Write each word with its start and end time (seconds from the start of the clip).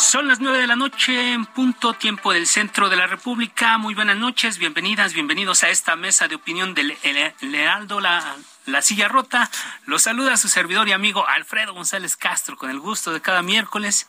Son 0.00 0.26
las 0.26 0.40
nueve 0.40 0.58
de 0.58 0.66
la 0.66 0.76
noche 0.76 1.34
en 1.34 1.44
punto 1.44 1.92
tiempo 1.92 2.32
del 2.32 2.46
centro 2.46 2.88
de 2.88 2.96
la 2.96 3.06
República. 3.06 3.76
Muy 3.76 3.94
buenas 3.94 4.16
noches, 4.16 4.56
bienvenidas, 4.56 5.12
bienvenidos 5.12 5.62
a 5.62 5.68
esta 5.68 5.94
mesa 5.94 6.26
de 6.26 6.36
opinión 6.36 6.74
del 6.74 6.96
Heraldo, 7.42 8.00
la, 8.00 8.34
la 8.64 8.80
silla 8.80 9.08
rota. 9.08 9.50
Los 9.84 10.02
saluda 10.04 10.38
su 10.38 10.48
servidor 10.48 10.88
y 10.88 10.92
amigo 10.92 11.28
Alfredo 11.28 11.74
González 11.74 12.16
Castro 12.16 12.56
con 12.56 12.70
el 12.70 12.80
gusto 12.80 13.12
de 13.12 13.20
cada 13.20 13.42
miércoles 13.42 14.08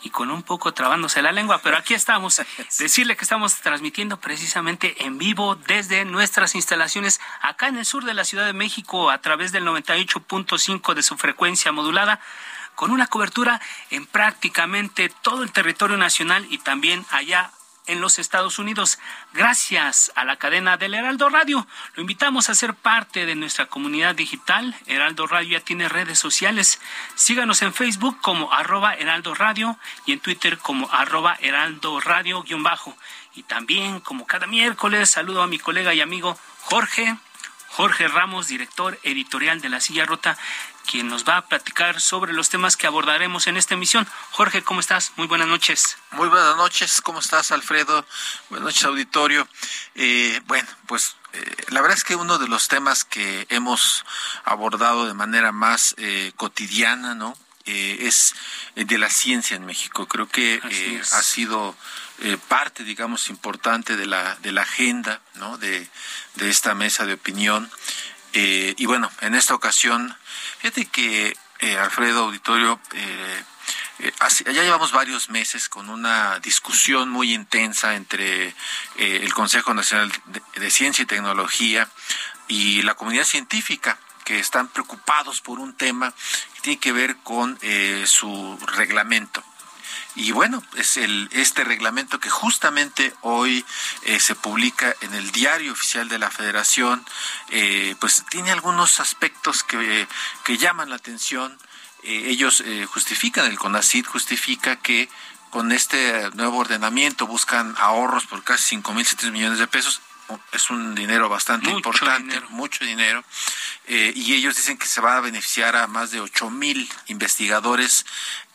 y 0.00 0.10
con 0.10 0.30
un 0.30 0.44
poco 0.44 0.72
trabándose 0.72 1.22
la 1.22 1.32
lengua, 1.32 1.60
pero 1.62 1.76
aquí 1.76 1.92
estamos. 1.92 2.40
Decirle 2.78 3.16
que 3.16 3.24
estamos 3.24 3.56
transmitiendo 3.56 4.20
precisamente 4.20 5.04
en 5.04 5.18
vivo 5.18 5.56
desde 5.56 6.04
nuestras 6.04 6.54
instalaciones 6.54 7.20
acá 7.40 7.66
en 7.66 7.78
el 7.78 7.84
sur 7.84 8.04
de 8.04 8.14
la 8.14 8.24
Ciudad 8.24 8.46
de 8.46 8.52
México 8.52 9.10
a 9.10 9.20
través 9.20 9.50
del 9.50 9.64
98.5 9.64 10.94
de 10.94 11.02
su 11.02 11.18
frecuencia 11.18 11.72
modulada 11.72 12.20
con 12.74 12.90
una 12.90 13.06
cobertura 13.06 13.60
en 13.90 14.06
prácticamente 14.06 15.12
todo 15.22 15.42
el 15.42 15.52
territorio 15.52 15.96
nacional 15.96 16.46
y 16.50 16.58
también 16.58 17.04
allá 17.10 17.50
en 17.86 18.00
los 18.00 18.18
Estados 18.18 18.58
Unidos, 18.58 18.98
gracias 19.32 20.12
a 20.14 20.24
la 20.24 20.36
cadena 20.36 20.76
del 20.76 20.94
Heraldo 20.94 21.28
Radio. 21.28 21.66
Lo 21.94 22.02
invitamos 22.02 22.48
a 22.48 22.54
ser 22.54 22.74
parte 22.74 23.26
de 23.26 23.34
nuestra 23.34 23.66
comunidad 23.66 24.14
digital. 24.14 24.76
Heraldo 24.86 25.26
Radio 25.26 25.58
ya 25.58 25.64
tiene 25.64 25.88
redes 25.88 26.18
sociales. 26.18 26.80
Síganos 27.16 27.62
en 27.62 27.74
Facebook 27.74 28.20
como 28.20 28.52
arroba 28.52 28.94
Heraldo 28.94 29.34
Radio 29.34 29.78
y 30.06 30.12
en 30.12 30.20
Twitter 30.20 30.58
como 30.58 30.88
arroba 30.92 31.36
Heraldo 31.40 32.00
Radio 32.00 32.42
guion 32.42 32.62
bajo. 32.62 32.96
Y 33.34 33.42
también, 33.42 34.00
como 34.00 34.26
cada 34.26 34.46
miércoles, 34.46 35.10
saludo 35.10 35.42
a 35.42 35.48
mi 35.48 35.58
colega 35.58 35.92
y 35.92 36.00
amigo 36.00 36.38
Jorge. 36.60 37.16
Jorge 37.72 38.06
Ramos, 38.06 38.48
director 38.48 38.98
editorial 39.02 39.62
de 39.62 39.70
La 39.70 39.80
Silla 39.80 40.04
Rota, 40.04 40.36
quien 40.86 41.08
nos 41.08 41.26
va 41.26 41.38
a 41.38 41.46
platicar 41.46 42.02
sobre 42.02 42.34
los 42.34 42.50
temas 42.50 42.76
que 42.76 42.86
abordaremos 42.86 43.46
en 43.46 43.56
esta 43.56 43.74
emisión. 43.74 44.06
Jorge, 44.32 44.62
¿cómo 44.62 44.80
estás? 44.80 45.12
Muy 45.16 45.26
buenas 45.26 45.48
noches. 45.48 45.96
Muy 46.10 46.28
buenas 46.28 46.54
noches, 46.58 47.00
¿cómo 47.00 47.20
estás, 47.20 47.50
Alfredo? 47.50 48.04
Buenas 48.50 48.66
noches, 48.66 48.84
auditorio. 48.84 49.48
Eh, 49.94 50.42
bueno, 50.44 50.68
pues 50.86 51.16
eh, 51.32 51.56
la 51.68 51.80
verdad 51.80 51.96
es 51.96 52.04
que 52.04 52.14
uno 52.14 52.38
de 52.38 52.46
los 52.46 52.68
temas 52.68 53.04
que 53.04 53.46
hemos 53.48 54.04
abordado 54.44 55.06
de 55.06 55.14
manera 55.14 55.50
más 55.50 55.94
eh, 55.96 56.32
cotidiana, 56.36 57.14
¿no? 57.14 57.36
es 57.64 58.34
de 58.74 58.98
la 58.98 59.08
ciencia 59.08 59.56
en 59.56 59.64
México. 59.64 60.08
Creo 60.08 60.28
que 60.28 60.60
ha 61.12 61.22
sido 61.22 61.76
parte, 62.48 62.84
digamos, 62.84 63.28
importante 63.28 63.96
de 63.96 64.06
la, 64.06 64.36
de 64.36 64.52
la 64.52 64.62
agenda, 64.62 65.20
¿no? 65.34 65.58
De, 65.58 65.88
de 66.36 66.50
esta 66.50 66.74
mesa 66.74 67.04
de 67.04 67.14
opinión. 67.14 67.70
y 68.32 68.86
bueno, 68.86 69.10
en 69.20 69.34
esta 69.34 69.54
ocasión 69.54 70.16
Fíjate 70.62 70.86
que, 70.86 71.36
eh, 71.58 71.76
Alfredo 71.76 72.22
Auditorio, 72.22 72.78
eh, 72.92 73.44
eh, 73.98 74.12
ya 74.46 74.62
llevamos 74.62 74.92
varios 74.92 75.28
meses 75.28 75.68
con 75.68 75.90
una 75.90 76.38
discusión 76.38 77.08
muy 77.08 77.34
intensa 77.34 77.96
entre 77.96 78.54
el 78.96 79.34
Consejo 79.34 79.74
Nacional 79.74 80.12
de, 80.54 80.70
Ciencia 80.70 81.02
y 81.02 81.06
Tecnología 81.06 81.88
y 82.46 82.82
la 82.82 82.94
comunidad 82.94 83.24
científica 83.24 83.98
que 84.24 84.38
están 84.38 84.68
preocupados 84.68 85.40
por 85.40 85.58
un 85.58 85.74
tema 85.74 86.14
que 86.54 86.60
tiene 86.60 86.78
que 86.78 86.92
ver 86.92 87.16
con 87.24 87.58
su 88.04 88.56
reglamento. 88.76 89.42
Y 90.14 90.32
bueno, 90.32 90.62
es 90.76 90.98
el, 90.98 91.28
este 91.32 91.64
reglamento 91.64 92.20
que 92.20 92.28
justamente 92.28 93.14
hoy 93.22 93.64
eh, 94.02 94.20
se 94.20 94.34
publica 94.34 94.94
en 95.00 95.14
el 95.14 95.30
diario 95.32 95.72
oficial 95.72 96.08
de 96.08 96.18
la 96.18 96.30
Federación, 96.30 97.04
eh, 97.48 97.96
pues 97.98 98.24
tiene 98.28 98.50
algunos 98.50 99.00
aspectos 99.00 99.62
que, 99.62 100.06
que 100.44 100.58
llaman 100.58 100.90
la 100.90 100.96
atención. 100.96 101.58
Eh, 102.02 102.24
ellos 102.26 102.62
justifican, 102.88 103.46
el 103.46 103.58
CONACID 103.58 104.06
justifica 104.06 104.76
que 104.76 105.08
con 105.50 105.70
este 105.70 106.30
nuevo 106.32 106.58
ordenamiento 106.58 107.26
buscan 107.26 107.74
ahorros 107.78 108.26
por 108.26 108.42
casi 108.42 108.76
5.700 108.76 109.30
millones 109.32 109.58
de 109.58 109.66
pesos. 109.66 110.00
Es 110.52 110.70
un 110.70 110.94
dinero 110.94 111.28
bastante 111.28 111.70
importante, 111.70 112.40
mucho 112.48 112.86
dinero, 112.86 113.22
eh, 113.86 114.12
y 114.16 114.32
ellos 114.32 114.56
dicen 114.56 114.78
que 114.78 114.86
se 114.86 115.00
va 115.00 115.16
a 115.16 115.20
beneficiar 115.20 115.76
a 115.76 115.86
más 115.88 116.10
de 116.10 116.20
ocho 116.20 116.48
mil 116.48 116.88
investigadores 117.08 118.06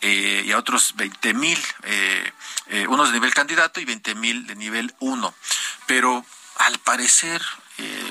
eh, 0.02 0.44
y 0.46 0.52
a 0.52 0.58
otros 0.58 0.96
veinte 0.96 1.34
mil, 1.34 1.60
eh, 1.84 2.32
unos 2.88 3.10
de 3.10 3.14
nivel 3.16 3.34
candidato 3.34 3.80
y 3.80 3.86
veinte 3.86 4.16
mil 4.16 4.46
de 4.48 4.56
nivel 4.56 4.94
uno. 5.00 5.34
Pero 5.86 6.26
al 6.58 6.78
parecer 6.80 7.42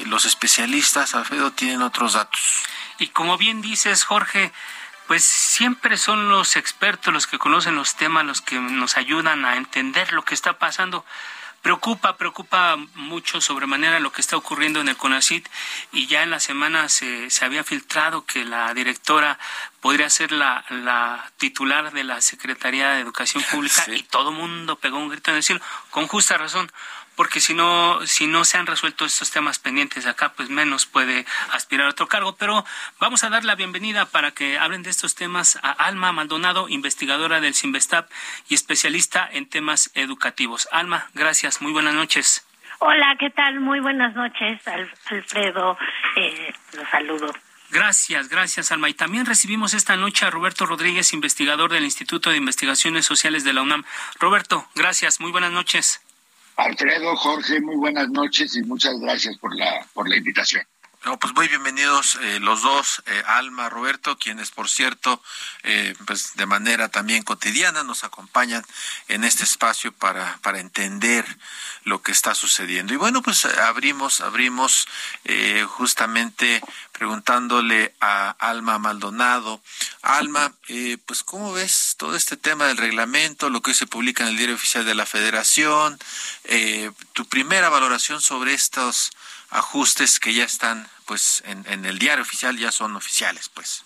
los 0.07 0.25
especialistas, 0.25 1.15
Alfredo, 1.15 1.51
tienen 1.51 1.83
otros 1.83 2.13
datos. 2.13 2.41
Y 2.99 3.09
como 3.09 3.37
bien 3.37 3.63
dices, 3.63 4.05
Jorge, 4.05 4.53
pues 5.07 5.25
siempre 5.25 5.97
son 5.97 6.29
los 6.29 6.57
expertos 6.57 7.13
los 7.13 7.27
que 7.27 7.39
conocen 7.39 7.75
los 7.75 7.97
temas, 7.97 8.25
los 8.25 8.41
que 8.41 8.59
nos 8.59 8.97
ayudan 8.97 9.45
a 9.45 9.57
entender 9.57 10.13
lo 10.13 10.25
que 10.25 10.35
está 10.35 10.59
pasando. 10.59 11.05
Preocupa, 11.67 12.17
preocupa 12.17 12.77
mucho 12.95 13.41
sobremanera 13.41 13.99
lo 13.99 14.13
que 14.13 14.21
está 14.21 14.37
ocurriendo 14.37 14.81
en 14.81 14.89
el 14.89 14.97
CONACIT 14.97 15.49
y 15.91 16.07
ya 16.07 16.23
en 16.23 16.31
la 16.31 16.39
semana 16.39 16.89
se, 16.89 17.29
se 17.29 17.45
había 17.45 17.65
filtrado 17.65 18.25
que 18.25 18.45
la 18.45 18.73
directora 18.73 19.37
podría 19.81 20.09
ser 20.09 20.31
la, 20.31 20.65
la 20.71 21.33
titular 21.39 21.93
de 21.93 22.05
la 22.05 22.21
Secretaría 22.21 22.91
de 22.91 23.01
Educación 23.01 23.43
Pública 23.51 23.85
y 23.89 24.05
todo 24.05 24.31
el 24.31 24.37
mundo 24.37 24.77
pegó 24.77 24.99
un 24.99 25.09
grito 25.09 25.33
en 25.33 25.39
el 25.39 25.43
cielo, 25.43 25.61
con 25.91 26.07
justa 26.07 26.39
razón, 26.39 26.71
porque 27.17 27.41
si 27.41 27.55
no, 27.55 27.99
si 28.07 28.27
no 28.27 28.45
se 28.45 28.59
han 28.59 28.67
resuelto 28.67 29.05
estos 29.05 29.31
temas 29.31 29.59
pendientes 29.59 30.07
acá, 30.07 30.33
pues 30.35 30.51
menos 30.51 30.87
puede 30.87 31.27
aspirar 31.53 31.87
a 31.87 31.91
otro 31.91 32.07
cargo. 32.07 32.37
Pero 32.37 32.65
vamos 33.01 33.25
a 33.25 33.31
dar 33.31 33.45
la 33.45 33.55
bienvenida 33.55 34.07
para 34.07 34.33
que 34.33 34.59
hablen 34.59 34.83
de 34.83 34.91
estos 34.91 35.15
temas 35.15 35.59
a 35.63 35.71
Alma 35.71 36.13
Maldonado, 36.13 36.69
investigadora 36.69 37.41
del 37.41 37.55
CIMBESTAP 37.55 38.11
y 38.49 38.55
especialista 38.55 39.29
en 39.31 39.49
temas 39.49 39.91
educativos. 39.95 40.69
Alma, 40.71 41.09
gracias, 41.15 41.61
muy 41.63 41.73
buenas 41.73 41.95
noches. 41.95 42.47
Hola, 42.79 43.17
¿qué 43.19 43.31
tal? 43.31 43.61
Muy 43.61 43.81
buenas 43.81 44.15
noches, 44.15 44.61
Alfredo. 45.11 45.79
Eh, 46.17 46.55
los 46.75 46.89
saludo. 46.91 47.33
Gracias, 47.71 48.29
gracias, 48.29 48.71
Alma. 48.71 48.89
Y 48.89 48.95
también 48.95 49.27
recibimos 49.27 49.75
esta 49.75 49.97
noche 49.97 50.25
a 50.25 50.31
Roberto 50.31 50.67
Rodríguez, 50.67 51.13
investigador 51.13 51.73
del 51.73 51.85
Instituto 51.85 52.31
de 52.31 52.37
Investigaciones 52.37 53.07
Sociales 53.07 53.45
de 53.45 53.53
la 53.53 53.63
UNAM. 53.63 53.85
Roberto, 54.21 54.69
gracias, 54.75 55.21
muy 55.21 55.33
buenas 55.33 55.53
noches. 55.53 56.06
Alfredo, 56.57 57.15
Jorge, 57.17 57.61
muy 57.61 57.77
buenas 57.77 58.09
noches 58.09 58.57
y 58.57 58.63
muchas 58.63 58.99
gracias 58.99 59.37
por 59.37 59.55
la, 59.55 59.87
por 59.93 60.09
la 60.09 60.17
invitación. 60.17 60.65
No, 61.07 61.21
pues 61.21 61.33
muy 61.35 61.47
bienvenidos 61.47 62.19
eh, 62.21 62.41
los 62.41 62.63
dos, 62.63 63.01
eh, 63.07 63.23
Alma, 63.27 63.69
Roberto, 63.69 64.19
quienes 64.19 64.51
por 64.51 64.69
cierto, 64.69 65.23
eh, 65.63 65.95
pues 66.05 66.35
de 66.35 66.47
manera 66.47 66.89
también 66.89 67.23
cotidiana 67.23 67.85
nos 67.85 68.03
acompañan 68.03 68.65
en 69.07 69.23
este 69.23 69.45
espacio 69.45 69.93
para, 69.93 70.39
para 70.43 70.59
entender 70.59 71.25
lo 71.85 72.03
que 72.03 72.11
está 72.11 72.35
sucediendo. 72.35 72.93
Y 72.93 72.97
bueno, 72.97 73.23
pues 73.23 73.45
abrimos, 73.45 74.21
abrimos 74.21 74.89
justamente 75.69 76.61
preguntándole 76.97 77.93
a 78.01 78.31
Alma 78.39 78.79
Maldonado. 78.79 79.61
Alma, 80.03 80.53
pues 81.07 81.23
¿cómo 81.23 81.53
ves 81.53 81.97
todo 81.99 82.17
este 82.17 82.37
tema 82.37 82.67
del 82.67 82.79
reglamento, 82.79 83.51
lo 83.51 83.61
que 83.61 83.75
se 83.75 83.87
publica 83.87 84.23
en 84.23 84.31
el 84.31 84.37
diario 84.37 84.55
oficial 84.55 84.85
de 84.85 84.95
la 84.95 85.07
Federación? 85.07 85.99
tu 87.13 87.27
primera 87.29 87.69
valoración 87.69 88.21
sobre 88.21 88.55
estos 88.55 89.11
ajustes 89.51 90.21
que 90.21 90.35
ya 90.35 90.45
están 90.45 90.87
pues 91.07 91.43
en, 91.47 91.85
el 91.85 91.99
diario 91.99 92.23
oficial 92.23 92.57
ya 92.57 92.73
son 92.73 92.97
oficiales 92.97 93.49
pues 93.49 93.85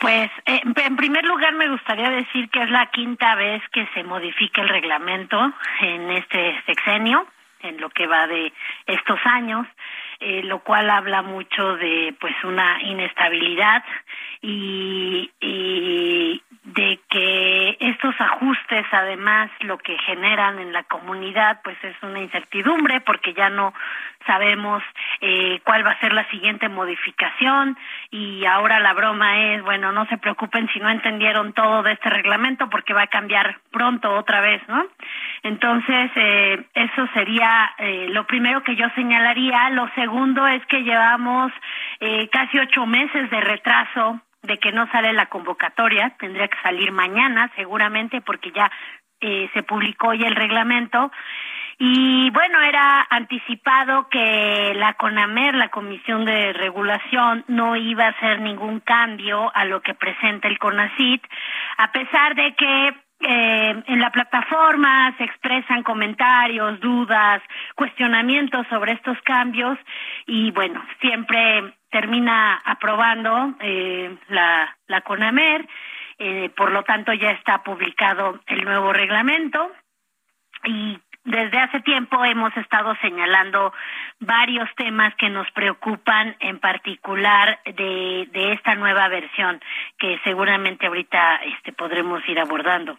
Pues 0.00 0.30
eh, 0.44 0.60
en 0.64 0.96
primer 0.96 1.24
lugar 1.24 1.54
me 1.54 1.68
gustaría 1.68 2.10
decir 2.10 2.48
que 2.50 2.62
es 2.62 2.70
la 2.70 2.90
quinta 2.90 3.34
vez 3.34 3.62
que 3.72 3.86
se 3.94 4.04
modifica 4.04 4.62
el 4.62 4.68
reglamento 4.68 5.52
en 5.80 6.10
este 6.10 6.62
sexenio, 6.66 7.26
en 7.60 7.80
lo 7.80 7.88
que 7.90 8.06
va 8.06 8.26
de 8.26 8.52
estos 8.86 9.18
años, 9.24 9.66
eh, 10.20 10.42
lo 10.42 10.62
cual 10.62 10.90
habla 10.90 11.22
mucho 11.22 11.76
de 11.76 12.14
pues 12.20 12.34
una 12.44 12.82
inestabilidad 12.82 13.84
y, 14.40 15.30
y 15.40 16.42
de 16.76 17.00
que 17.08 17.76
estos 17.80 18.14
ajustes 18.20 18.86
además 18.92 19.50
lo 19.60 19.78
que 19.78 19.98
generan 19.98 20.58
en 20.58 20.72
la 20.72 20.84
comunidad 20.84 21.60
pues 21.64 21.76
es 21.82 21.96
una 22.02 22.20
incertidumbre 22.20 23.00
porque 23.00 23.32
ya 23.32 23.48
no 23.50 23.72
sabemos 24.26 24.82
eh, 25.20 25.60
cuál 25.64 25.86
va 25.86 25.92
a 25.92 26.00
ser 26.00 26.12
la 26.12 26.28
siguiente 26.28 26.68
modificación. 26.68 27.76
Y 28.10 28.44
ahora 28.44 28.78
la 28.78 28.92
broma 28.92 29.54
es 29.54 29.62
bueno 29.62 29.90
no 29.90 30.06
se 30.06 30.18
preocupen 30.18 30.68
si 30.72 30.78
no 30.78 30.90
entendieron 30.90 31.52
todo 31.54 31.82
de 31.82 31.92
este 31.92 32.10
reglamento 32.10 32.68
porque 32.68 32.94
va 32.94 33.02
a 33.02 33.06
cambiar 33.08 33.58
pronto 33.70 34.14
otra 34.14 34.40
vez 34.40 34.60
no 34.68 34.84
entonces 35.42 36.10
eh, 36.16 36.64
eso 36.74 37.08
sería 37.14 37.72
eh, 37.78 38.08
lo 38.10 38.26
primero 38.26 38.62
que 38.62 38.76
yo 38.76 38.86
señalaría. 38.94 39.70
Lo 39.70 39.88
segundo 39.94 40.46
es 40.46 40.64
que 40.66 40.82
llevamos 40.82 41.52
eh, 42.00 42.28
casi 42.28 42.58
ocho 42.58 42.84
meses 42.86 43.30
de 43.30 43.40
retraso 43.40 44.20
de 44.46 44.58
que 44.58 44.72
no 44.72 44.90
sale 44.90 45.12
la 45.12 45.26
convocatoria, 45.26 46.14
tendría 46.18 46.48
que 46.48 46.60
salir 46.62 46.92
mañana 46.92 47.50
seguramente 47.56 48.20
porque 48.20 48.52
ya 48.52 48.70
eh, 49.20 49.48
se 49.54 49.62
publicó 49.62 50.08
hoy 50.08 50.24
el 50.24 50.34
reglamento. 50.34 51.10
Y 51.78 52.30
bueno, 52.30 52.62
era 52.62 53.06
anticipado 53.10 54.08
que 54.08 54.72
la 54.74 54.94
CONAMER, 54.94 55.54
la 55.56 55.68
Comisión 55.68 56.24
de 56.24 56.54
Regulación, 56.54 57.44
no 57.48 57.76
iba 57.76 58.06
a 58.06 58.10
hacer 58.10 58.40
ningún 58.40 58.80
cambio 58.80 59.54
a 59.54 59.66
lo 59.66 59.82
que 59.82 59.92
presenta 59.92 60.48
el 60.48 60.58
CONACIT, 60.58 61.22
a 61.76 61.92
pesar 61.92 62.34
de 62.34 62.54
que 62.54 62.94
eh, 63.20 63.82
en 63.86 64.00
la 64.00 64.10
plataforma 64.10 65.14
se 65.16 65.24
expresan 65.24 65.82
comentarios, 65.82 66.78
dudas, 66.80 67.42
cuestionamientos 67.74 68.66
sobre 68.68 68.92
estos 68.92 69.20
cambios 69.22 69.78
y 70.26 70.50
bueno, 70.50 70.84
siempre 71.00 71.74
termina 71.90 72.60
aprobando 72.64 73.54
eh, 73.60 74.14
la, 74.28 74.76
la 74.86 75.00
CONAMER, 75.00 75.66
eh, 76.18 76.50
por 76.56 76.70
lo 76.72 76.82
tanto 76.82 77.12
ya 77.14 77.30
está 77.30 77.62
publicado 77.62 78.40
el 78.46 78.64
nuevo 78.64 78.92
reglamento 78.92 79.72
y 80.64 80.98
desde 81.24 81.58
hace 81.58 81.80
tiempo 81.80 82.24
hemos 82.24 82.56
estado 82.56 82.94
señalando 83.00 83.72
varios 84.20 84.68
temas 84.76 85.14
que 85.16 85.28
nos 85.28 85.50
preocupan, 85.50 86.36
en 86.38 86.60
particular 86.60 87.58
de, 87.64 88.28
de 88.30 88.52
esta 88.52 88.74
nueva 88.76 89.08
versión, 89.08 89.60
que 89.98 90.20
seguramente 90.22 90.86
ahorita 90.86 91.36
este, 91.36 91.72
podremos 91.72 92.22
ir 92.28 92.38
abordando. 92.38 92.98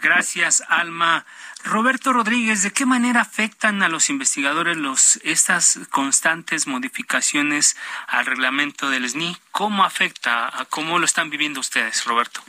Gracias, 0.00 0.62
Alma. 0.68 1.24
Roberto 1.64 2.12
Rodríguez, 2.12 2.62
¿de 2.62 2.72
qué 2.72 2.84
manera 2.84 3.22
afectan 3.22 3.82
a 3.82 3.88
los 3.88 4.10
investigadores 4.10 4.76
los, 4.76 5.18
estas 5.24 5.80
constantes 5.90 6.66
modificaciones 6.66 7.76
al 8.06 8.26
reglamento 8.26 8.90
del 8.90 9.08
SNI? 9.08 9.36
¿Cómo 9.50 9.84
afecta? 9.84 10.52
¿Cómo 10.68 10.98
lo 10.98 11.06
están 11.06 11.30
viviendo 11.30 11.60
ustedes, 11.60 12.04
Roberto? 12.04 12.40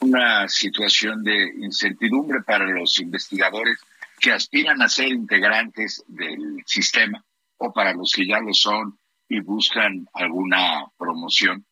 Una 0.00 0.48
situación 0.48 1.22
de 1.22 1.52
incertidumbre 1.58 2.42
para 2.42 2.64
los 2.64 2.98
investigadores 2.98 3.78
que 4.18 4.32
aspiran 4.32 4.82
a 4.82 4.88
ser 4.88 5.08
integrantes 5.08 6.02
del 6.08 6.62
sistema 6.66 7.24
o 7.58 7.72
para 7.72 7.92
los 7.92 8.12
que 8.12 8.26
ya 8.26 8.40
lo 8.40 8.52
son 8.52 8.98
y 9.28 9.40
buscan 9.40 10.06
alguna 10.12 10.86
promoción 10.98 11.64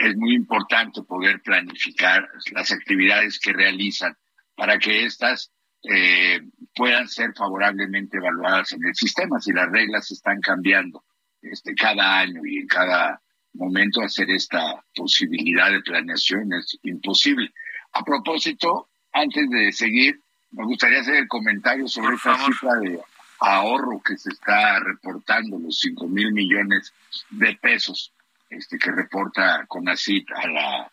es 0.00 0.16
muy 0.16 0.34
importante 0.34 1.02
poder 1.02 1.40
planificar 1.42 2.26
las 2.52 2.72
actividades 2.72 3.38
que 3.38 3.52
realizan 3.52 4.16
para 4.56 4.78
que 4.78 5.04
éstas 5.04 5.52
eh, 5.82 6.40
puedan 6.74 7.06
ser 7.08 7.32
favorablemente 7.34 8.16
evaluadas 8.16 8.72
en 8.72 8.84
el 8.84 8.94
sistema. 8.94 9.40
Si 9.40 9.52
las 9.52 9.70
reglas 9.70 10.10
están 10.10 10.40
cambiando 10.40 11.04
este, 11.42 11.74
cada 11.74 12.18
año 12.18 12.40
y 12.44 12.58
en 12.58 12.66
cada 12.66 13.20
momento 13.52 14.00
hacer 14.02 14.30
esta 14.30 14.82
posibilidad 14.94 15.70
de 15.70 15.82
planeación 15.82 16.52
es 16.54 16.78
imposible. 16.82 17.52
A 17.92 18.02
propósito, 18.02 18.88
antes 19.12 19.50
de 19.50 19.72
seguir, 19.72 20.20
me 20.52 20.64
gustaría 20.64 21.00
hacer 21.00 21.16
el 21.16 21.28
comentario 21.28 21.88
sobre 21.88 22.16
esta 22.16 22.38
cifra 22.46 22.74
de 22.76 23.00
ahorro 23.40 24.00
que 24.02 24.16
se 24.16 24.30
está 24.30 24.78
reportando, 24.80 25.58
los 25.58 25.78
5 25.80 26.08
mil 26.08 26.32
millones 26.32 26.92
de 27.30 27.54
pesos 27.56 28.12
este, 28.50 28.78
que 28.78 28.90
reporta 28.90 29.64
CONACIT 29.66 30.30
a 30.32 30.48
la, 30.48 30.92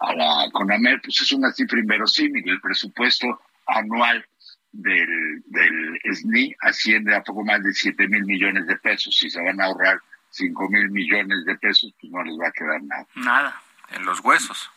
a 0.00 0.14
la 0.14 0.50
CONAMER, 0.52 1.00
pues 1.02 1.20
es 1.22 1.32
una 1.32 1.52
cifra 1.52 1.78
inverosímil. 1.78 2.48
El 2.48 2.60
presupuesto 2.60 3.40
anual 3.66 4.26
del, 4.72 5.42
del 5.46 6.00
SNI 6.12 6.54
asciende 6.60 7.14
a 7.14 7.22
poco 7.22 7.44
más 7.44 7.62
de 7.62 7.72
7 7.72 8.08
mil 8.08 8.24
millones 8.24 8.66
de 8.66 8.76
pesos. 8.76 9.16
Si 9.16 9.30
se 9.30 9.42
van 9.42 9.60
a 9.60 9.66
ahorrar 9.66 10.00
5 10.30 10.68
mil 10.68 10.90
millones 10.90 11.44
de 11.46 11.56
pesos, 11.56 11.94
pues 12.00 12.12
no 12.12 12.22
les 12.22 12.38
va 12.38 12.48
a 12.48 12.52
quedar 12.52 12.82
nada. 12.82 13.06
Nada, 13.14 13.62
en 13.90 14.04
los 14.04 14.20
huesos 14.20 14.70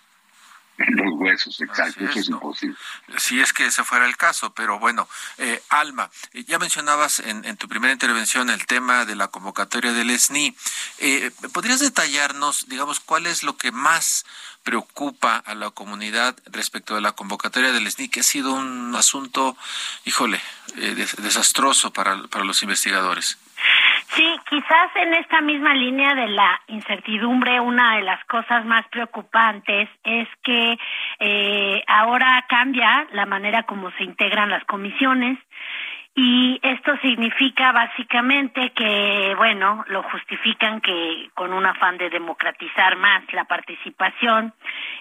en 0.80 0.96
los 0.96 1.14
huesos, 1.18 1.60
exacto, 1.62 2.06
eso 2.06 2.20
es 2.20 2.30
imposible. 2.30 2.78
Si 3.18 3.40
es 3.40 3.54
que 3.54 3.66
ese 3.66 3.84
fuera 3.84 4.06
el 4.06 4.18
caso, 4.18 4.54
pero 4.54 4.80
bueno, 4.80 5.08
eh, 5.38 5.62
Alma, 5.70 6.10
eh, 6.34 6.46
ya 6.46 6.58
mencionabas 6.60 7.20
en, 7.20 7.58
tu 7.58 7.68
primera 7.68 7.92
intervención 7.92 8.50
el 8.50 8.66
tema 8.66 9.06
de 9.06 9.16
la 9.16 9.28
convocatoria 9.28 9.92
del 9.92 10.18
SNI. 10.18 10.56
Eh, 11.00 11.31
¿Podrías 11.54 11.80
detallarnos, 11.80 12.68
digamos, 12.70 13.00
cuál 13.00 13.28
es 13.28 13.44
lo 13.44 13.58
que 13.58 13.72
más 13.72 14.26
preocupa 14.64 15.38
a 15.38 15.56
la 15.56 15.72
comunidad 15.72 16.38
respecto 16.46 16.96
de 16.96 17.02
la 17.02 17.12
convocatoria 17.12 17.72
del 17.72 17.90
SNI, 17.92 18.10
que 18.10 18.22
ha 18.22 18.24
sido 18.24 18.54
un 18.54 18.96
asunto, 18.96 19.58
híjole, 20.06 20.42
desastroso 20.76 21.92
para, 21.92 22.22
para 22.28 22.46
los 22.46 22.64
investigadores? 22.64 23.38
Sí, 24.12 24.26
quizás 24.50 24.90
en 24.96 25.14
esta 25.14 25.40
misma 25.42 25.76
línea 25.76 26.16
de 26.16 26.28
la 26.30 26.60
incertidumbre, 26.68 27.60
una 27.60 27.98
de 27.98 28.02
las 28.02 28.24
cosas 28.26 28.66
más 28.66 28.88
preocupantes 28.88 29.88
es 30.04 30.28
que 30.44 30.78
eh, 31.20 31.84
ahora 31.88 32.44
cambia 32.50 33.08
la 33.12 33.28
manera 33.28 33.64
como 33.64 33.92
se 33.92 34.04
integran 34.04 34.50
las 34.50 34.64
comisiones. 34.66 35.38
Y 36.21 36.60
esto 36.63 36.98
significa 36.98 37.71
básicamente 37.71 38.71
que, 38.71 39.33
bueno, 39.38 39.86
lo 39.88 40.04
justifican 40.04 40.81
que 40.81 41.30
con 41.33 41.54
un 41.54 41.66
afán 41.66 41.98
de 41.98 42.10
democratizar 42.10 42.98
más 42.98 43.24
la 43.31 43.45
participación, 43.45 44.54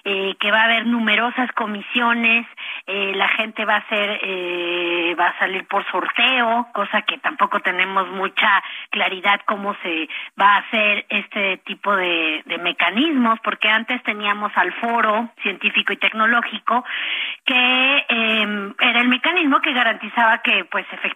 eh, 0.05 0.35
que 0.39 0.49
va 0.49 0.61
a 0.61 0.63
haber 0.63 0.85
numerosas 0.85 1.51
comisiones, 1.51 2.47
eh, 2.87 3.11
la 3.15 3.27
gente 3.27 3.65
va 3.65 3.75
a 3.75 3.89
ser, 3.89 4.17
eh, 4.23 5.13
va 5.19 5.27
a 5.27 5.39
salir 5.39 5.67
por 5.67 5.85
sorteo, 5.91 6.69
cosa 6.73 7.01
que 7.01 7.17
tampoco 7.17 7.59
tenemos 7.59 8.07
mucha 8.11 8.63
claridad 8.89 9.41
cómo 9.45 9.75
se 9.83 10.07
va 10.39 10.55
a 10.55 10.57
hacer 10.59 11.05
este 11.09 11.57
tipo 11.65 11.97
de, 11.97 12.45
mecanismos, 12.61 13.39
porque 13.41 13.69
antes 13.69 14.01
teníamos 14.03 14.51
al 14.55 14.71
foro 14.73 15.31
científico 15.41 15.91
y 15.91 15.97
tecnológico, 15.97 16.85
que 17.45 18.05
eh, 18.07 18.73
era 18.79 19.01
el 19.01 19.07
mecanismo 19.09 19.59
que 19.59 19.73
garantizaba 19.73 20.37
que, 20.41 20.65
pues, 20.65 20.85
efectivamente 20.91 21.08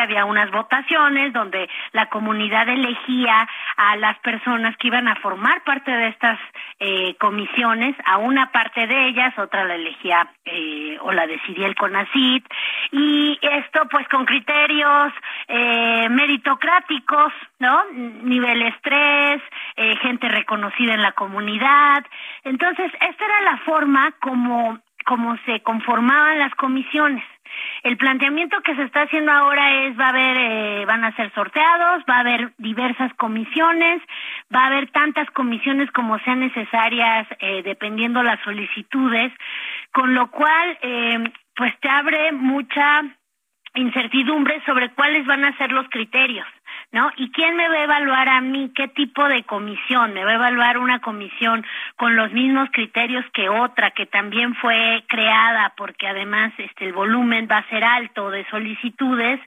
había 0.00 0.24
unas 0.24 0.50
votaciones 0.50 1.32
donde 1.32 1.68
la 1.92 2.06
comunidad 2.06 2.68
elegía 2.68 3.48
a 3.76 3.96
las 3.96 4.18
personas 4.20 4.76
que 4.76 4.88
iban 4.88 5.08
a 5.08 5.16
formar 5.16 5.62
parte 5.64 5.90
de 5.90 6.08
estas 6.08 6.38
eh, 6.78 7.14
comisiones, 7.18 7.96
a 8.04 8.18
una 8.18 8.52
parte 8.52 8.86
de 8.86 9.08
ellas, 9.08 9.36
otra 9.38 9.64
la 9.64 9.74
elegía 9.74 10.28
eh, 10.44 10.98
o 11.00 11.12
la 11.12 11.26
decidía 11.26 11.66
el 11.66 11.74
CONACIT, 11.74 12.46
y 12.92 13.38
esto 13.42 13.82
pues 13.90 14.08
con 14.08 14.24
criterios 14.24 15.12
eh, 15.48 16.08
meritocráticos, 16.10 17.32
¿no? 17.58 17.84
Nivel 17.92 18.62
estrés, 18.62 19.42
eh, 19.76 19.96
gente 19.96 20.28
reconocida 20.28 20.94
en 20.94 21.02
la 21.02 21.12
comunidad. 21.12 22.04
Entonces, 22.44 22.92
esta 23.00 23.24
era 23.24 23.40
la 23.42 23.56
forma 23.58 24.12
como, 24.20 24.78
como 25.06 25.36
se 25.46 25.60
conformaban 25.60 26.38
las 26.38 26.54
comisiones. 26.56 27.24
El 27.84 27.96
planteamiento 27.96 28.60
que 28.62 28.74
se 28.74 28.82
está 28.82 29.02
haciendo 29.02 29.30
ahora 29.30 29.84
es 29.84 29.98
va 29.98 30.06
a 30.06 30.08
haber 30.10 30.36
eh, 30.36 30.84
van 30.84 31.04
a 31.04 31.14
ser 31.14 31.32
sorteados, 31.32 32.02
va 32.10 32.16
a 32.16 32.20
haber 32.20 32.52
diversas 32.58 33.14
comisiones, 33.14 34.02
va 34.54 34.64
a 34.64 34.66
haber 34.66 34.90
tantas 34.90 35.30
comisiones 35.30 35.90
como 35.92 36.18
sean 36.18 36.40
necesarias 36.40 37.26
eh, 37.38 37.62
dependiendo 37.62 38.22
las 38.22 38.40
solicitudes, 38.40 39.32
con 39.92 40.14
lo 40.14 40.30
cual 40.30 40.78
eh, 40.82 41.24
pues 41.54 41.78
te 41.80 41.88
abre 41.88 42.32
mucha 42.32 43.02
incertidumbre 43.74 44.60
sobre 44.66 44.90
cuáles 44.90 45.24
van 45.26 45.44
a 45.44 45.56
ser 45.56 45.70
los 45.70 45.88
criterios. 45.88 46.46
¿No? 46.92 47.10
¿Y 47.16 47.30
quién 47.30 47.56
me 47.56 47.68
va 47.68 47.74
a 47.74 47.84
evaluar 47.84 48.28
a 48.28 48.40
mí? 48.40 48.70
¿Qué 48.74 48.88
tipo 48.88 49.28
de 49.28 49.42
comisión? 49.44 50.14
¿Me 50.14 50.24
va 50.24 50.32
a 50.32 50.34
evaluar 50.36 50.78
una 50.78 51.00
comisión 51.00 51.64
con 51.96 52.16
los 52.16 52.32
mismos 52.32 52.68
criterios 52.72 53.24
que 53.32 53.48
otra 53.48 53.90
que 53.90 54.06
también 54.06 54.54
fue 54.54 55.04
creada 55.08 55.74
porque 55.76 56.06
además 56.06 56.52
este 56.58 56.86
el 56.86 56.92
volumen 56.92 57.48
va 57.50 57.58
a 57.58 57.68
ser 57.68 57.84
alto 57.84 58.30
de 58.30 58.46
solicitudes 58.50 59.40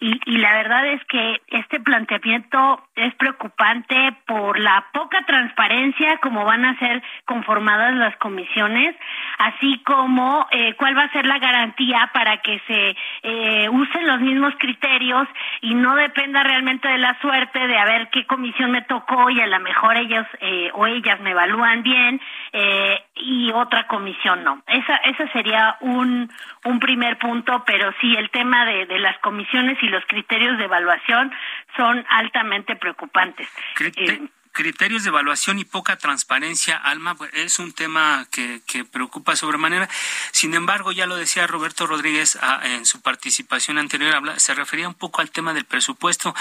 y, 0.00 0.20
y 0.26 0.38
la 0.38 0.54
verdad 0.54 0.86
es 0.86 1.04
que 1.04 1.40
este 1.48 1.80
planteamiento 1.80 2.82
es 2.94 3.14
preocupante 3.14 3.96
por 4.26 4.58
la 4.58 4.86
poca 4.92 5.24
transparencia 5.24 6.18
como 6.18 6.44
van 6.44 6.64
a 6.64 6.78
ser 6.78 7.02
conformadas 7.24 7.94
las 7.94 8.16
comisiones, 8.16 8.94
así 9.38 9.82
como 9.84 10.46
eh, 10.50 10.74
cuál 10.74 10.96
va 10.96 11.04
a 11.04 11.12
ser 11.12 11.26
la 11.26 11.38
garantía 11.38 12.10
para 12.12 12.38
que 12.38 12.60
se 12.66 12.96
eh, 13.22 13.68
usen 13.70 14.06
los 14.06 14.20
mismos 14.20 14.54
criterios 14.58 15.26
y 15.62 15.74
no 15.74 15.94
dependa 15.94 16.42
realmente 16.42 16.88
de 16.88 16.98
la 16.98 17.18
suerte 17.20 17.66
de 17.66 17.78
a 17.78 17.84
ver 17.84 18.10
qué 18.10 18.26
comisión 18.26 18.70
me 18.70 18.82
tocó 18.82 19.30
y 19.30 19.40
a 19.40 19.46
lo 19.46 19.60
mejor 19.60 19.96
ellos 19.96 20.26
eh, 20.40 20.70
o 20.74 20.86
ellas 20.86 21.18
me 21.20 21.30
evalúan 21.30 21.82
bien 21.82 22.20
eh, 22.52 23.02
y 23.16 23.50
otra 23.52 23.86
comisión 23.86 24.44
no. 24.44 24.62
Esa, 24.66 24.96
ese 24.96 25.28
sería 25.28 25.76
un, 25.80 26.30
un 26.64 26.78
primer 26.78 27.18
punto, 27.18 27.62
pero 27.64 27.92
sí 28.00 28.14
el 28.16 28.30
tema 28.30 28.66
de, 28.66 28.86
de 28.86 28.98
las 28.98 29.18
comisiones 29.18 29.78
y 29.82 29.88
los 29.88 30.04
criterios 30.06 30.58
de 30.58 30.64
evaluación 30.64 31.32
son 31.76 32.04
altamente 32.10 32.76
preocupantes. 32.82 33.48
Eh, 33.78 34.28
criterios 34.52 35.02
de 35.02 35.08
evaluación 35.08 35.58
y 35.58 35.64
poca 35.64 35.96
transparencia, 35.96 36.76
Alma, 36.76 37.14
pues, 37.14 37.30
es 37.34 37.58
un 37.58 37.72
tema 37.72 38.26
que, 38.30 38.60
que, 38.66 38.84
preocupa 38.84 39.34
sobremanera. 39.34 39.88
Sin 40.30 40.54
embargo, 40.54 40.92
ya 40.92 41.06
lo 41.06 41.16
decía 41.16 41.46
Roberto 41.46 41.86
Rodríguez 41.86 42.38
ah, 42.42 42.60
en 42.62 42.84
su 42.84 43.00
participación 43.00 43.78
anterior, 43.78 44.12
se 44.38 44.54
refería 44.54 44.88
un 44.88 44.94
poco 44.94 45.20
al 45.20 45.30
tema 45.30 45.54
del 45.54 45.64
presupuesto. 45.64 46.34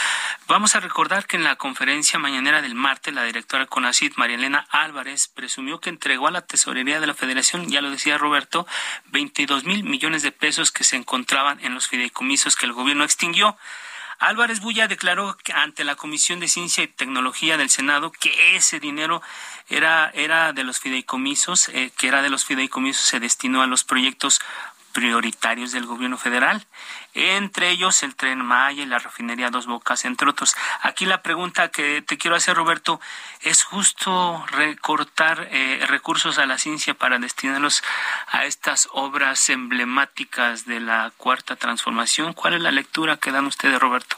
Vamos 0.47 0.75
a 0.75 0.81
recordar 0.81 1.25
que 1.25 1.37
en 1.37 1.43
la 1.43 1.55
conferencia 1.55 2.19
mañanera 2.19 2.61
del 2.61 2.75
martes, 2.75 3.13
la 3.13 3.23
directora 3.23 3.65
CONACID, 3.65 4.13
María 4.17 4.35
Elena 4.35 4.67
Álvarez, 4.69 5.27
presumió 5.29 5.79
que 5.79 5.89
entregó 5.89 6.27
a 6.27 6.31
la 6.31 6.41
tesorería 6.41 6.99
de 6.99 7.07
la 7.07 7.13
federación, 7.13 7.69
ya 7.69 7.81
lo 7.81 7.89
decía 7.89 8.17
Roberto, 8.17 8.67
22 9.11 9.63
mil 9.63 9.83
millones 9.83 10.21
de 10.21 10.31
pesos 10.31 10.71
que 10.71 10.83
se 10.83 10.97
encontraban 10.97 11.59
en 11.61 11.73
los 11.73 11.87
fideicomisos 11.87 12.55
que 12.55 12.65
el 12.65 12.73
gobierno 12.73 13.03
extinguió. 13.03 13.57
Álvarez 14.21 14.59
Bulla 14.59 14.87
declaró 14.87 15.35
ante 15.55 15.83
la 15.83 15.95
Comisión 15.95 16.39
de 16.39 16.47
Ciencia 16.47 16.83
y 16.83 16.87
Tecnología 16.87 17.57
del 17.57 17.71
Senado 17.71 18.11
que 18.11 18.55
ese 18.55 18.79
dinero 18.79 19.23
era, 19.67 20.11
era 20.13 20.53
de 20.53 20.63
los 20.63 20.79
fideicomisos, 20.79 21.69
eh, 21.69 21.91
que 21.97 22.07
era 22.07 22.21
de 22.21 22.29
los 22.29 22.45
fideicomisos, 22.45 23.03
se 23.03 23.19
destinó 23.19 23.63
a 23.63 23.67
los 23.67 23.83
proyectos 23.83 24.39
prioritarios 24.91 25.71
del 25.71 25.87
gobierno 25.87 26.19
federal, 26.19 26.67
entre 27.13 27.69
ellos 27.69 28.03
el 28.03 28.15
tren 28.15 28.39
Maya 28.39 28.83
y 28.83 28.85
la 28.85 28.99
refinería 28.99 29.49
Dos 29.49 29.67
Bocas, 29.67 30.05
entre 30.05 30.29
otros. 30.29 30.55
Aquí 30.81 31.05
la 31.05 31.21
pregunta 31.21 31.69
que 31.69 32.01
te 32.01 32.17
quiero 32.17 32.35
hacer, 32.35 32.55
Roberto, 32.55 32.99
¿es 33.41 33.63
justo 33.63 34.45
recortar 34.47 35.47
eh, 35.51 35.83
recursos 35.87 36.37
a 36.37 36.45
la 36.45 36.57
ciencia 36.57 36.93
para 36.93 37.19
destinarlos 37.19 37.83
a 38.27 38.45
estas 38.45 38.87
obras 38.91 39.49
emblemáticas 39.49 40.65
de 40.65 40.79
la 40.79 41.11
cuarta 41.17 41.55
transformación? 41.55 42.33
¿Cuál 42.33 42.55
es 42.55 42.61
la 42.61 42.71
lectura 42.71 43.17
que 43.17 43.31
dan 43.31 43.45
ustedes, 43.45 43.79
Roberto? 43.79 44.17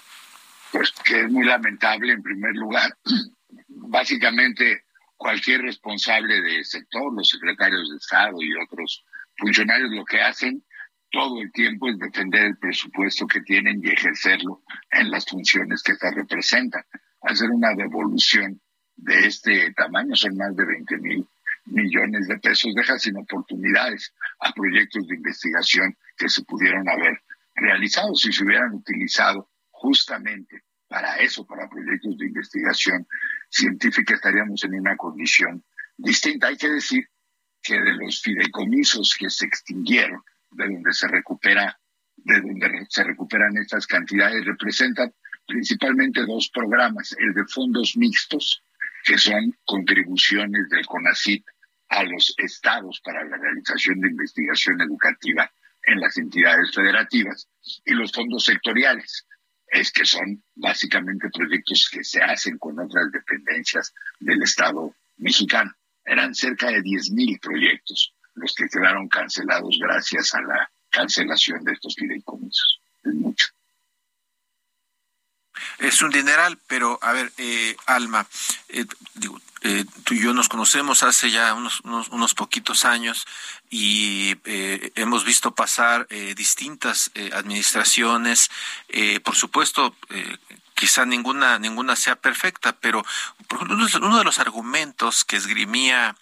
Pues 0.72 0.92
que 1.04 1.22
es 1.22 1.30
muy 1.30 1.46
lamentable, 1.46 2.14
en 2.14 2.24
primer 2.24 2.56
lugar. 2.56 2.98
Básicamente, 3.68 4.86
cualquier 5.18 5.62
responsable 5.62 6.42
de 6.42 6.64
sector, 6.64 7.14
los 7.14 7.30
secretarios 7.30 7.90
de 7.90 7.98
Estado 7.98 8.42
y 8.42 8.52
otros 8.56 9.04
funcionarios 9.38 9.92
lo 9.92 10.06
que 10.06 10.22
hacen 10.22 10.64
todo 11.14 11.40
el 11.40 11.52
tiempo 11.52 11.88
es 11.88 12.00
defender 12.00 12.44
el 12.44 12.58
presupuesto 12.58 13.28
que 13.28 13.42
tienen 13.42 13.80
y 13.84 13.90
ejercerlo 13.90 14.64
en 14.90 15.12
las 15.12 15.26
funciones 15.28 15.84
que 15.84 15.94
se 15.94 16.12
representan. 16.12 16.84
Hacer 17.22 17.52
una 17.52 17.76
devolución 17.76 18.60
de 18.96 19.28
este 19.28 19.72
tamaño 19.74 20.16
son 20.16 20.36
más 20.36 20.56
de 20.56 20.66
20 20.66 20.98
mil 20.98 21.28
millones 21.66 22.28
de 22.28 22.40
pesos, 22.40 22.74
deja 22.76 22.98
sin 22.98 23.16
oportunidades 23.16 24.12
a 24.40 24.52
proyectos 24.54 25.08
de 25.08 25.16
investigación 25.16 25.96
que 26.18 26.28
se 26.28 26.44
pudieron 26.46 26.90
haber 26.90 27.22
realizado 27.56 28.16
si 28.16 28.34
se 28.34 28.44
hubieran 28.44 28.74
utilizado 28.74 29.52
justamente 29.70 30.64
para 30.88 31.16
eso, 31.18 31.46
para 31.46 31.70
proyectos 31.70 32.18
de 32.18 32.26
investigación 32.26 33.08
científica, 33.50 34.16
estaríamos 34.16 34.64
en 34.64 34.80
una 34.80 34.98
condición 34.98 35.64
distinta. 35.96 36.48
Hay 36.48 36.58
que 36.58 36.70
decir 36.70 37.08
que 37.62 37.80
de 37.80 37.94
los 37.94 38.22
fideicomisos 38.22 39.16
que 39.18 39.30
se 39.30 39.46
extinguieron, 39.46 40.22
de 40.56 40.66
donde 40.66 40.94
se 40.94 41.08
recupera, 41.08 41.80
se 42.90 43.04
recuperan 43.04 43.58
estas 43.58 43.88
cantidades, 43.88 44.46
representan 44.46 45.14
principalmente 45.48 46.26
dos 46.26 46.50
programas, 46.50 47.16
el 47.20 47.34
de 47.34 47.46
fondos 47.46 47.98
mixtos, 47.98 48.64
que 49.04 49.18
son 49.18 49.56
contribuciones 49.66 50.70
del 50.70 50.86
CONACIT 50.86 51.46
a 51.90 52.04
los 52.04 52.34
estados 52.38 53.02
para 53.04 53.24
la 53.26 53.38
realización 53.38 54.00
de 54.00 54.10
investigación 54.10 54.82
educativa 54.82 55.52
en 55.86 56.00
las 56.00 56.18
entidades 56.18 56.74
federativas, 56.74 57.50
y 57.86 57.94
los 57.94 58.12
fondos 58.14 58.46
sectoriales, 58.46 59.28
es 59.68 59.92
que 59.92 60.06
son 60.06 60.42
básicamente 60.56 61.30
proyectos 61.30 61.90
que 61.92 62.04
se 62.04 62.22
hacen 62.22 62.58
con 62.58 62.80
otras 62.80 63.12
dependencias 63.12 63.94
del 64.20 64.42
Estado 64.44 64.96
mexicano. 65.18 65.74
Eran 66.06 66.34
cerca 66.34 66.68
de 66.68 66.82
10.000 66.82 67.40
proyectos 67.42 68.14
los 68.36 68.54
que 68.54 68.68
quedaron 68.68 69.08
cancelados 69.08 69.78
gracias 69.80 70.34
a 70.36 70.42
la 70.42 70.72
cancelación 70.90 71.64
de 71.64 71.74
estos 71.74 71.96
fideicomisos. 71.96 72.80
Es 73.04 73.14
mucho. 73.14 73.48
Es 75.80 76.02
un 76.02 76.12
dineral, 76.12 76.58
pero 76.68 77.00
a 77.02 77.12
ver, 77.12 77.32
eh, 77.38 77.76
Alma, 77.86 78.28
eh, 78.70 78.86
digo, 79.14 79.40
eh, 79.66 79.86
tú 80.04 80.14
y 80.14 80.22
yo 80.22 80.34
nos 80.34 80.50
conocemos 80.50 81.04
hace 81.04 81.32
ya 81.32 81.54
unos, 81.54 81.80
unos, 81.82 82.10
unos 82.10 82.34
poquitos 82.34 82.84
años 82.84 83.26
y 83.70 84.36
eh, 84.44 84.92
hemos 84.96 85.24
visto 85.24 85.56
pasar 85.56 86.06
eh, 86.10 86.36
distintas 86.36 87.10
administraciones. 87.34 88.52
Por 89.24 89.36
supuesto, 89.36 89.96
quizá 90.76 91.06
ninguna, 91.06 91.60
ninguna 91.60 91.96
sea 91.96 92.18
perfecta, 92.18 92.74
pero 92.74 93.06
por 93.48 93.64
ejemplo, 93.64 93.88
uno 94.02 94.18
de 94.18 94.24
los 94.26 94.40
argumentos 94.40 95.24
que 95.24 95.38
esgrimía 95.38 96.16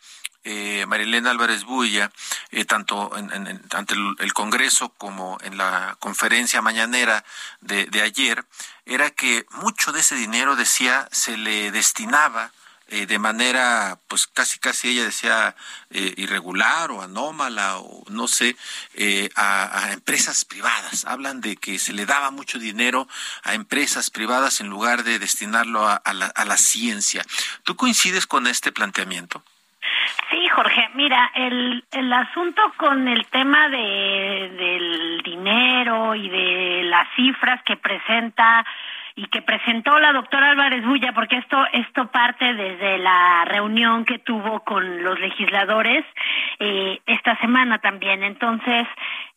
eh, 0.43 0.85
Marilena 0.87 1.31
Álvarez 1.31 1.63
Bulla, 1.63 2.11
eh, 2.51 2.65
tanto 2.65 3.15
en, 3.17 3.61
ante 3.71 3.93
el, 3.93 4.33
Congreso 4.33 4.89
como 4.97 5.37
en 5.41 5.57
la 5.57 5.95
conferencia 5.99 6.61
mañanera 6.61 7.23
de, 7.59 7.85
de, 7.85 8.01
ayer, 8.01 8.45
era 8.85 9.09
que 9.11 9.45
mucho 9.51 9.91
de 9.91 9.99
ese 9.99 10.15
dinero, 10.15 10.55
decía, 10.55 11.07
se 11.11 11.37
le 11.37 11.71
destinaba 11.71 12.51
eh, 12.91 13.05
de 13.05 13.19
manera, 13.19 14.01
pues 14.09 14.27
casi 14.27 14.59
casi 14.59 14.89
ella 14.89 15.05
decía 15.05 15.55
eh, 15.91 16.13
irregular 16.17 16.91
o 16.91 17.01
anómala 17.01 17.77
o 17.77 18.03
no 18.09 18.27
sé, 18.27 18.57
eh, 18.95 19.29
a, 19.35 19.93
empresas 19.93 20.43
privadas. 20.43 21.05
Hablan 21.05 21.39
de 21.39 21.55
que 21.55 21.79
se 21.79 21.93
le 21.93 22.05
daba 22.05 22.31
mucho 22.31 22.59
dinero 22.59 23.07
a 23.43 23.53
empresas 23.53 24.09
privadas 24.09 24.59
en 24.59 24.67
lugar 24.67 25.05
de 25.05 25.19
destinarlo 25.19 25.87
a, 25.87 26.01
la, 26.13 26.25
a 26.25 26.43
la 26.43 26.57
ciencia. 26.57 27.25
¿Tú 27.63 27.77
coincides 27.77 28.27
con 28.27 28.45
este 28.45 28.73
planteamiento? 28.73 29.41
Sí, 30.29 30.47
Jorge, 30.49 30.89
mira, 30.95 31.31
el, 31.35 31.83
el 31.91 32.13
asunto 32.13 32.61
con 32.77 33.07
el 33.07 33.25
tema 33.27 33.69
de, 33.69 34.51
del 34.57 35.21
dinero 35.23 36.15
y 36.15 36.29
de 36.29 36.83
las 36.85 37.07
cifras 37.15 37.61
que 37.63 37.77
presenta 37.77 38.65
y 39.15 39.25
que 39.27 39.41
presentó 39.41 39.99
la 39.99 40.13
doctora 40.13 40.51
Álvarez 40.51 40.85
Bulla, 40.85 41.11
porque 41.13 41.37
esto, 41.37 41.65
esto 41.73 42.07
parte 42.11 42.53
desde 42.53 42.97
la 42.97 43.43
reunión 43.45 44.05
que 44.05 44.19
tuvo 44.19 44.61
con 44.61 45.03
los 45.03 45.19
legisladores 45.19 46.05
eh, 46.59 47.01
esta 47.05 47.37
semana 47.37 47.79
también. 47.79 48.23
Entonces, 48.23 48.87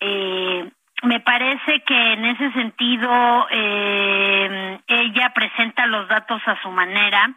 eh, 0.00 0.70
me 1.02 1.20
parece 1.20 1.80
que 1.80 2.12
en 2.12 2.24
ese 2.24 2.52
sentido 2.52 3.46
eh, 3.50 4.78
ella 4.86 5.32
presenta 5.34 5.86
los 5.86 6.08
datos 6.08 6.40
a 6.46 6.60
su 6.62 6.70
manera 6.70 7.34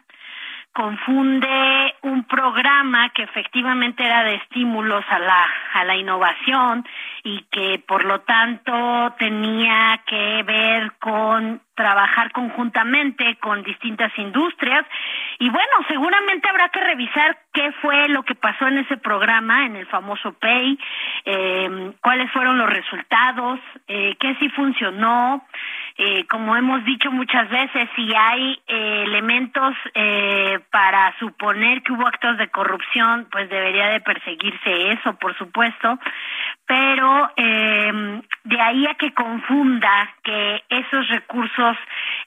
confunde 0.72 1.94
un 2.02 2.24
programa 2.24 3.10
que 3.10 3.24
efectivamente 3.24 4.04
era 4.04 4.22
de 4.24 4.36
estímulos 4.36 5.04
a 5.08 5.18
la 5.18 5.46
a 5.74 5.84
la 5.84 5.96
innovación 5.96 6.86
y 7.24 7.42
que 7.50 7.82
por 7.86 8.04
lo 8.04 8.20
tanto 8.20 9.14
tenía 9.18 10.00
que 10.06 10.42
ver 10.44 10.92
con 11.00 11.60
trabajar 11.74 12.32
conjuntamente 12.32 13.36
con 13.40 13.62
distintas 13.62 14.12
industrias. 14.18 14.84
Y 15.38 15.48
bueno 15.50 15.72
seguramente 15.88 16.48
habrá 16.48 16.68
que 16.68 16.80
revisar 16.80 17.38
qué 17.52 17.72
fue 17.80 18.08
lo 18.08 18.22
que 18.22 18.34
pasó 18.34 18.66
en 18.68 18.78
ese 18.78 18.96
programa 18.96 19.66
en 19.66 19.76
el 19.76 19.86
famoso 19.86 20.32
PAY 20.34 20.78
eh, 21.24 21.92
cuáles 22.00 22.30
fueron 22.32 22.58
los 22.58 22.70
resultados 22.70 23.58
eh, 23.88 24.16
qué 24.20 24.36
sí 24.36 24.48
funcionó 24.50 25.44
eh, 26.00 26.26
como 26.28 26.54
hemos 26.54 26.84
dicho 26.84 27.10
muchas 27.10 27.50
veces, 27.50 27.88
si 27.96 28.14
hay 28.14 28.60
eh, 28.68 29.02
elementos 29.04 29.74
eh, 29.94 30.60
para 30.70 31.12
suponer 31.18 31.82
que 31.82 31.92
hubo 31.92 32.06
actos 32.06 32.38
de 32.38 32.46
corrupción, 32.48 33.26
pues 33.32 33.50
debería 33.50 33.88
de 33.88 34.00
perseguirse 34.00 34.92
eso, 34.92 35.14
por 35.14 35.36
supuesto, 35.36 35.98
pero 36.66 37.32
eh, 37.36 38.22
de 38.44 38.60
ahí 38.60 38.86
a 38.86 38.94
que 38.94 39.12
confunda 39.12 40.14
que 40.22 40.62
esos 40.68 41.08
recursos 41.08 41.76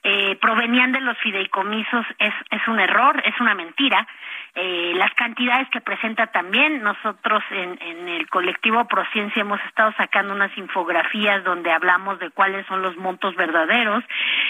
eh, 0.02 0.36
provenían 0.38 0.92
de 0.92 1.00
los 1.00 1.16
fideicomisos 1.18 2.04
es, 2.18 2.34
es 2.50 2.68
un 2.68 2.78
error, 2.78 3.22
es 3.24 3.40
una 3.40 3.54
mentira. 3.54 4.06
Eh, 4.54 4.92
las 4.96 5.12
cantidades 5.14 5.68
que 5.70 5.80
presenta 5.80 6.26
también. 6.26 6.82
Nosotros 6.82 7.42
en, 7.50 7.78
en 7.80 8.08
el 8.08 8.28
colectivo 8.28 8.86
Prociencia 8.86 9.40
hemos 9.40 9.60
estado 9.62 9.92
sacando 9.96 10.34
unas 10.34 10.56
infografías 10.58 11.42
donde 11.44 11.72
hablamos 11.72 12.18
de 12.18 12.30
cuáles 12.30 12.66
son 12.66 12.82
los 12.82 12.96
montos 12.96 13.34
verdaderos 13.36 14.04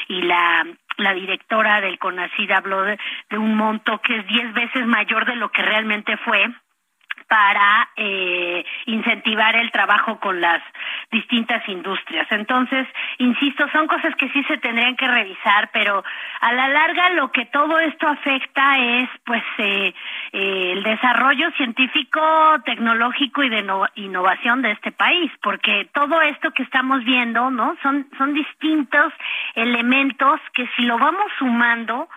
y 0.08 0.22
la 0.22 0.66
la 0.98 1.14
directora 1.14 1.80
del 1.80 1.98
CONACID 1.98 2.50
habló 2.50 2.82
de, 2.82 2.98
de 3.30 3.38
un 3.38 3.56
monto 3.56 4.00
que 4.02 4.18
es 4.18 4.26
diez 4.26 4.52
veces 4.52 4.86
mayor 4.86 5.24
de 5.24 5.36
lo 5.36 5.50
que 5.50 5.62
realmente 5.62 6.16
fue 6.18 6.52
para 7.32 7.88
eh, 7.96 8.62
incentivar 8.84 9.56
el 9.56 9.70
trabajo 9.70 10.20
con 10.20 10.38
las 10.38 10.62
distintas 11.10 11.66
industrias. 11.66 12.26
Entonces, 12.30 12.86
insisto, 13.16 13.66
son 13.72 13.86
cosas 13.86 14.14
que 14.16 14.28
sí 14.28 14.44
se 14.44 14.58
tendrían 14.58 14.96
que 14.96 15.08
revisar, 15.08 15.70
pero 15.72 16.04
a 16.42 16.52
la 16.52 16.68
larga 16.68 17.08
lo 17.14 17.32
que 17.32 17.46
todo 17.46 17.78
esto 17.78 18.06
afecta 18.06 18.76
es, 18.76 19.08
pues, 19.24 19.42
eh, 19.56 19.94
eh, 20.32 20.72
el 20.72 20.82
desarrollo 20.82 21.50
científico, 21.52 22.20
tecnológico 22.66 23.42
y 23.42 23.48
de 23.48 23.64
innovación 23.94 24.60
de 24.60 24.72
este 24.72 24.92
país, 24.92 25.32
porque 25.42 25.88
todo 25.94 26.20
esto 26.20 26.50
que 26.50 26.64
estamos 26.64 27.02
viendo, 27.02 27.50
¿no? 27.50 27.78
Son 27.82 28.06
son 28.18 28.34
distintos 28.34 29.10
elementos 29.54 30.38
que 30.52 30.68
si 30.76 30.82
lo 30.82 30.98
vamos 30.98 31.32
sumando 31.38 32.10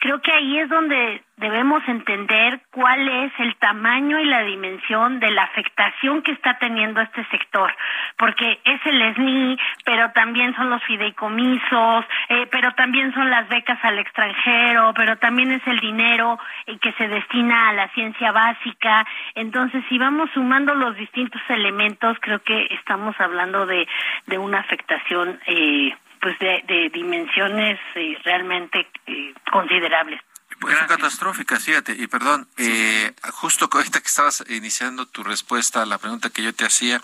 creo 0.00 0.20
que 0.22 0.32
ahí 0.32 0.58
es 0.58 0.68
donde 0.68 1.22
debemos 1.36 1.82
entender 1.86 2.60
cuál 2.70 3.06
es 3.06 3.32
el 3.38 3.54
tamaño 3.56 4.18
y 4.18 4.24
la 4.24 4.42
dimensión 4.42 5.20
de 5.20 5.30
la 5.30 5.44
afectación 5.44 6.22
que 6.22 6.32
está 6.32 6.58
teniendo 6.58 7.00
este 7.00 7.24
sector, 7.26 7.74
porque 8.18 8.60
es 8.64 8.80
el 8.86 9.14
SNI, 9.14 9.58
pero 9.84 10.10
también 10.12 10.54
son 10.56 10.70
los 10.70 10.82
fideicomisos, 10.84 12.04
eh, 12.28 12.46
pero 12.50 12.72
también 12.72 13.12
son 13.14 13.30
las 13.30 13.48
becas 13.48 13.78
al 13.82 13.98
extranjero, 13.98 14.92
pero 14.94 15.16
también 15.18 15.52
es 15.52 15.66
el 15.66 15.78
dinero 15.80 16.38
eh, 16.66 16.78
que 16.78 16.92
se 16.92 17.06
destina 17.08 17.68
a 17.68 17.72
la 17.74 17.88
ciencia 17.88 18.32
básica. 18.32 19.06
Entonces, 19.34 19.84
si 19.88 19.98
vamos 19.98 20.30
sumando 20.32 20.74
los 20.74 20.96
distintos 20.96 21.42
elementos, 21.48 22.16
creo 22.20 22.40
que 22.42 22.68
estamos 22.70 23.14
hablando 23.20 23.66
de, 23.66 23.86
de 24.26 24.38
una 24.38 24.60
afectación 24.60 25.38
eh, 25.46 25.94
pues 26.20 26.38
de, 26.38 26.90
dimensiones 26.92 27.78
eh, 27.94 28.18
realmente 28.24 28.86
eh, 29.06 29.34
considerables. 29.50 30.20
Pues 30.60 30.76
catastrófica, 30.86 31.58
fíjate, 31.58 31.92
y 31.92 32.06
perdón, 32.06 32.46
eh, 32.58 33.14
justo 33.32 33.70
ahorita 33.72 34.00
que 34.00 34.08
estabas 34.08 34.44
iniciando 34.50 35.06
tu 35.06 35.24
respuesta 35.24 35.80
a 35.80 35.86
la 35.86 35.96
pregunta 35.96 36.28
que 36.28 36.42
yo 36.42 36.52
te 36.52 36.66
hacía, 36.66 37.00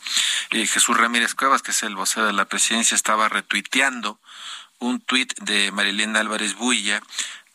eh, 0.51 0.67
Jesús 0.67 0.95
Ramírez 0.95 1.35
Cuevas, 1.35 1.63
que 1.63 1.71
es 1.71 1.83
el 1.83 1.97
vocero 1.97 2.27
de 2.27 2.35
la 2.35 2.45
presidencia, 2.45 2.95
estaba 2.95 3.31
retuiteando 3.31 4.21
un 4.79 5.01
tuit 5.01 5.33
de 5.41 5.73
Marilena 5.73 6.21
Álvarez 6.21 6.55
Builla 6.55 7.01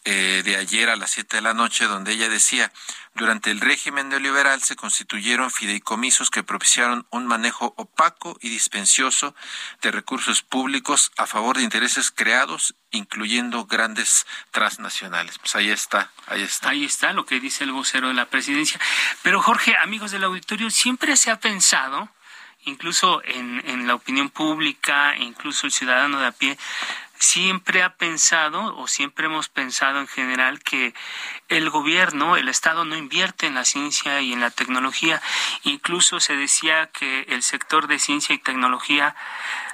eh, 0.03 0.41
de 0.43 0.55
ayer 0.55 0.89
a 0.89 0.95
las 0.95 1.11
7 1.11 1.37
de 1.37 1.41
la 1.41 1.53
noche, 1.53 1.85
donde 1.85 2.13
ella 2.13 2.27
decía, 2.27 2.71
durante 3.13 3.51
el 3.51 3.59
régimen 3.59 4.09
neoliberal 4.09 4.61
se 4.63 4.75
constituyeron 4.75 5.51
fideicomisos 5.51 6.31
que 6.31 6.41
propiciaron 6.41 7.05
un 7.11 7.27
manejo 7.27 7.73
opaco 7.77 8.35
y 8.41 8.49
dispensioso 8.49 9.35
de 9.81 9.91
recursos 9.91 10.41
públicos 10.41 11.11
a 11.17 11.27
favor 11.27 11.57
de 11.57 11.63
intereses 11.63 12.09
creados, 12.09 12.73
incluyendo 12.89 13.65
grandes 13.65 14.25
transnacionales. 14.49 15.37
Pues 15.37 15.55
ahí 15.55 15.69
está, 15.69 16.11
ahí 16.25 16.41
está. 16.41 16.69
Ahí 16.69 16.83
está 16.83 17.13
lo 17.13 17.25
que 17.25 17.39
dice 17.39 17.63
el 17.63 17.71
vocero 17.71 18.07
de 18.07 18.15
la 18.15 18.25
presidencia. 18.25 18.79
Pero 19.21 19.41
Jorge, 19.41 19.75
amigos 19.77 20.09
del 20.09 20.23
auditorio, 20.23 20.71
siempre 20.71 21.15
se 21.15 21.29
ha 21.29 21.39
pensado 21.39 22.09
incluso 22.65 23.23
en, 23.23 23.61
en 23.67 23.87
la 23.87 23.95
opinión 23.95 24.29
pública, 24.29 25.15
incluso 25.17 25.65
el 25.65 25.71
ciudadano 25.71 26.19
de 26.19 26.27
a 26.27 26.31
pie, 26.31 26.57
siempre 27.21 27.83
ha 27.83 27.95
pensado 27.97 28.75
o 28.75 28.87
siempre 28.87 29.27
hemos 29.27 29.47
pensado 29.47 29.99
en 29.99 30.07
general 30.07 30.59
que 30.59 30.93
el 31.49 31.69
gobierno, 31.69 32.35
el 32.35 32.49
Estado 32.49 32.83
no 32.83 32.97
invierte 32.97 33.45
en 33.45 33.53
la 33.53 33.63
ciencia 33.63 34.21
y 34.21 34.33
en 34.33 34.41
la 34.41 34.49
tecnología. 34.49 35.21
Incluso 35.63 36.19
se 36.19 36.35
decía 36.35 36.87
que 36.87 37.21
el 37.29 37.43
sector 37.43 37.87
de 37.87 37.99
ciencia 37.99 38.33
y 38.33 38.39
tecnología 38.39 39.15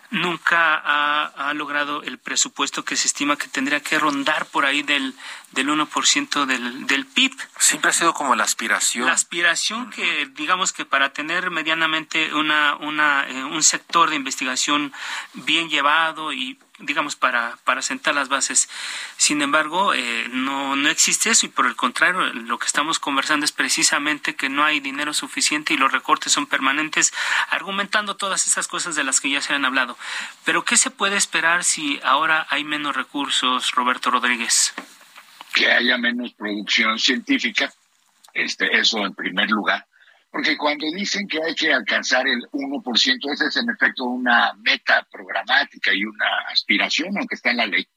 nunca 0.09 0.81
ha, 0.83 1.53
logrado 1.53 2.03
el 2.03 2.17
presupuesto 2.17 2.83
que 2.83 2.95
se 2.95 3.07
estima 3.07 3.37
que 3.37 3.47
tendría 3.47 3.79
que 3.79 3.97
rondar 3.97 4.45
por 4.45 4.65
ahí 4.65 4.83
del, 4.83 5.13
del 5.51 5.69
1% 5.69 6.45
del, 6.45 6.87
del 6.87 7.05
PIB. 7.05 7.33
Siempre 7.59 7.89
ha 7.89 7.93
sido 7.93 8.13
como 8.13 8.35
la 8.35 8.43
aspiración. 8.43 9.05
La 9.05 9.13
aspiración 9.13 9.89
que, 9.89 10.29
digamos 10.35 10.73
que 10.73 10.85
para 10.85 11.13
tener 11.13 11.51
medianamente 11.51 12.33
una, 12.33 12.75
una, 12.75 13.27
eh, 13.27 13.43
un 13.43 13.63
sector 13.63 14.09
de 14.09 14.15
investigación 14.15 14.93
bien 15.33 15.69
llevado 15.69 16.33
y 16.33 16.59
digamos, 16.79 17.15
para, 17.15 17.57
para 17.63 17.81
sentar 17.81 18.13
las 18.13 18.29
bases. 18.29 18.69
Sin 19.17 19.41
embargo, 19.41 19.93
eh, 19.93 20.27
no, 20.29 20.75
no 20.75 20.89
existe 20.89 21.29
eso 21.29 21.45
y 21.45 21.49
por 21.49 21.65
el 21.65 21.75
contrario, 21.75 22.21
lo 22.33 22.59
que 22.59 22.67
estamos 22.67 22.99
conversando 22.99 23.45
es 23.45 23.51
precisamente 23.51 24.35
que 24.35 24.49
no 24.49 24.63
hay 24.63 24.79
dinero 24.79 25.13
suficiente 25.13 25.73
y 25.73 25.77
los 25.77 25.91
recortes 25.91 26.33
son 26.33 26.45
permanentes, 26.45 27.13
argumentando 27.49 28.15
todas 28.15 28.45
esas 28.47 28.67
cosas 28.67 28.95
de 28.95 29.03
las 29.03 29.21
que 29.21 29.29
ya 29.29 29.41
se 29.41 29.53
han 29.53 29.65
hablado. 29.65 29.97
Pero, 30.45 30.65
¿qué 30.65 30.77
se 30.77 30.91
puede 30.91 31.17
esperar 31.17 31.63
si 31.63 31.99
ahora 32.03 32.45
hay 32.49 32.63
menos 32.63 32.95
recursos, 32.95 33.71
Roberto 33.71 34.11
Rodríguez? 34.11 34.73
Que 35.57 35.71
haya 35.71 35.97
menos 35.97 36.33
producción 36.33 36.99
científica, 36.99 37.73
este, 38.33 38.77
eso 38.77 39.05
en 39.05 39.13
primer 39.15 39.49
lugar 39.49 39.87
porque 40.31 40.57
cuando 40.57 40.85
dicen 40.91 41.27
que 41.27 41.41
hay 41.41 41.55
que 41.55 41.73
alcanzar 41.73 42.27
el 42.27 42.41
1%, 42.51 43.33
esa 43.33 43.47
es 43.47 43.57
en 43.57 43.69
efecto 43.69 44.03
una 44.03 44.53
meta 44.55 45.07
programática 45.11 45.93
y 45.93 46.03
una 46.03 46.27
aspiración, 46.49 47.17
aunque 47.17 47.35
está 47.35 47.51
en 47.51 47.57
la 47.57 47.65
ley. 47.65 47.87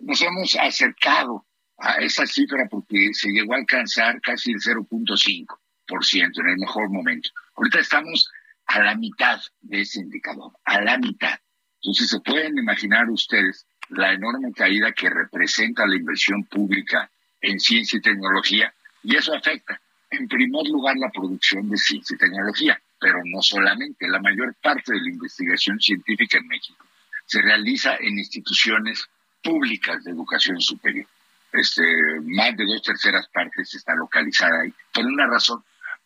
Nos 0.00 0.20
hemos 0.22 0.54
acercado 0.56 1.46
a 1.78 1.94
esa 1.94 2.26
cifra 2.26 2.66
porque 2.68 3.10
se 3.12 3.30
llegó 3.30 3.54
a 3.54 3.58
alcanzar 3.58 4.20
casi 4.20 4.52
el 4.52 4.58
0.5% 4.58 6.40
en 6.40 6.48
el 6.48 6.58
mejor 6.58 6.90
momento. 6.90 7.30
Ahorita 7.54 7.80
estamos 7.80 8.28
a 8.66 8.80
la 8.80 8.96
mitad 8.96 9.40
de 9.60 9.80
ese 9.80 10.00
indicador, 10.00 10.52
a 10.64 10.80
la 10.80 10.98
mitad. 10.98 11.38
Entonces 11.80 12.10
se 12.10 12.20
pueden 12.20 12.58
imaginar 12.58 13.08
ustedes 13.08 13.66
la 13.90 14.12
enorme 14.12 14.52
caída 14.52 14.92
que 14.92 15.10
representa 15.10 15.86
la 15.86 15.96
inversión 15.96 16.44
pública 16.44 17.10
en 17.40 17.58
ciencia 17.60 17.98
y 17.98 18.02
tecnología 18.02 18.72
y 19.02 19.16
eso 19.16 19.34
afecta 19.34 19.80
en 20.10 20.26
primer 20.26 20.66
lugar, 20.66 20.96
la 20.96 21.10
producción 21.10 21.68
de 21.68 21.76
ciencia 21.76 22.14
y 22.14 22.18
tecnología, 22.18 22.80
pero 22.98 23.18
no 23.24 23.42
solamente. 23.42 24.08
La 24.08 24.20
mayor 24.20 24.54
parte 24.62 24.92
de 24.92 25.00
la 25.00 25.10
investigación 25.10 25.78
científica 25.80 26.38
en 26.38 26.48
México 26.48 26.84
se 27.26 27.42
realiza 27.42 27.96
en 27.96 28.18
instituciones 28.18 29.06
públicas 29.42 30.02
de 30.04 30.12
educación 30.12 30.60
superior. 30.60 31.06
Este, 31.52 31.82
más 32.22 32.56
de 32.56 32.64
dos 32.64 32.82
terceras 32.82 33.28
partes 33.28 33.74
está 33.74 33.94
localizada 33.94 34.62
ahí, 34.62 34.72
por 34.92 35.04
una 35.04 35.26
razón, 35.26 35.62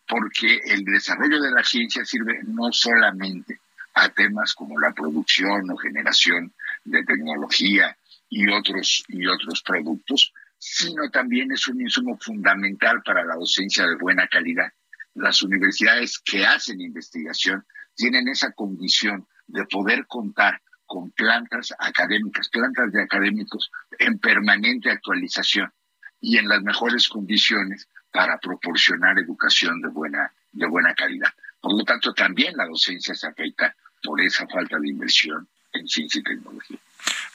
porque 0.07 0.61
el 0.67 0.85
desarrollo 0.85 1.41
de 1.41 1.51
la 1.51 1.63
ciencia 1.63 2.05
sirve 2.05 2.41
no 2.45 2.73
solamente 2.73 3.61
a 3.95 4.09
temas 4.09 4.55
como 4.55 4.81
la 4.81 4.93
producción 4.93 5.71
o 5.71 5.77
generación 5.77 6.53
de 6.85 7.05
tecnología 7.05 7.97
y 8.29 8.49
otros, 8.51 9.05
y 9.09 9.27
otros 9.27 9.63
productos, 9.63 10.33
sino 10.59 11.11
también 11.11 11.53
es 11.53 11.67
un 11.69 11.81
insumo 11.81 12.17
fundamental 12.19 13.03
para 13.05 13.25
la 13.25 13.35
docencia 13.35 13.87
de 13.87 13.97
buena 13.97 14.29
calidad. 14.29 14.73
Las 15.15 15.43
universidades 15.43 16.19
que 16.19 16.47
hacen 16.47 16.81
investigación 16.81 17.65
tienen 17.95 18.29
esa 18.29 18.53
condición 18.53 19.27
de 19.47 19.65
poder 19.67 20.07
contar 20.07 20.63
con 20.87 21.11
plantas 21.11 21.75
académicas, 21.79 22.49
plantas 22.49 22.93
de 22.93 23.03
académicos 23.03 23.71
en 23.99 24.19
permanente 24.19 24.91
actualización 24.91 25.73
y 26.21 26.39
en 26.39 26.49
las 26.49 26.63
mejores 26.63 27.09
condiciones 27.09 27.89
para 28.13 28.39
proporcionar 28.39 29.19
educación 29.19 29.81
de 29.81 29.89
buena, 29.89 30.33
de 30.53 30.67
buena 30.67 30.95
calidad. 30.95 31.33
Por 31.61 31.77
lo 31.77 31.85
tanto, 31.85 32.13
también 32.13 32.57
la 32.57 32.67
docencia 32.67 33.15
se 33.15 33.27
afecta 33.27 33.75
por 34.03 34.21
esa 34.21 34.47
falta 34.47 34.79
de 34.79 34.89
inversión 34.89 35.49
en 35.73 35.89
ciencia 35.89 36.21
y 36.21 36.23
tecnología. 36.23 36.79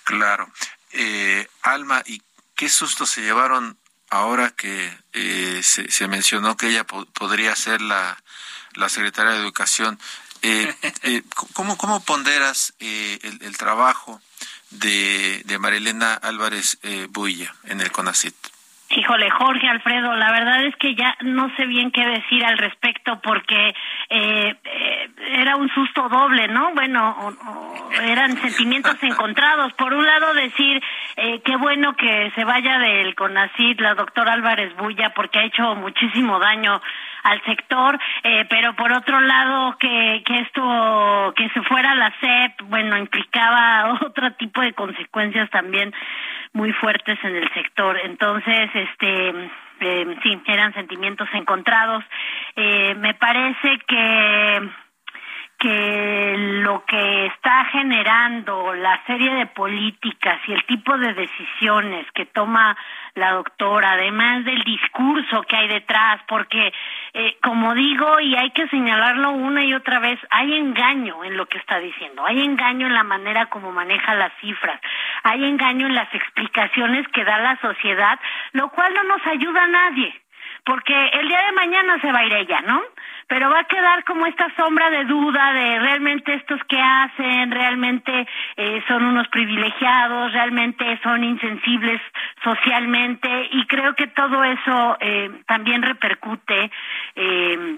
Claro. 0.04 0.52
Eh, 0.92 1.48
Alma, 1.62 2.02
¿y 2.06 2.22
qué 2.56 2.70
susto 2.70 3.06
se 3.06 3.22
llevaron 3.22 3.78
ahora 4.10 4.52
que 4.52 4.98
eh, 5.14 5.62
se, 5.64 6.08
mencionó 6.08 6.58
que 6.58 6.70
ella 6.70 6.86
podría 6.86 7.56
ser 7.56 7.82
la, 7.82 8.22
la 8.74 8.90
secretaria 8.90 9.34
de 9.34 9.40
Educación. 9.40 10.00
Eh, 10.42 10.74
eh, 11.04 11.24
¿cómo, 11.54 11.78
¿Cómo 11.78 12.04
ponderas 12.04 12.74
el, 12.80 13.40
el, 13.42 13.58
trabajo 13.58 14.22
de, 14.70 15.42
de 15.46 15.60
Marilena 15.60 16.14
Álvarez 16.14 16.78
Builla 17.10 17.56
en 17.66 17.82
el 17.82 17.92
CONACIT? 17.92 18.36
Híjole, 18.90 19.30
Jorge 19.30 19.68
Alfredo, 19.68 20.16
la 20.16 20.32
verdad 20.32 20.64
es 20.64 20.76
que 20.78 20.96
ya 20.96 21.16
no 21.22 21.54
sé 21.58 21.66
bien 21.66 21.92
qué 21.92 22.06
decir 22.06 22.46
al 22.46 22.58
respecto 22.58 23.20
porque 23.22 23.76
eh, 24.10 24.56
eh, 24.64 25.10
era 25.40 25.58
un 25.58 25.70
susto 25.70 26.08
doble, 26.08 26.48
¿no? 26.48 26.74
Bueno, 26.74 27.36
eran 28.02 28.38
sentimientos 28.42 28.96
encontrados. 29.02 29.74
Por 29.74 29.94
un 29.94 30.06
lado, 30.06 30.34
decir 30.34 30.82
eh, 31.18 31.42
qué 31.44 31.58
bueno 31.58 31.96
que 31.98 32.32
se 32.36 32.46
vaya 32.46 32.80
del 32.80 33.14
CONACID 33.14 33.80
la 33.82 33.94
doctora 33.94 34.34
Álvarez 34.34 34.74
Bulla 34.78 35.10
porque 35.14 35.40
ha 35.40 35.46
hecho 35.46 35.76
muchísimo 35.76 36.40
daño 36.40 36.82
al 37.24 37.42
sector, 37.44 38.00
eh, 38.24 38.46
pero 38.50 38.76
por 38.76 38.92
otro 38.92 39.20
lado 39.22 39.78
que, 39.78 40.24
que 40.26 40.40
esto, 40.40 41.34
que 41.36 41.50
se 41.50 41.62
fuera 41.64 41.96
la 41.96 42.14
SEP, 42.20 42.62
bueno, 42.70 42.98
implicaba 42.98 44.00
otro 44.06 44.34
tipo 44.34 44.62
de 44.62 44.74
consecuencias 44.74 45.50
también 45.50 45.94
muy 46.54 46.72
fuertes 46.74 47.18
en 47.24 47.36
el 47.36 47.54
sector. 47.54 48.00
Entonces, 48.04 48.70
este, 48.74 49.30
eh, 49.80 50.18
sí, 50.24 50.42
eran 50.48 50.74
sentimientos 50.74 51.28
encontrados. 51.34 52.04
Eh, 52.56 52.96
me 52.96 53.14
parece 53.14 53.80
que 53.88 54.70
que 55.58 56.36
lo 56.38 56.86
que 56.86 57.26
está 57.28 57.66
generando 57.66 58.76
la 58.76 59.04
serie 59.06 59.34
de 59.34 59.48
políticas 59.48 60.40
y 60.48 60.54
el 60.54 60.64
tipo 60.66 60.96
de 60.98 61.14
decisiones 61.14 62.06
que 62.14 62.28
toma 62.28 62.78
la 63.16 63.32
doctora, 63.32 63.94
además 63.94 64.46
del 64.46 64.64
discurso 64.64 65.42
que 65.44 65.56
hay 65.56 65.68
detrás, 65.68 66.22
porque, 66.28 66.72
eh, 67.14 67.38
como 67.42 67.74
digo, 67.74 68.20
y 68.20 68.36
hay 68.36 68.52
que 68.52 68.68
señalarlo 68.68 69.32
una 69.32 69.66
y 69.66 69.74
otra 69.74 69.98
vez, 70.00 70.20
hay 70.30 70.54
engaño 70.54 71.24
en 71.24 71.36
lo 71.36 71.48
que 71.48 71.58
está 71.58 71.80
diciendo, 71.80 72.24
hay 72.26 72.44
engaño 72.44 72.86
en 72.86 72.94
la 72.94 73.04
manera 73.04 73.48
como 73.48 73.72
maneja 73.72 74.14
las 74.14 74.32
cifras, 74.40 74.80
hay 75.24 75.44
engaño 75.44 75.88
en 75.88 75.96
las 75.96 76.14
explicaciones 76.14 77.08
que 77.08 77.24
da 77.24 77.40
la 77.40 77.60
sociedad, 77.62 78.20
lo 78.52 78.70
cual 78.70 78.94
no 78.94 79.04
nos 79.04 79.26
ayuda 79.26 79.64
a 79.64 79.68
nadie 79.68 80.22
porque 80.68 80.94
el 81.14 81.30
día 81.30 81.42
de 81.46 81.52
mañana 81.54 81.98
se 82.02 82.12
va 82.12 82.20
a 82.20 82.26
ir 82.26 82.34
ella, 82.34 82.60
¿no? 82.68 82.82
Pero 83.28 83.50
va 83.50 83.60
a 83.62 83.68
quedar 83.68 84.04
como 84.04 84.26
esta 84.26 84.54
sombra 84.58 84.90
de 84.90 85.06
duda 85.06 85.54
de 85.54 85.80
realmente 85.80 86.34
estos 86.34 86.62
que 86.66 86.78
hacen, 86.78 87.52
realmente 87.52 88.28
eh, 88.58 88.84
son 88.86 89.06
unos 89.06 89.30
privilegiados, 89.30 90.34
realmente 90.34 91.00
son 91.04 91.24
insensibles 91.24 92.02
socialmente 92.44 93.48
y 93.52 93.66
creo 93.66 93.96
que 93.96 94.08
todo 94.08 94.44
eso 94.44 94.98
eh, 95.00 95.32
también 95.48 95.84
repercute 95.84 96.70
eh, 97.16 97.78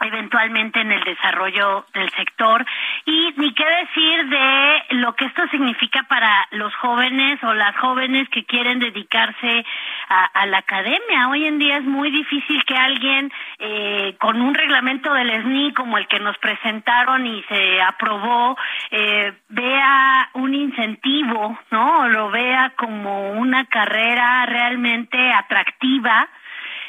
eventualmente 0.00 0.80
en 0.80 0.90
el 0.90 1.04
desarrollo 1.04 1.86
del 1.94 2.10
sector 2.10 2.64
y 3.04 3.32
ni 3.36 3.54
qué 3.54 3.64
decir 3.64 4.28
de 4.28 4.82
lo 4.96 5.14
que 5.14 5.26
esto 5.26 5.42
significa 5.50 6.02
para 6.04 6.48
los 6.50 6.74
jóvenes 6.76 7.42
o 7.44 7.54
las 7.54 7.76
jóvenes 7.76 8.28
que 8.30 8.44
quieren 8.44 8.80
dedicarse 8.80 9.64
a, 10.08 10.46
la 10.46 10.58
academia. 10.58 11.28
Hoy 11.30 11.46
en 11.46 11.58
día 11.58 11.78
es 11.78 11.84
muy 11.84 12.10
difícil 12.10 12.64
que 12.64 12.76
alguien 12.76 13.32
eh, 13.58 14.16
con 14.20 14.40
un 14.40 14.54
reglamento 14.54 15.12
del 15.14 15.30
SNI 15.42 15.72
como 15.72 15.96
el 15.96 16.06
que 16.08 16.20
nos 16.20 16.36
presentaron 16.38 17.26
y 17.26 17.42
se 17.44 17.80
aprobó 17.80 18.56
eh, 18.90 19.32
vea 19.48 20.28
un 20.34 20.54
incentivo, 20.54 21.58
¿no? 21.70 22.00
O 22.00 22.08
lo 22.08 22.30
vea 22.30 22.72
como 22.76 23.32
una 23.32 23.64
carrera 23.66 24.44
realmente 24.46 25.32
atractiva 25.32 26.28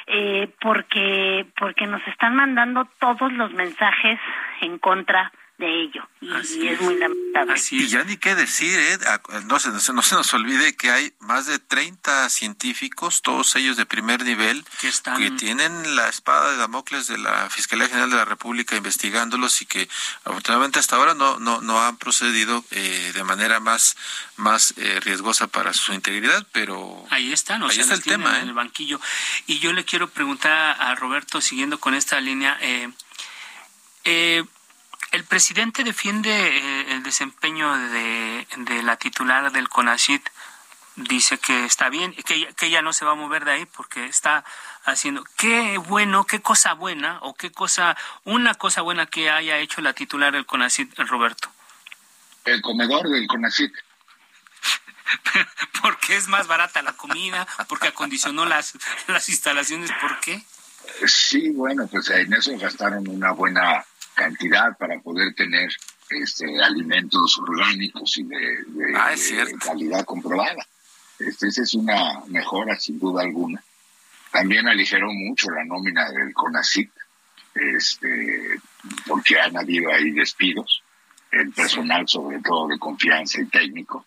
eh, 0.07 0.49
porque 0.61 1.45
porque 1.57 1.87
nos 1.87 2.05
están 2.07 2.35
mandando 2.35 2.87
todos 2.99 3.31
los 3.33 3.51
mensajes 3.53 4.19
en 4.61 4.77
contra 4.77 5.31
de 5.57 5.83
ello 5.83 6.07
y, 6.19 6.67
es, 6.67 6.81
muy 6.81 6.97
lamentable. 6.97 7.55
Y 7.71 7.87
ya 7.87 8.03
ni 8.03 8.17
qué 8.17 8.35
decir, 8.35 8.77
¿eh? 8.77 8.97
no, 9.45 9.59
se, 9.59 9.69
no 9.69 10.01
se 10.01 10.15
nos 10.15 10.33
olvide 10.33 10.75
que 10.75 10.91
hay 10.91 11.13
más 11.19 11.45
de 11.45 11.59
30 11.59 12.29
científicos, 12.29 13.21
todos 13.21 13.55
ellos 13.55 13.77
de 13.77 13.85
primer 13.85 14.23
nivel, 14.23 14.65
que, 14.81 14.91
que 15.17 15.31
tienen 15.31 15.95
la 15.95 16.09
espada 16.09 16.51
de 16.51 16.57
Damocles 16.57 17.07
de 17.07 17.17
la 17.17 17.49
Fiscalía 17.49 17.87
General 17.87 18.09
de 18.09 18.15
la 18.17 18.25
República 18.25 18.75
investigándolos 18.75 19.61
y 19.61 19.65
que 19.65 19.87
afortunadamente 20.23 20.79
hasta 20.79 20.95
ahora 20.95 21.13
no, 21.13 21.39
no, 21.39 21.61
no 21.61 21.81
han 21.81 21.97
procedido 21.97 22.65
eh, 22.71 23.11
de 23.13 23.23
manera 23.23 23.59
más, 23.59 23.95
más 24.35 24.73
eh, 24.77 24.99
riesgosa 25.01 25.47
para 25.47 25.73
su 25.73 25.93
integridad, 25.93 26.45
pero 26.51 27.05
ahí 27.09 27.31
están, 27.31 27.63
ahí 27.63 27.79
está 27.79 27.93
el 27.93 28.03
tema 28.03 28.39
en 28.39 28.49
el 28.49 28.53
banquillo. 28.53 28.99
Y 29.47 29.59
yo 29.59 29.73
le 29.73 29.85
quiero 29.85 30.09
preguntar 30.09 30.75
a 30.79 30.95
Roberto, 30.95 31.41
siguiendo 31.41 31.79
con 31.79 31.93
esta 31.93 32.19
línea, 32.19 32.57
eh, 32.61 32.89
eh, 34.03 34.43
el 35.15 35.23
presidente 35.23 35.83
defiende 35.83 36.29
eh, 36.29 36.91
el 36.91 37.03
desempeño 37.03 37.75
de, 37.89 38.45
la 38.83 38.97
titular 38.97 39.51
del 39.51 39.69
CONACIT. 39.69 40.29
Dice 40.97 41.37
que 41.37 41.65
está 41.65 41.89
bien, 41.89 42.13
que, 42.13 42.53
que 42.53 42.65
ella 42.67 42.81
no 42.81 42.93
se 42.93 43.03
va 43.03 43.11
a 43.11 43.15
mover 43.15 43.43
de 43.43 43.51
ahí 43.51 43.65
porque 43.65 44.05
está 44.05 44.45
haciendo. 44.85 45.23
Qué 45.35 45.77
bueno, 45.77 46.25
qué 46.25 46.41
cosa 46.41 46.73
buena 46.73 47.19
o 47.21 47.33
qué 47.33 47.51
cosa, 47.51 47.97
una 48.23 48.53
cosa 48.55 48.81
buena 48.81 49.05
que 49.05 49.29
haya 49.29 49.57
hecho 49.57 49.81
la 49.81 49.93
titular 49.93 50.31
del 50.33 50.45
CONACIT, 50.45 50.97
Roberto. 50.99 51.49
El 52.45 52.61
comedor 52.61 53.09
del 53.09 53.27
CONACIT. 53.27 53.73
porque 55.81 56.15
es 56.15 56.27
más 56.27 56.47
barata 56.47 56.81
la 56.81 56.93
comida, 56.93 57.47
porque 57.67 57.89
acondicionó 57.89 58.45
las, 58.45 58.73
las 59.07 59.29
instalaciones, 59.29 59.91
¿por 60.01 60.19
qué? 60.19 60.43
Sí, 61.05 61.49
bueno, 61.51 61.87
pues 61.87 62.09
en 62.09 62.33
eso 62.33 62.57
gastaron 62.57 63.07
una 63.07 63.31
buena 63.31 63.85
cantidad 64.15 64.75
para 64.77 64.99
poder 64.99 65.35
tener 65.35 65.69
este, 66.09 66.45
alimentos 66.63 67.37
orgánicos 67.39 68.17
y 68.17 68.23
de, 68.23 68.37
ah, 68.95 69.13
calidad 69.63 70.05
comprobada. 70.05 70.65
Este, 71.19 71.47
esa 71.47 71.61
es 71.61 71.73
una 71.75 72.21
mejora 72.27 72.75
sin 72.79 72.99
duda 72.99 73.23
alguna. 73.23 73.63
También 74.31 74.67
aligeró 74.67 75.11
mucho 75.11 75.49
la 75.51 75.63
nómina 75.63 76.09
del 76.11 76.33
CONACIT, 76.33 76.91
este, 77.53 78.59
porque 79.07 79.39
han 79.39 79.55
habido 79.55 79.91
ahí 79.93 80.11
despidos, 80.11 80.83
el 81.31 81.51
personal 81.51 82.07
sobre 82.07 82.39
todo 82.39 82.67
de 82.67 82.79
confianza 82.79 83.41
y 83.41 83.45
técnico. 83.45 84.05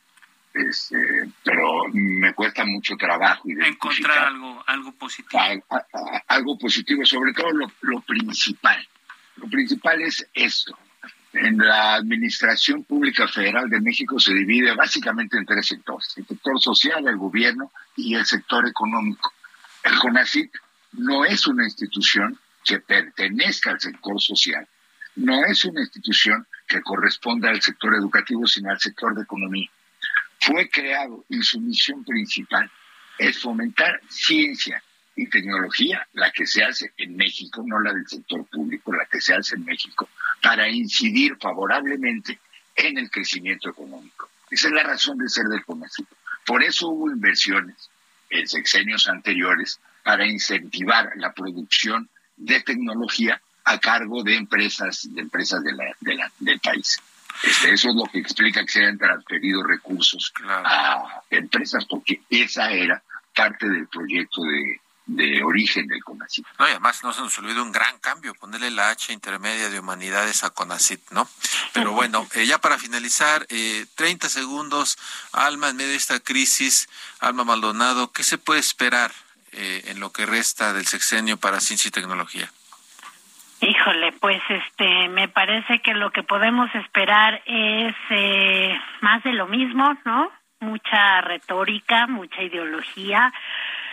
Este, 0.52 1.30
pero 1.44 1.84
me 1.92 2.34
cuesta 2.34 2.64
mucho 2.64 2.96
trabajo 2.96 3.48
encontrar 3.48 4.28
algo 4.28 4.64
algo 4.66 4.92
positivo 4.92 5.62
algo 6.26 6.58
positivo 6.58 7.04
sobre 7.04 7.34
todo 7.34 7.52
lo, 7.52 7.70
lo 7.82 8.00
principal 8.00 8.77
principal 9.48 10.00
es 10.02 10.26
esto. 10.34 10.76
En 11.32 11.58
la 11.58 11.94
Administración 11.94 12.84
Pública 12.84 13.28
Federal 13.28 13.68
de 13.68 13.80
México 13.80 14.18
se 14.18 14.32
divide 14.32 14.74
básicamente 14.74 15.36
en 15.36 15.44
tres 15.44 15.66
sectores, 15.66 16.14
el 16.16 16.26
sector 16.26 16.60
social, 16.60 17.06
el 17.06 17.16
gobierno 17.16 17.70
y 17.96 18.14
el 18.14 18.24
sector 18.24 18.66
económico. 18.66 19.32
El 19.84 19.98
CONACYT 19.98 20.50
no 20.92 21.24
es 21.24 21.46
una 21.46 21.64
institución 21.64 22.38
que 22.64 22.80
pertenezca 22.80 23.70
al 23.70 23.80
sector 23.80 24.20
social, 24.20 24.66
no 25.16 25.44
es 25.44 25.64
una 25.64 25.80
institución 25.80 26.46
que 26.66 26.80
corresponda 26.80 27.50
al 27.50 27.60
sector 27.60 27.94
educativo, 27.94 28.46
sino 28.46 28.70
al 28.70 28.80
sector 28.80 29.14
de 29.14 29.22
economía. 29.22 29.70
Fue 30.40 30.68
creado 30.68 31.24
y 31.28 31.42
su 31.42 31.60
misión 31.60 32.04
principal 32.04 32.70
es 33.18 33.38
fomentar 33.38 34.00
ciencia, 34.08 34.82
y 35.18 35.28
tecnología, 35.28 36.06
la 36.12 36.30
que 36.30 36.46
se 36.46 36.62
hace 36.62 36.92
en 36.96 37.16
México, 37.16 37.64
no 37.66 37.80
la 37.80 37.92
del 37.92 38.06
sector 38.06 38.46
público, 38.46 38.92
la 38.92 39.04
que 39.06 39.20
se 39.20 39.34
hace 39.34 39.56
en 39.56 39.64
México, 39.64 40.08
para 40.40 40.68
incidir 40.68 41.36
favorablemente 41.40 42.38
en 42.76 42.98
el 42.98 43.10
crecimiento 43.10 43.68
económico. 43.68 44.30
Esa 44.48 44.68
es 44.68 44.74
la 44.74 44.84
razón 44.84 45.18
de 45.18 45.28
ser 45.28 45.46
del 45.46 45.64
comercio. 45.64 46.06
Por 46.46 46.62
eso 46.62 46.88
hubo 46.88 47.10
inversiones 47.10 47.90
en 48.30 48.46
sexenios 48.46 49.08
anteriores 49.08 49.80
para 50.04 50.24
incentivar 50.24 51.10
la 51.16 51.32
producción 51.32 52.08
de 52.36 52.60
tecnología 52.60 53.42
a 53.64 53.78
cargo 53.78 54.22
de 54.22 54.36
empresas, 54.36 55.08
de 55.12 55.20
empresas 55.20 55.64
de 55.64 55.72
la, 55.72 56.30
del 56.38 56.60
país. 56.60 57.00
Este, 57.42 57.72
eso 57.72 57.88
es 57.88 57.96
lo 57.96 58.04
que 58.04 58.20
explica 58.20 58.64
que 58.64 58.70
se 58.70 58.80
hayan 58.82 58.98
transferido 58.98 59.64
recursos 59.64 60.32
a 60.44 61.22
empresas, 61.28 61.84
porque 61.86 62.22
esa 62.30 62.70
era 62.70 63.02
parte 63.34 63.68
del 63.68 63.88
proyecto 63.88 64.42
de, 64.42 64.80
de 65.08 65.42
origen 65.42 65.88
del 65.88 66.04
CONACIT. 66.04 66.46
No, 66.58 66.68
y 66.68 66.70
además 66.70 67.02
no 67.02 67.12
se 67.12 67.22
nos 67.22 67.36
olvide 67.38 67.60
un 67.60 67.72
gran 67.72 67.98
cambio, 67.98 68.34
ponerle 68.34 68.70
la 68.70 68.90
H 68.90 69.12
intermedia 69.12 69.70
de 69.70 69.80
humanidades 69.80 70.44
a 70.44 70.50
CONACIT, 70.50 71.10
¿no? 71.10 71.28
Pero 71.72 71.92
bueno, 71.92 72.26
eh, 72.34 72.46
ya 72.46 72.58
para 72.58 72.78
finalizar, 72.78 73.46
eh, 73.48 73.86
30 73.96 74.28
segundos, 74.28 74.98
Alma, 75.32 75.70
en 75.70 75.76
medio 75.76 75.90
de 75.90 75.96
esta 75.96 76.20
crisis, 76.20 76.88
Alma 77.20 77.44
Maldonado, 77.44 78.12
¿qué 78.12 78.22
se 78.22 78.38
puede 78.38 78.60
esperar 78.60 79.10
eh, 79.52 79.82
en 79.86 79.98
lo 79.98 80.12
que 80.12 80.26
resta 80.26 80.72
del 80.72 80.86
sexenio 80.86 81.38
para 81.38 81.60
ciencia 81.60 81.88
y 81.88 81.92
tecnología? 81.92 82.52
Híjole, 83.60 84.12
pues 84.12 84.40
este, 84.48 85.08
me 85.08 85.26
parece 85.28 85.80
que 85.80 85.94
lo 85.94 86.10
que 86.12 86.22
podemos 86.22 86.72
esperar 86.76 87.42
es 87.44 87.94
eh, 88.10 88.78
más 89.00 89.22
de 89.24 89.32
lo 89.32 89.48
mismo, 89.48 89.96
¿no? 90.04 90.30
Mucha 90.60 91.20
retórica, 91.22 92.06
mucha 92.06 92.42
ideología, 92.42 93.32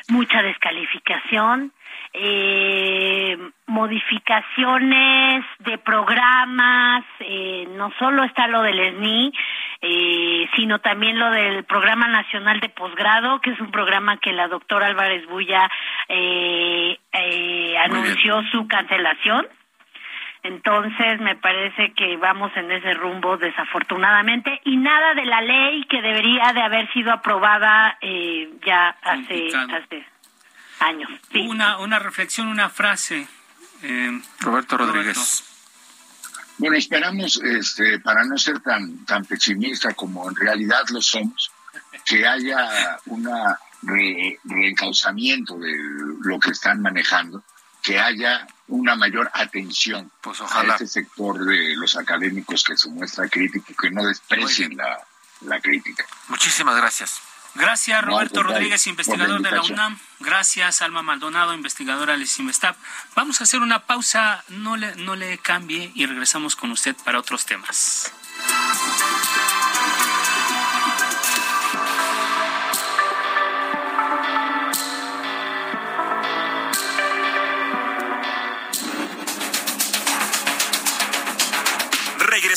mucha 0.10 0.42
descalificación, 0.42 1.72
eh, 2.14 3.38
modificaciones 3.68 5.44
de 5.60 5.78
programas, 5.78 7.04
eh, 7.20 7.68
no 7.76 7.92
solo 8.00 8.24
está 8.24 8.48
lo 8.48 8.62
del 8.62 8.80
SNI, 8.80 9.34
eh, 9.82 10.50
sino 10.56 10.80
también 10.80 11.20
lo 11.20 11.30
del 11.32 11.64
Programa 11.66 12.08
Nacional 12.08 12.60
de 12.60 12.70
Posgrado, 12.70 13.42
que 13.42 13.52
es 13.52 13.60
un 13.60 13.72
programa 13.72 14.18
que 14.18 14.32
la 14.32 14.48
doctora 14.48 14.88
Álvarez 14.88 15.26
Bulla 15.28 15.70
eh, 16.08 16.98
eh, 17.12 17.78
anunció 17.78 18.42
su 18.52 18.68
cancelación. 18.68 19.48
Entonces 20.46 21.20
me 21.22 21.36
parece 21.36 21.92
que 21.94 22.18
vamos 22.18 22.52
en 22.56 22.72
ese 22.72 22.94
rumbo 22.94 23.36
desafortunadamente 23.36 24.62
y 24.64 24.78
nada 24.78 25.16
de 25.16 25.26
la 25.26 25.42
ley 25.42 25.84
que 25.86 26.04
debería 26.04 26.54
de 26.54 26.62
haber 26.62 26.92
sido 26.94 27.12
aprobada 27.12 27.98
eh, 28.00 28.54
ya 28.64 28.90
hace, 29.02 29.48
hace, 29.56 30.06
años. 30.82 31.10
Una, 31.34 31.80
una 31.80 31.98
reflexión, 31.98 32.48
una 32.48 32.70
frase, 32.70 33.28
Eh, 33.82 34.22
Roberto 34.42 34.78
Rodríguez. 34.78 35.44
Bueno, 36.60 36.78
esperamos, 36.78 37.42
este, 37.44 38.00
para 38.00 38.24
no 38.24 38.38
ser 38.38 38.60
tan, 38.60 39.04
tan 39.04 39.26
pesimista 39.26 39.96
como 39.96 40.30
en 40.30 40.36
realidad 40.36 40.84
lo 40.92 41.02
somos, 41.02 41.52
que 42.06 42.26
haya 42.28 43.00
un 43.08 43.28
reencauzamiento 44.44 45.58
de 45.58 45.74
lo 46.22 46.40
que 46.40 46.52
están 46.52 46.84
manejando, 46.84 47.44
que 47.82 48.00
haya 48.00 48.46
una 48.68 48.96
mayor 48.96 49.30
atención 49.34 50.12
pues 50.22 50.42
ojalá. 50.42 50.74
a 50.74 50.76
este 50.76 50.88
sector 50.88 51.44
de 51.46 51.76
los 51.76 51.96
académicos 51.96 52.64
que 52.64 52.78
se 52.78 52.90
muestra 52.90 53.28
crítico, 53.30 53.74
que 53.80 53.92
no 53.92 54.06
desprecien 54.06 54.76
la, 54.76 55.00
la 55.42 55.60
crítica. 55.62 56.06
Muchísimas 56.28 56.76
gracias. 56.76 57.22
Gracias, 57.56 58.04
Roberto 58.04 58.44
Rodríguez, 58.44 58.86
investigador 58.86 59.42
de 59.42 59.52
la 59.52 59.62
UNAM. 59.62 59.98
Gracias, 60.20 60.82
Alma 60.82 61.02
Maldonado, 61.02 61.54
investigadora 61.54 62.18
del 62.18 62.28
CIMESTAP. 62.28 62.76
Vamos 63.16 63.40
a 63.40 63.46
hacer 63.46 63.62
una 63.62 63.86
pausa, 63.86 64.44
no 64.50 64.76
le, 64.76 64.94
no 64.98 65.16
le 65.16 65.38
cambie 65.38 65.92
y 65.96 66.06
regresamos 66.06 66.58
con 66.58 66.72
usted 66.72 66.96
para 67.06 67.18
otros 67.18 67.46
temas. 67.46 68.12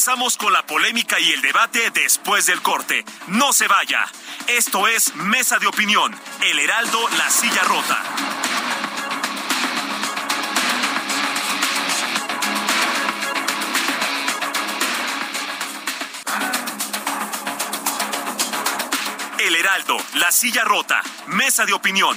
Regresamos 0.08 0.38
con 0.38 0.54
la 0.54 0.62
polémica 0.62 1.20
y 1.20 1.32
el 1.32 1.42
debate 1.42 1.90
después 1.90 2.46
del 2.46 2.62
corte. 2.62 3.04
No 3.26 3.52
se 3.52 3.68
vaya. 3.68 4.06
Esto 4.46 4.88
es 4.88 5.14
Mesa 5.16 5.58
de 5.58 5.66
Opinión, 5.66 6.18
El 6.40 6.58
Heraldo, 6.60 6.98
La 7.18 7.28
Silla 7.28 7.62
Rota. 7.64 8.02
El 19.38 19.54
Heraldo, 19.56 19.98
La 20.14 20.32
Silla 20.32 20.64
Rota, 20.64 21.02
Mesa 21.26 21.66
de 21.66 21.74
Opinión. 21.74 22.16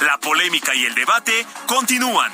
La 0.00 0.16
polémica 0.18 0.74
y 0.76 0.84
el 0.84 0.94
debate 0.94 1.44
continúan. 1.66 2.30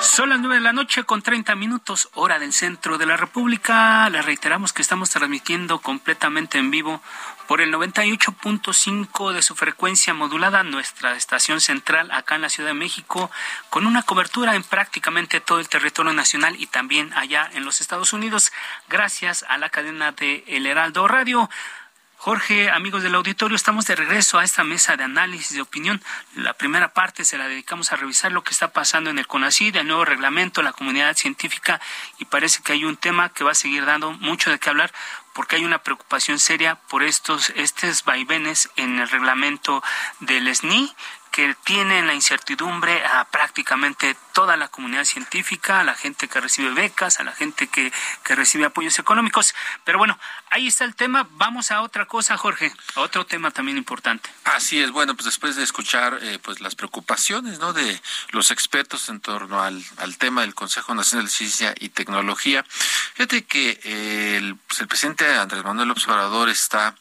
Son 0.00 0.28
las 0.28 0.40
nueve 0.40 0.56
de 0.56 0.60
la 0.60 0.74
noche 0.74 1.04
con 1.04 1.22
30 1.22 1.54
minutos, 1.54 2.10
hora 2.12 2.38
del 2.38 2.52
centro 2.52 2.98
de 2.98 3.06
la 3.06 3.16
República. 3.16 4.10
Les 4.10 4.24
reiteramos 4.24 4.74
que 4.74 4.82
estamos 4.82 5.08
transmitiendo 5.08 5.78
completamente 5.78 6.58
en 6.58 6.70
vivo 6.70 7.00
por 7.46 7.62
el 7.62 7.72
98.5 7.72 9.32
de 9.32 9.42
su 9.42 9.54
frecuencia 9.56 10.12
modulada, 10.12 10.62
nuestra 10.62 11.16
estación 11.16 11.60
central 11.60 12.10
acá 12.12 12.34
en 12.34 12.42
la 12.42 12.50
Ciudad 12.50 12.70
de 12.70 12.74
México, 12.74 13.30
con 13.70 13.86
una 13.86 14.02
cobertura 14.02 14.54
en 14.54 14.64
prácticamente 14.64 15.40
todo 15.40 15.60
el 15.60 15.68
territorio 15.68 16.12
nacional 16.12 16.54
y 16.58 16.66
también 16.66 17.12
allá 17.14 17.48
en 17.54 17.64
los 17.64 17.80
Estados 17.80 18.12
Unidos, 18.12 18.52
gracias 18.88 19.44
a 19.48 19.56
la 19.58 19.70
cadena 19.70 20.12
de 20.12 20.44
El 20.46 20.66
Heraldo 20.66 21.08
Radio. 21.08 21.48
Jorge, 22.22 22.70
amigos 22.70 23.02
del 23.02 23.14
auditorio, 23.14 23.56
estamos 23.56 23.86
de 23.86 23.96
regreso 23.96 24.38
a 24.38 24.44
esta 24.44 24.62
mesa 24.62 24.94
de 24.94 25.04
análisis 25.04 25.54
de 25.54 25.62
opinión. 25.62 26.02
La 26.34 26.52
primera 26.52 26.92
parte 26.92 27.24
se 27.24 27.38
la 27.38 27.48
dedicamos 27.48 27.92
a 27.92 27.96
revisar 27.96 28.30
lo 28.30 28.44
que 28.44 28.50
está 28.50 28.74
pasando 28.74 29.08
en 29.08 29.18
el 29.18 29.26
CONACYT, 29.26 29.76
el 29.76 29.86
nuevo 29.86 30.04
reglamento, 30.04 30.60
la 30.60 30.74
comunidad 30.74 31.16
científica, 31.16 31.80
y 32.18 32.26
parece 32.26 32.62
que 32.62 32.74
hay 32.74 32.84
un 32.84 32.98
tema 32.98 33.30
que 33.30 33.42
va 33.42 33.52
a 33.52 33.54
seguir 33.54 33.86
dando 33.86 34.12
mucho 34.12 34.50
de 34.50 34.58
qué 34.58 34.68
hablar 34.68 34.92
porque 35.32 35.56
hay 35.56 35.64
una 35.64 35.82
preocupación 35.82 36.38
seria 36.38 36.74
por 36.74 37.02
estos, 37.02 37.54
estos 37.56 38.04
vaivenes 38.04 38.68
en 38.76 38.98
el 38.98 39.08
reglamento 39.08 39.82
del 40.18 40.54
SNI 40.54 40.94
que 41.30 41.54
tienen 41.64 42.06
la 42.06 42.14
incertidumbre 42.14 43.04
a 43.04 43.24
prácticamente 43.26 44.16
toda 44.32 44.56
la 44.56 44.68
comunidad 44.68 45.04
científica, 45.04 45.80
a 45.80 45.84
la 45.84 45.94
gente 45.94 46.28
que 46.28 46.40
recibe 46.40 46.70
becas, 46.70 47.20
a 47.20 47.24
la 47.24 47.32
gente 47.32 47.68
que, 47.68 47.92
que 48.24 48.34
recibe 48.34 48.64
apoyos 48.64 48.98
económicos. 48.98 49.54
Pero 49.84 49.98
bueno, 49.98 50.18
ahí 50.50 50.66
está 50.66 50.84
el 50.84 50.94
tema. 50.94 51.28
Vamos 51.32 51.70
a 51.70 51.82
otra 51.82 52.06
cosa, 52.06 52.36
Jorge, 52.36 52.72
a 52.94 53.00
otro 53.00 53.26
tema 53.26 53.50
también 53.50 53.76
importante. 53.76 54.30
Así 54.44 54.80
es, 54.80 54.90
bueno, 54.90 55.14
pues 55.14 55.26
después 55.26 55.56
de 55.56 55.62
escuchar 55.62 56.18
eh, 56.22 56.38
pues 56.42 56.60
las 56.60 56.74
preocupaciones 56.74 57.58
¿no? 57.58 57.72
de 57.72 58.00
los 58.30 58.50
expertos 58.50 59.08
en 59.08 59.20
torno 59.20 59.62
al, 59.62 59.82
al 59.98 60.18
tema 60.18 60.42
del 60.42 60.54
Consejo 60.54 60.94
Nacional 60.94 61.26
de 61.26 61.32
Ciencia 61.32 61.74
y 61.78 61.90
Tecnología, 61.90 62.64
fíjate 63.14 63.44
que 63.44 64.36
el, 64.36 64.56
pues 64.56 64.80
el 64.80 64.88
presidente 64.88 65.26
Andrés 65.36 65.64
Manuel 65.64 65.90
Observador 65.90 66.48
está 66.48 66.94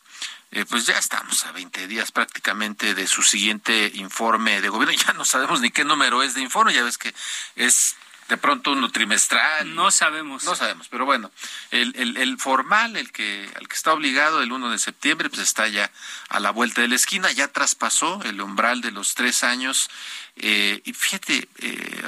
eh, 0.52 0.66
pues 0.66 0.86
ya 0.86 0.98
estamos 0.98 1.46
a 1.46 1.52
20 1.52 1.88
días 1.88 2.12
prácticamente 2.12 2.96
de 2.96 3.08
su 3.08 3.22
siguiente 3.22 3.92
informe 3.96 4.62
de 4.62 4.70
gobierno. 4.70 4.96
Ya 5.06 5.14
no 5.14 5.26
sabemos 5.26 5.62
ni 5.62 5.70
qué 5.72 5.86
número 5.86 6.24
es 6.24 6.34
de 6.34 6.42
informe, 6.42 6.74
ya 6.74 6.84
ves 6.84 6.98
que 6.98 7.14
es 7.56 7.96
de 8.30 8.38
pronto 8.38 8.72
uno 8.72 8.92
trimestral. 8.92 9.76
No 9.76 9.92
sabemos. 9.92 10.44
No 10.44 10.56
sabemos, 10.56 10.88
pero 10.88 11.06
bueno, 11.06 11.32
el, 11.72 11.94
el, 11.96 12.18
el, 12.18 12.38
formal, 12.38 12.96
el 12.96 13.12
que, 13.12 13.52
al 13.56 13.68
que 13.68 13.76
está 13.76 13.92
obligado 13.92 14.42
el 14.42 14.52
1 14.52 14.70
de 14.70 14.80
septiembre, 14.80 15.30
pues 15.30 15.42
está 15.42 15.68
ya 15.68 15.92
a 16.30 16.40
la 16.40 16.52
vuelta 16.52 16.82
de 16.82 16.88
la 16.88 16.96
esquina, 16.96 17.32
ya 17.32 17.48
traspasó 17.48 18.22
el 18.24 18.40
umbral 18.40 18.82
de 18.82 18.92
los 18.92 19.16
tres 19.16 19.44
años. 19.44 19.90
Eh, 20.36 20.82
y 20.86 20.94
fíjate, 20.94 21.50
eh, 21.58 22.02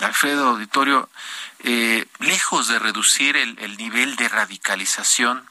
Alfredo 0.00 0.48
Auditorio, 0.48 1.08
eh, 1.60 2.06
lejos 2.20 2.68
de 2.68 2.78
reducir 2.78 3.36
el, 3.36 3.58
el 3.58 3.76
nivel 3.78 4.16
de 4.16 4.28
radicalización 4.28 5.44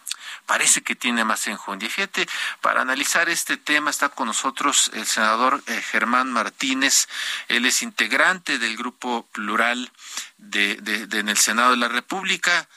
parece 0.47 0.81
que 0.81 0.95
tiene 0.95 1.23
más 1.23 1.45
enjundia. 1.45 1.89
Fíjate, 1.89 2.27
para 2.61 2.81
analizar 2.81 3.29
este 3.29 3.57
tema 3.57 3.91
está 3.91 4.09
con 4.09 4.27
nosotros 4.27 4.89
el 4.93 5.05
senador 5.05 5.61
eh, 5.67 5.79
Germán 5.81 6.31
Martínez. 6.31 7.07
Él 7.49 7.65
es 7.65 7.83
integrante 7.83 8.57
del 8.57 8.75
grupo 8.75 9.27
plural 9.33 9.91
de, 10.37 10.77
de, 10.77 11.05
de, 11.05 11.19
en 11.19 11.29
el 11.29 11.37
Senado 11.37 11.71
de 11.71 11.77
la 11.77 11.89
República, 11.89 12.67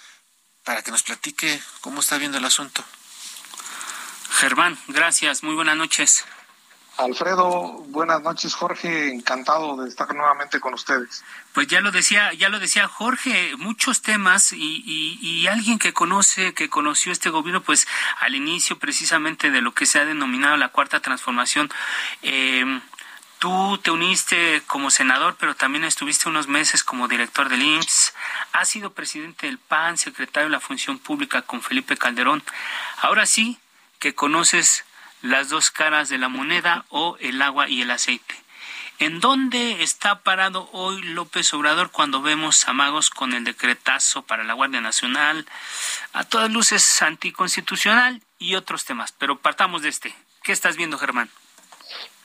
para 0.64 0.83
que 0.83 0.90
nos 0.90 1.04
platique 1.04 1.62
cómo 1.80 2.00
está 2.00 2.18
viendo 2.18 2.37
el 2.37 2.44
asunto. 2.44 2.85
Germán, 4.40 4.78
gracias. 4.88 5.42
Muy 5.42 5.54
buenas 5.54 5.76
noches. 5.76 6.24
Alfredo, 7.00 7.84
buenas 7.88 8.22
noches, 8.22 8.54
Jorge, 8.54 9.12
encantado 9.12 9.82
de 9.82 9.88
estar 9.88 10.14
nuevamente 10.14 10.60
con 10.60 10.74
ustedes. 10.74 11.24
Pues 11.52 11.66
ya 11.66 11.80
lo 11.80 11.90
decía, 11.90 12.32
ya 12.34 12.48
lo 12.48 12.58
decía 12.58 12.88
Jorge, 12.88 13.56
muchos 13.56 14.02
temas 14.02 14.52
y, 14.52 14.82
y, 14.84 15.18
y, 15.20 15.46
alguien 15.46 15.78
que 15.78 15.92
conoce, 15.92 16.54
que 16.54 16.68
conoció 16.68 17.10
este 17.10 17.30
gobierno, 17.30 17.62
pues 17.62 17.88
al 18.20 18.34
inicio 18.34 18.78
precisamente 18.78 19.50
de 19.50 19.62
lo 19.62 19.72
que 19.72 19.86
se 19.86 19.98
ha 19.98 20.04
denominado 20.04 20.56
la 20.56 20.68
cuarta 20.68 21.00
transformación. 21.00 21.70
Eh, 22.22 22.80
Tú 23.40 23.78
te 23.78 23.90
uniste 23.90 24.62
como 24.66 24.90
senador, 24.90 25.34
pero 25.40 25.56
también 25.56 25.84
estuviste 25.84 26.28
unos 26.28 26.46
meses 26.46 26.84
como 26.84 27.08
director 27.08 27.48
del 27.48 27.62
IMSS. 27.62 28.12
Has 28.52 28.68
sido 28.68 28.92
presidente 28.92 29.46
del 29.46 29.56
PAN, 29.56 29.96
secretario 29.96 30.50
de 30.50 30.52
la 30.52 30.60
Función 30.60 30.98
Pública 30.98 31.40
con 31.40 31.62
Felipe 31.62 31.96
Calderón. 31.96 32.42
Ahora 32.98 33.24
sí 33.24 33.58
que 33.98 34.14
conoces 34.14 34.84
las 35.22 35.48
dos 35.48 35.70
caras 35.70 36.09
de 36.09 36.18
la 36.18 36.28
moneda 36.28 36.85
o 36.88 37.16
el 37.20 37.40
agua 37.42 37.68
y 37.68 37.83
el 37.83 37.90
aceite. 37.90 38.35
¿En 38.98 39.20
dónde 39.20 39.83
está 39.83 40.20
parado 40.22 40.68
hoy 40.72 41.00
López 41.00 41.54
Obrador 41.54 41.90
cuando 41.90 42.20
vemos 42.20 42.68
amagos 42.68 43.09
con 43.09 43.33
el 43.33 43.44
decretazo 43.44 44.22
para 44.22 44.44
la 44.44 44.52
Guardia 44.52 44.83
Nacional, 44.83 45.46
a 46.12 46.24
todas 46.24 46.50
luces 46.50 47.00
anticonstitucional 47.00 48.22
y 48.38 48.56
otros 48.56 48.85
temas? 48.85 49.12
Pero 49.12 49.38
partamos 49.38 49.80
de 49.80 49.88
este. 49.88 50.14
¿Qué 50.42 50.52
estás 50.52 50.76
viendo, 50.76 50.98
Germán? 50.98 51.30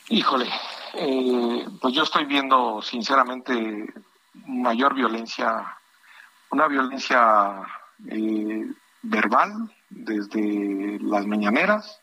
Híjole, 0.10 0.49
eh, 0.95 1.65
pues 1.79 1.93
yo 1.93 2.03
estoy 2.03 2.25
viendo 2.25 2.81
sinceramente 2.81 3.93
mayor 4.45 4.93
violencia, 4.93 5.77
una 6.49 6.67
violencia 6.67 7.62
eh, 8.10 8.67
verbal 9.01 9.73
desde 9.89 10.99
las 11.01 11.25
mañaneras 11.25 12.01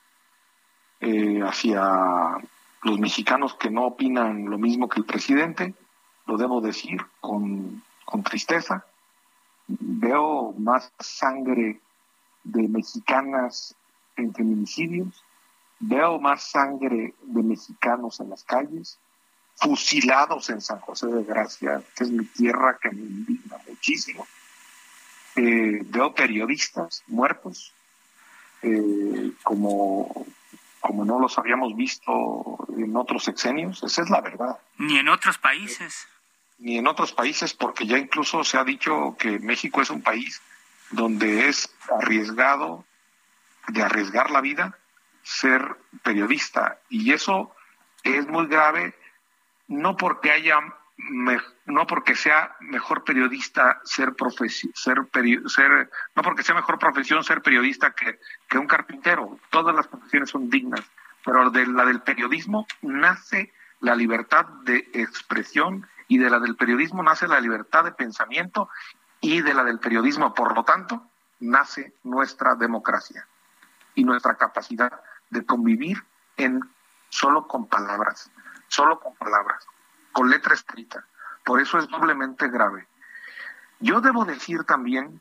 eh, 1.03 1.41
hacia 1.43 2.39
los 2.83 2.99
mexicanos 3.01 3.55
que 3.57 3.71
no 3.71 3.87
opinan 3.87 4.49
lo 4.49 4.57
mismo 4.57 4.89
que 4.89 5.01
el 5.01 5.05
presidente, 5.05 5.75
lo 6.27 6.37
debo 6.37 6.61
decir 6.61 7.01
con, 7.21 7.83
con 8.05 8.23
tristeza. 8.23 8.87
Veo 9.67 10.53
más 10.57 10.93
sangre 11.01 11.81
de 12.45 12.69
mexicanas 12.69 13.75
en 14.17 14.33
feminicidios, 14.33 15.25
veo 15.81 16.21
más 16.21 16.45
sangre 16.45 17.15
de 17.21 17.43
mexicanos 17.43 18.21
en 18.21 18.31
las 18.31 18.45
calles, 18.45 19.01
fusilados 19.57 20.51
en 20.51 20.61
San 20.61 20.79
José 20.79 21.09
de 21.09 21.25
Gracia, 21.25 21.83
que 21.97 22.05
es 22.05 22.11
mi 22.11 22.25
tierra 22.27 22.79
que 22.81 22.91
me 22.91 23.03
indigna 23.03 23.59
muchísimo. 23.69 24.25
Eh, 25.35 25.81
veo 25.85 26.15
periodistas 26.15 27.03
muertos, 27.09 27.73
eh, 28.63 29.33
como, 29.43 30.27
como 30.83 31.05
no 31.05 31.21
los 31.21 31.39
habíamos 31.39 31.75
visto 31.77 32.59
en 32.77 32.95
otros 32.97 33.25
sexenios, 33.25 33.83
esa 33.85 34.03
es 34.03 34.11
la 34.11 34.21
verdad. 34.21 34.59
Ni 34.79 34.99
en 34.99 35.09
otros 35.09 35.39
países. 35.39 36.09
Ni 36.59 36.77
en 36.77 36.89
otros 36.89 37.13
países, 37.13 37.55
porque 37.55 37.87
ya 37.87 37.97
incluso 37.99 38.43
se 38.43 38.59
ha 38.59 38.65
dicho 38.65 39.17
que 39.17 39.39
México 39.39 39.81
es 39.81 39.91
un 39.91 40.03
país 40.03 40.43
donde 40.91 41.49
es 41.49 41.73
arriesgado 41.89 42.85
de 43.69 43.83
arriesgar 43.83 44.31
la 44.33 44.41
vida 44.41 44.77
ser 45.23 45.77
periodista. 46.03 46.81
Y 46.91 47.13
eso 47.13 47.55
es 48.03 48.27
muy 48.27 48.49
grave, 48.49 48.93
no 49.69 49.97
porque 49.97 50.33
haya 50.33 50.59
no 51.67 51.87
porque 51.87 52.15
sea 52.15 52.57
mejor 52.61 53.05
periodista 53.05 53.81
ser 53.85 54.15
ser, 54.75 54.99
ser 55.47 55.91
no 56.15 56.23
porque 56.23 56.43
sea 56.43 56.55
mejor 56.55 56.79
profesión 56.79 57.25
ser 57.25 57.43
periodista 57.43 57.93
que, 57.93 58.21
que 58.49 58.59
un 58.59 58.67
carpintero. 58.67 59.39
Todas 59.51 59.75
las 59.75 59.89
profesiones 59.89 60.31
son 60.31 60.49
dignas 60.49 60.85
pero 61.25 61.51
de 61.51 61.67
la 61.67 61.85
del 61.85 62.03
periodismo 62.03 62.67
nace 62.83 63.53
la 63.81 63.95
libertad 63.95 64.47
de 64.65 64.91
expresión 64.93 65.87
y 66.09 66.19
de 66.19 66.31
la 66.31 66.39
del 66.39 66.57
periodismo 66.57 67.03
nace 67.03 67.27
la 67.27 67.41
libertad 67.41 67.85
de 67.85 67.93
pensamiento 67.93 68.69
y 69.21 69.41
de 69.41 69.55
la 69.55 69.65
del 69.65 69.79
periodismo. 69.79 70.35
Por 70.35 70.55
lo 70.55 70.65
tanto 70.65 71.07
nace 71.41 71.95
nuestra 72.03 72.55
democracia 72.55 73.27
y 73.95 74.05
nuestra 74.05 74.37
capacidad 74.37 75.01
de 75.31 75.45
convivir 75.45 76.05
en 76.37 76.61
solo 77.09 77.47
con 77.47 77.67
palabras, 77.67 78.31
solo 78.69 79.01
con 79.01 79.15
palabras, 79.17 79.67
con 80.13 80.31
letra 80.31 80.55
escrita. 80.55 81.05
Por 81.45 81.61
eso 81.61 81.79
es 81.79 81.89
doblemente 81.89 82.49
grave. 82.49 82.87
Yo 83.81 84.01
debo 84.01 84.25
decir 84.25 84.65
también 84.65 85.21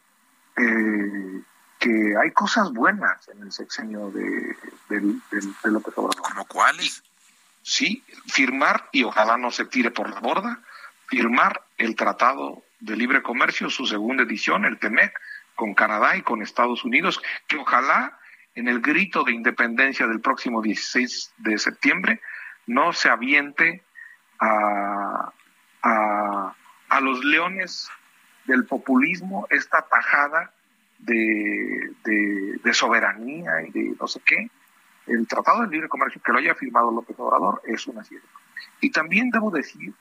eh, 0.56 1.41
que 1.80 2.13
hay 2.21 2.32
cosas 2.32 2.71
buenas 2.71 3.27
en 3.30 3.41
el 3.41 3.51
sexenio 3.51 4.12
de, 4.12 4.56
López 5.63 5.93
Obrador. 5.97 6.21
¿Como 6.21 6.45
cuáles? 6.45 7.04
Sí, 7.63 8.04
firmar, 8.27 8.89
y 8.91 9.04
ojalá 9.04 9.38
no 9.38 9.51
se 9.51 9.65
tire 9.65 9.91
por 9.91 10.10
la 10.10 10.19
borda, 10.19 10.60
firmar 11.08 11.63
el 11.77 11.95
Tratado 11.95 12.63
de 12.80 12.95
Libre 12.95 13.23
Comercio, 13.23 13.69
su 13.69 13.86
segunda 13.86 14.23
edición, 14.23 14.65
el 14.65 14.80
TEMEC, 14.80 15.13
con 15.56 15.73
Canadá 15.73 16.15
y 16.15 16.21
con 16.21 16.41
Estados 16.41 16.84
Unidos, 16.84 17.21
que 17.47 17.58
ojalá 17.58 18.19
en 18.56 18.67
el 18.67 18.82
grito 18.82 19.23
de 19.23 19.32
independencia 19.32 20.08
del 20.08 20.21
próximo 20.21 20.62
16 20.62 21.34
de 21.38 21.58
septiembre 21.58 22.21
no 22.67 22.93
se 22.93 23.10
aviente 23.10 23.84
a, 24.41 25.32
a, 25.84 26.99
los 27.01 27.23
leones 27.23 27.89
del 28.45 28.65
populismo 28.65 29.47
esta 29.49 29.82
tajada 29.84 30.51
de, 30.99 31.93
de, 32.04 32.73
soberanía 32.73 33.63
y 33.67 33.71
de 33.71 33.95
no 33.99 34.08
sé 34.08 34.21
qué. 34.25 34.49
El 35.08 35.27
Tratado 35.27 35.62
de 35.62 35.67
Libre 35.69 35.89
Comercio 35.89 36.21
que 36.23 36.32
lo 36.32 36.38
haya 36.38 36.54
firmado 36.54 36.91
López 36.91 37.17
Obrador 37.17 37.62
es 37.65 37.88
un 37.88 37.97
acierto. 37.97 38.27
Y 38.82 38.91
también 38.91 39.32
debo 39.32 39.49
decir 39.49 39.93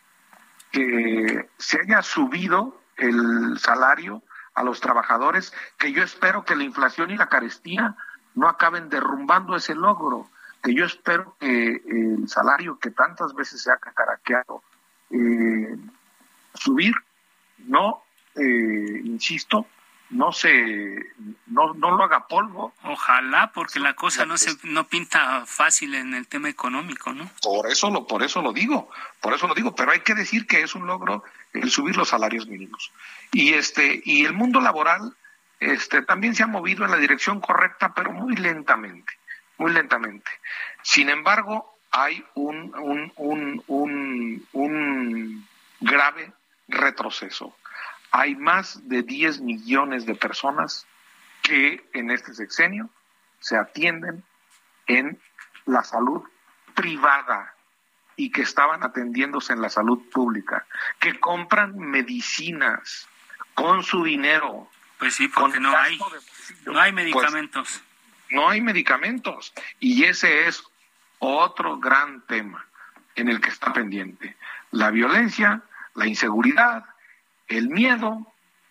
que 0.71 1.49
se 1.57 1.81
haya 1.81 2.03
subido 2.03 2.79
el 2.99 3.59
salario 3.59 4.23
a 4.55 4.63
los 4.63 4.81
trabajadores, 4.81 5.55
que 5.79 5.93
yo 5.93 6.03
espero 6.03 6.45
que 6.45 6.57
la 6.57 6.65
inflación 6.65 7.11
y 7.11 7.17
la 7.17 7.29
carestía 7.29 7.97
no 8.35 8.47
acaben 8.49 8.91
derrumbando 8.91 9.57
ese 9.57 9.75
logro, 9.75 10.29
que 10.63 10.75
yo 10.75 10.85
espero 10.85 11.37
que 11.39 11.83
el 11.87 12.29
salario 12.29 12.79
que 12.79 12.91
tantas 12.91 13.35
veces 13.35 13.63
se 13.63 13.71
ha 13.71 13.77
cacaraqueado 13.77 14.63
eh, 15.11 15.77
subir, 16.55 16.95
no, 17.59 18.03
eh, 18.37 19.01
insisto, 19.05 19.67
no 20.11 20.33
se 20.33 20.97
no, 21.47 21.73
no 21.75 21.93
lo 21.93 22.03
haga 22.03 22.27
polvo. 22.27 22.75
Ojalá, 22.83 23.53
porque 23.53 23.79
la 23.79 23.95
cosa 23.95 24.27
no 24.27 24.37
se 24.37 24.57
no 24.65 24.89
pinta 24.89 25.45
fácil 25.47 25.95
en 25.95 26.15
el 26.15 26.27
tema 26.27 26.49
económico, 26.49 27.13
¿no? 27.13 27.31
Por 27.43 27.69
eso 27.69 27.91
lo 27.91 28.07
por 28.07 28.23
eso 28.23 28.43
lo 28.43 28.53
digo, 28.53 28.91
por 29.21 29.35
eso 29.35 29.47
lo 29.47 29.55
digo, 29.55 29.75
pero 29.75 29.93
hay 29.93 30.01
que 30.01 30.15
decir 30.15 30.47
que 30.47 30.63
es 30.63 30.75
un 30.75 30.87
logro 30.87 31.23
el 31.53 31.71
subir 31.71 31.97
los 31.97 32.09
salarios 32.09 32.49
mínimos. 32.49 32.93
Y 33.33 33.55
este 33.55 34.03
y 34.05 34.25
el 34.25 34.33
mundo 34.33 34.61
laboral 34.61 35.15
este, 35.61 36.01
también 36.03 36.35
se 36.35 36.43
ha 36.43 36.47
movido 36.47 36.85
en 36.87 36.91
la 36.91 36.97
dirección 36.97 37.41
correcta, 37.41 37.93
pero 37.95 38.13
muy 38.13 38.35
lentamente, 38.35 39.13
muy 39.61 39.73
lentamente. 39.73 40.31
Sin 40.83 41.11
embargo, 41.11 41.79
hay 41.91 42.25
un, 42.35 42.75
un, 42.75 43.13
un, 43.69 44.47
un 44.53 45.49
grave 45.81 46.33
retroceso. 46.67 47.55
Hay 48.11 48.37
más 48.37 48.89
de 48.89 49.03
10 49.03 49.43
millones 49.43 50.07
de 50.07 50.15
personas 50.15 50.87
que 51.43 51.87
en 51.93 52.11
este 52.11 52.33
sexenio 52.33 52.89
se 53.39 53.59
atienden 53.59 54.25
en 54.87 55.21
la 55.67 55.85
salud 55.85 56.23
privada 56.75 57.55
y 58.17 58.33
que 58.33 58.41
estaban 58.41 58.83
atendiéndose 58.83 59.53
en 59.53 59.61
la 59.61 59.69
salud 59.69 60.09
pública, 60.11 60.67
que 60.99 61.21
compran 61.21 61.77
medicinas 61.77 63.09
con 63.53 63.83
su 63.83 64.05
dinero, 64.05 64.71
pues 64.99 65.15
sí, 65.15 65.29
porque 65.29 65.61
no 65.61 65.77
hay, 65.77 65.99
no 66.65 66.81
hay 66.81 66.93
medicamentos. 66.93 67.83
No 68.31 68.49
hay 68.49 68.61
medicamentos. 68.61 69.53
Y 69.79 70.05
ese 70.05 70.49
es 70.49 70.63
otro 71.19 71.79
gran 71.79 72.23
tema 72.27 72.67
en 73.15 73.29
el 73.29 73.41
que 73.41 73.51
está 73.51 73.73
pendiente. 73.73 74.37
La 74.71 74.91
violencia, 74.91 75.63
la 75.95 76.07
inseguridad, 76.07 76.85
el 77.49 77.69
miedo 77.69 78.27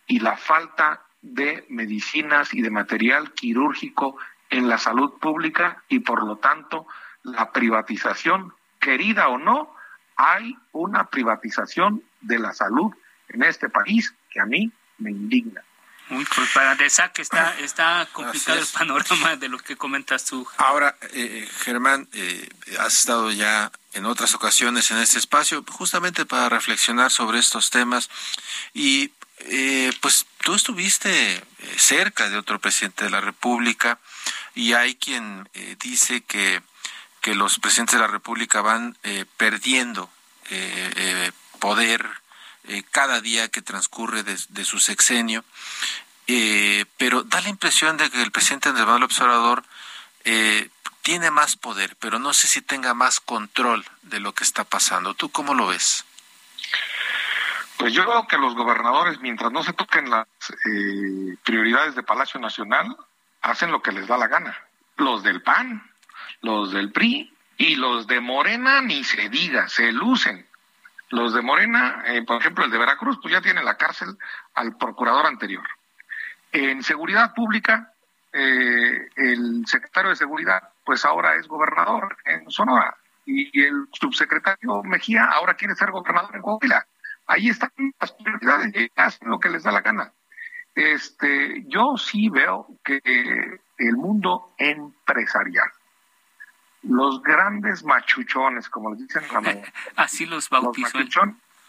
y 0.08 0.19
la 0.19 0.38
falta 0.38 1.02
de 1.22 1.65
medicinas 1.69 2.54
y 2.54 2.62
de 2.62 2.69
material 2.69 3.34
quirúrgico 3.34 4.17
en 4.50 4.67
la 4.67 4.78
salud 4.78 5.19
pública 5.19 5.84
y 5.89 6.00
por 6.00 6.24
lo 6.24 6.38
tanto 6.38 6.88
la 7.24 7.52
privatización, 7.52 8.54
querida 8.80 9.28
o 9.28 9.38
no, 9.38 9.76
hay 10.15 10.58
una 10.72 11.10
privatización 11.10 12.04
de 12.22 12.39
la 12.39 12.54
salud 12.54 12.93
en 13.28 13.43
este 13.43 13.69
país 13.69 14.13
que 14.30 14.39
a 14.39 14.45
mí 14.45 14.72
me 14.98 15.12
indigna. 15.12 15.63
Muy 16.10 16.26
pues 16.26 16.50
para 16.54 16.76
de 16.76 16.89
que 17.13 17.22
está, 17.22 17.58
está 17.60 18.08
complicado 18.12 18.60
el 18.60 18.65
panorama 18.67 19.36
de 19.36 19.48
lo 19.48 19.60
que 19.60 19.78
comentas 19.78 20.26
tú. 20.26 20.48
Ahora, 20.58 20.98
eh, 21.13 21.48
Germán, 21.62 22.08
eh, 22.13 22.50
has 22.80 22.93
estado 22.93 23.32
ya 23.32 23.72
en 23.93 24.06
otras 24.06 24.34
ocasiones 24.34 24.89
en 24.91 24.98
este 24.98 25.19
espacio 25.19 25.63
justamente 25.69 26.26
para 26.26 26.50
reflexionar 26.50 27.12
sobre 27.12 27.39
estos 27.39 27.69
temas. 27.69 28.10
Y 28.74 29.12
eh, 29.39 29.93
pues 30.02 30.26
tú 30.43 30.56
estuviste 30.56 31.43
cerca 31.78 32.30
de 32.30 32.38
otro 32.38 32.60
presidente 32.60 33.06
de 33.06 33.12
la 33.12 33.22
República 33.22 34.00
y 34.56 34.74
hay 34.74 34.95
quien 34.95 35.48
dice 35.80 36.22
que, 36.22 36.62
que 37.22 37.36
los 37.36 37.60
presidentes 37.60 37.95
de 37.95 38.02
la 38.02 38.08
República 38.08 38.62
van 38.62 38.98
perdiendo 39.38 40.10
poder 41.60 42.06
eh, 42.69 42.84
cada 42.91 43.19
día 43.19 43.49
que 43.49 43.63
transcurre 43.63 44.21
de, 44.21 44.63
su 44.63 44.79
sexenio, 44.79 45.43
eh, 46.27 46.86
pero 46.97 47.23
da 47.23 47.41
la 47.41 47.49
impresión 47.49 47.97
de 47.97 48.12
que 48.12 48.21
el 48.21 48.32
presidente 48.32 48.69
Andrés 48.69 48.86
Manuel 48.86 49.05
Observador 49.05 49.63
eh, 50.23 50.69
tiene 51.01 51.32
más 51.32 51.55
poder, 51.55 51.95
pero 51.95 52.19
no 52.19 52.32
sé 52.32 52.45
si 52.45 52.62
tenga 52.62 52.93
más 52.93 53.21
control 53.21 53.84
de 54.03 54.19
lo 54.19 54.34
que 54.34 54.43
está 54.43 54.65
pasando. 54.65 55.15
¿Tú 55.15 55.32
cómo 55.32 55.55
lo 55.55 55.65
ves? 55.65 56.05
Pues 57.77 57.91
yo 57.91 58.05
creo 58.05 58.27
que 58.27 58.38
los 58.38 58.53
gobernadores, 58.53 59.19
mientras 59.19 59.51
no 59.51 59.63
se 59.63 59.73
toquen 59.73 60.12
las 60.12 60.27
prioridades 61.43 61.95
de 61.95 62.03
Palacio 62.03 62.39
Nacional, 62.39 62.95
hacen 63.41 63.71
lo 63.71 63.82
que 63.82 63.93
les 63.93 64.05
da 64.05 64.15
la 64.15 64.27
gana. 64.27 64.55
Los 64.97 65.23
del 65.23 65.41
PAN, 65.41 65.89
los 66.41 66.71
del 66.71 66.91
PRI 66.91 67.34
y 67.58 67.77
los 67.77 68.05
de 68.05 68.19
Morena, 68.19 68.82
ni 68.82 69.03
se 69.03 69.27
diga, 69.29 69.67
se 69.69 69.91
lucen. 69.91 70.48
Los 71.10 71.34
de 71.34 71.41
Morena, 71.41 72.04
eh, 72.06 72.24
por 72.24 72.39
ejemplo, 72.39 72.63
el 72.63 72.72
de 72.72 72.78
Veracruz, 72.78 73.17
pues 73.22 73.34
ya 73.34 73.41
tiene 73.41 73.63
la 73.63 73.78
cárcel 73.78 74.17
al 74.54 74.78
procurador 74.78 75.26
anterior. 75.26 75.67
En 76.52 76.84
seguridad 76.84 77.34
pública, 77.34 77.93
eh, 78.32 79.10
el 79.15 79.65
secretario 79.65 80.12
de 80.12 80.15
seguridad, 80.15 80.69
pues 80.86 81.06
ahora 81.06 81.36
es 81.36 81.48
gobernador 81.48 82.17
en 82.26 82.50
Sonora. 82.52 82.95
Y 83.26 83.60
el 83.60 83.88
subsecretario 83.91 84.84
Mejía 84.84 85.26
ahora 85.26 85.56
quiere 85.56 85.76
ser 85.76 85.91
gobernador 85.91 86.36
en 86.36 86.41
Coahuila. 86.41 86.86
Ahí 87.28 87.50
están 87.50 87.72
las 88.00 88.12
prioridades 88.12 88.76
y 88.76 88.91
hacen 88.95 89.30
lo 89.30 89.39
que 89.39 89.50
les 89.50 89.63
da 89.63 89.72
la 89.72 89.82
gana. 89.82 90.12
Este, 90.76 91.63
yo 91.67 91.98
sí 91.98 92.30
veo 92.30 92.67
que 92.84 93.02
el 93.78 93.97
mundo 93.97 94.53
empresarial 94.57 95.70
los 96.84 97.21
grandes 97.21 97.84
machuchones, 97.84 98.69
como 98.69 98.91
les 98.91 99.07
dicen 99.07 99.23
la 99.32 99.61
Así 99.95 100.25
los 100.25 100.49
bautizó. 100.49 100.99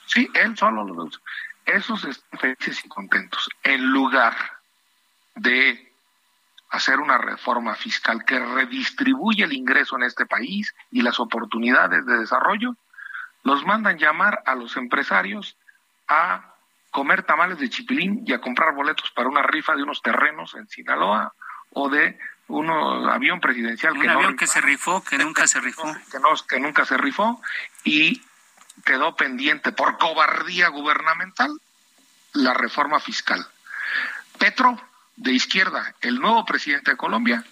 sí, 0.07 0.29
él 0.35 0.57
solo 0.57 0.85
los 0.85 0.97
bautizó. 0.97 1.21
Esos 1.67 2.05
están 2.05 2.41
felices 2.41 2.85
y 2.85 2.89
contentos. 2.89 3.49
En 3.63 3.93
lugar 3.93 4.35
de 5.35 5.93
hacer 6.71 7.01
una 7.01 7.19
reforma 7.19 7.75
fiscal 7.75 8.25
que 8.25 8.39
redistribuye 8.39 9.45
el 9.45 9.53
ingreso 9.53 9.97
en 9.97 10.05
este 10.05 10.27
país 10.27 10.75
y 10.91 11.03
las 11.03 11.19
oportunidades 11.19 12.07
de 12.07 12.19
desarrollo, 12.19 12.77
los 13.43 13.65
mandan 13.67 13.99
llamar 13.99 14.43
a 14.47 14.55
los 14.55 14.77
empresarios 14.77 15.57
a 16.09 16.55
comer 16.91 17.23
tamales 17.23 17.59
de 17.59 17.71
chipilín 17.71 18.23
y 18.27 18.33
a 18.33 18.41
comprar 18.41 18.75
boletos 18.75 19.11
para 19.11 19.29
una 19.29 19.43
rifa 19.43 19.75
de 19.75 19.83
unos 19.83 20.03
terrenos 20.03 20.55
en 20.55 20.69
Sinaloa 20.69 21.33
o 21.73 21.89
de 21.89 22.19
un 22.51 22.71
avión 23.09 23.41
presidencial 23.41 23.97
un 23.97 24.09
avión 24.09 24.37
que 24.37 24.47
se 24.47 24.61
rifó, 24.61 25.03
que 25.05 25.19
nunca 25.19 25.47
se 25.47 25.61
rifó. 25.61 25.85
Que, 26.11 26.19
no, 26.19 26.29
que 26.49 26.61
nunca 26.61 26.85
se 26.85 26.97
rifó 26.97 27.41
y 27.85 28.23
quedó 28.85 29.15
pendiente 29.17 29.73
por 29.73 29.99
cobardía 29.99 30.69
gubernamental 30.69 31.51
la 32.33 32.55
reforma 32.55 33.01
fiscal. 33.01 33.47
Petro, 34.39 34.81
de 35.17 35.33
izquierda, 35.33 35.95
el 36.01 36.19
nuevo 36.19 36.45
presidente 36.45 36.93
de 36.93 36.97
Colombia, 36.97 37.45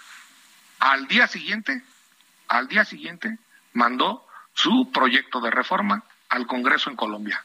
al 0.81 1.07
día 1.07 1.27
siguiente, 1.27 1.83
al 2.49 2.69
día 2.69 2.85
siguiente, 2.85 3.39
mandó 3.75 4.27
su 4.55 4.91
proyecto 4.93 5.41
de 5.41 5.51
reforma 5.51 6.03
al 6.29 6.47
Congreso 6.47 6.91
en 6.91 6.97
Colombia. 6.97 7.45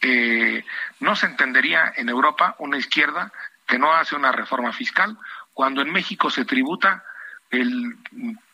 Eh, 0.00 0.64
no 1.00 1.14
se 1.14 1.26
entendería 1.26 1.92
en 1.94 2.08
Europa 2.08 2.56
una 2.58 2.78
izquierda 2.78 3.32
que 3.66 3.78
no 3.78 3.92
hace 3.92 4.16
una 4.16 4.32
reforma 4.32 4.72
fiscal 4.72 5.16
cuando 5.60 5.82
en 5.82 5.92
México 5.92 6.30
se 6.30 6.46
tributa 6.46 7.04
el 7.50 7.94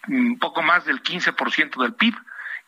un 0.08 0.38
poco 0.40 0.60
más 0.60 0.86
del 0.86 1.04
15% 1.04 1.80
del 1.80 1.94
PIB 1.94 2.16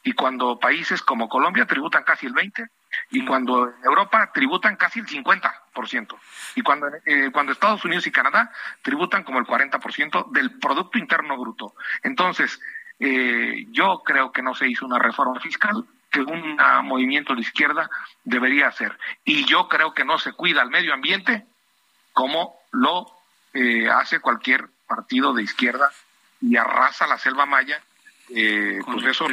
y 0.04 0.12
cuando 0.12 0.60
países 0.60 1.02
como 1.02 1.28
Colombia 1.28 1.66
tributan 1.66 2.04
casi 2.04 2.26
el 2.26 2.34
20 2.34 2.64
y 3.10 3.24
cuando 3.24 3.68
en 3.68 3.84
Europa 3.84 4.30
tributan 4.32 4.76
casi 4.76 5.00
el 5.00 5.06
50% 5.06 6.16
y 6.54 6.62
cuando 6.62 6.86
eh, 7.04 7.30
cuando 7.32 7.50
Estados 7.50 7.84
Unidos 7.84 8.06
y 8.06 8.12
Canadá 8.12 8.52
tributan 8.80 9.24
como 9.24 9.40
el 9.40 9.44
40% 9.44 10.30
del 10.30 10.56
producto 10.60 10.98
interno 10.98 11.36
bruto. 11.36 11.74
Entonces, 12.04 12.60
eh, 13.00 13.66
yo 13.72 14.04
creo 14.04 14.30
que 14.30 14.42
no 14.42 14.54
se 14.54 14.68
hizo 14.68 14.86
una 14.86 15.00
reforma 15.00 15.40
fiscal 15.40 15.84
que 16.12 16.20
un 16.20 16.56
movimiento 16.84 17.34
de 17.34 17.40
izquierda 17.40 17.90
debería 18.22 18.68
hacer. 18.68 18.96
Y 19.24 19.46
yo 19.46 19.66
creo 19.66 19.94
que 19.94 20.04
no 20.04 20.16
se 20.16 20.32
cuida 20.32 20.62
al 20.62 20.70
medio 20.70 20.94
ambiente 20.94 21.44
como 22.12 22.54
lo 22.70 23.17
eh, 23.54 23.88
hace 23.88 24.20
cualquier 24.20 24.68
partido 24.86 25.32
de 25.34 25.42
izquierda 25.42 25.90
y 26.40 26.56
arrasa 26.56 27.06
la 27.06 27.18
selva 27.18 27.46
maya. 27.46 27.80
Eh, 28.30 28.80
pues 28.84 29.04
eso 29.04 29.26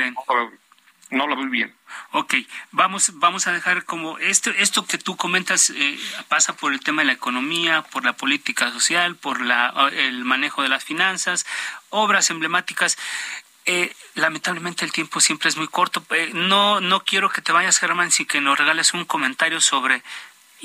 no, 1.11 1.27
lo 1.27 1.35
veo 1.35 1.49
bien. 1.49 1.75
Ok, 2.11 2.33
vamos, 2.71 3.11
vamos 3.15 3.47
a 3.47 3.51
dejar 3.51 3.85
como 3.85 4.17
esto, 4.17 4.49
esto 4.51 4.85
que 4.85 4.97
tú 4.97 5.15
comentas 5.15 5.69
eh, 5.69 5.99
pasa 6.27 6.55
por 6.55 6.73
el 6.73 6.79
tema 6.79 7.01
de 7.01 7.07
la 7.07 7.13
economía, 7.13 7.83
por 7.83 8.03
la 8.03 8.13
política 8.13 8.71
social, 8.71 9.15
por 9.15 9.41
la, 9.41 9.89
el 9.93 10.25
manejo 10.25 10.63
de 10.63 10.69
las 10.69 10.83
finanzas, 10.83 11.45
obras 11.89 12.29
emblemáticas. 12.29 12.97
Eh, 13.67 13.91
lamentablemente 14.13 14.85
el 14.85 14.91
tiempo 14.91 15.19
siempre 15.19 15.49
es 15.49 15.57
muy 15.57 15.67
corto. 15.67 16.03
Eh, 16.11 16.31
no, 16.33 16.81
no 16.81 17.03
quiero 17.03 17.29
que 17.29 17.41
te 17.41 17.51
vayas, 17.51 17.79
Germán, 17.79 18.11
sin 18.11 18.27
que 18.27 18.41
nos 18.41 18.57
regales 18.57 18.93
un 18.93 19.05
comentario 19.05 19.59
sobre 19.59 20.03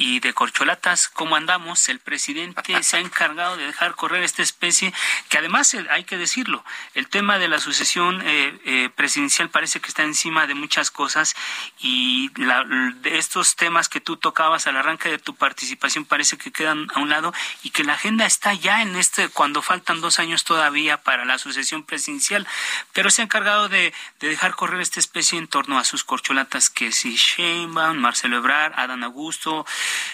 y 0.01 0.19
de 0.21 0.33
corcholatas, 0.33 1.09
¿cómo 1.09 1.37
andamos? 1.37 1.91
El 1.91 1.99
presidente 1.99 2.83
se 2.83 2.97
ha 2.97 3.01
encargado 3.01 3.59
de 3.59 3.67
dejar 3.67 3.95
correr 3.97 4.23
esta 4.23 4.41
especie, 4.41 4.95
que 5.29 5.37
además 5.37 5.75
eh, 5.75 5.87
hay 5.91 6.05
que 6.05 6.17
decirlo, 6.17 6.65
el 6.95 7.07
tema 7.07 7.39
de 7.39 7.49
la 7.49 7.59
sucesión 7.59 8.23
eh, 8.25 8.59
eh, 8.65 8.89
presidencial 8.97 9.51
parece 9.51 9.79
que 9.81 9.89
está 9.89 10.03
encima 10.03 10.47
de 10.47 10.55
muchas 10.55 10.91
cosas 10.91 11.37
y 11.81 12.31
de 12.31 13.19
estos 13.19 13.57
temas 13.57 13.91
que 13.91 14.01
tú 14.01 14.17
tocabas 14.17 14.67
al 14.67 14.79
arranque 14.79 15.11
de 15.11 15.19
tu 15.19 15.35
participación 15.35 16.07
parece 16.07 16.39
que 16.39 16.51
quedan 16.51 16.87
a 16.95 17.01
un 17.01 17.11
lado 17.11 17.35
y 17.63 17.69
que 17.69 17.85
la 17.85 17.93
agenda 17.93 18.25
está 18.25 18.55
ya 18.55 18.81
en 18.81 18.97
este, 18.97 19.29
cuando 19.29 19.61
faltan 19.61 20.01
dos 20.01 20.19
años 20.19 20.45
todavía 20.45 20.97
para 21.03 21.27
la 21.27 21.37
sucesión 21.37 21.85
presidencial, 21.85 22.47
pero 22.95 23.11
se 23.11 23.21
ha 23.21 23.27
encargado 23.27 23.69
de, 23.69 23.93
de 24.19 24.29
dejar 24.29 24.55
correr 24.55 24.81
esta 24.81 24.99
especie 24.99 25.39
en 25.39 25.47
torno 25.47 25.79
a 25.79 25.85
sus 25.85 26.05
corcholatas 26.05 26.71
que 26.71 26.91
si 26.91 27.17
Sheinbaum, 27.17 27.99
Marcelo 27.99 28.39
Ebrard, 28.39 28.73
Adán 28.79 29.05
Augusto, 29.05 29.67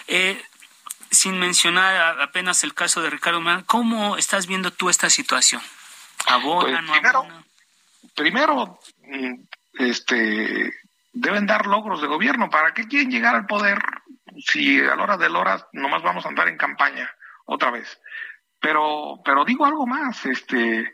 eh, 0.07 0.41
sin 1.11 1.39
mencionar 1.39 2.21
apenas 2.21 2.63
el 2.63 2.73
caso 2.73 3.01
de 3.01 3.09
Ricardo 3.09 3.41
¿cómo 3.65 4.17
estás 4.17 4.47
viendo 4.47 4.71
tú 4.71 4.89
esta 4.89 5.09
situación? 5.09 5.61
¿Abona, 6.25 6.81
pues, 6.81 6.91
primero, 6.91 7.27
Primero, 8.17 8.79
mm, 9.03 9.33
este, 9.73 10.73
deben 11.13 11.45
dar 11.45 11.67
logros 11.67 12.01
de 12.01 12.07
gobierno. 12.07 12.49
¿Para 12.49 12.73
qué 12.73 12.87
quieren 12.87 13.11
llegar 13.11 13.35
al 13.35 13.45
poder 13.45 13.79
si 14.39 14.79
a 14.79 14.95
la 14.95 15.03
hora 15.03 15.17
de 15.17 15.29
la 15.29 15.39
hora 15.39 15.67
nomás 15.73 16.01
vamos 16.01 16.25
a 16.25 16.29
andar 16.29 16.47
en 16.47 16.57
campaña 16.57 17.09
otra 17.45 17.69
vez? 17.69 18.01
Pero, 18.59 19.21
pero 19.23 19.45
digo 19.45 19.65
algo 19.65 19.85
más, 19.85 20.25
este, 20.25 20.91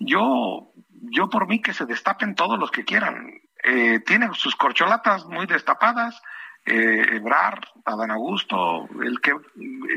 yo, 0.00 0.72
yo 0.88 1.30
por 1.30 1.46
mí 1.46 1.62
que 1.62 1.72
se 1.72 1.86
destapen 1.86 2.34
todos 2.34 2.58
los 2.58 2.72
que 2.72 2.84
quieran. 2.84 3.30
Eh, 3.62 4.00
tienen 4.00 4.34
sus 4.34 4.56
corcholatas 4.56 5.24
muy 5.26 5.46
destapadas, 5.46 6.20
eh, 6.66 7.16
Ebrar, 7.16 7.60
Adán 7.84 8.10
Augusto, 8.10 8.88
el 9.02 9.20
que, 9.20 9.32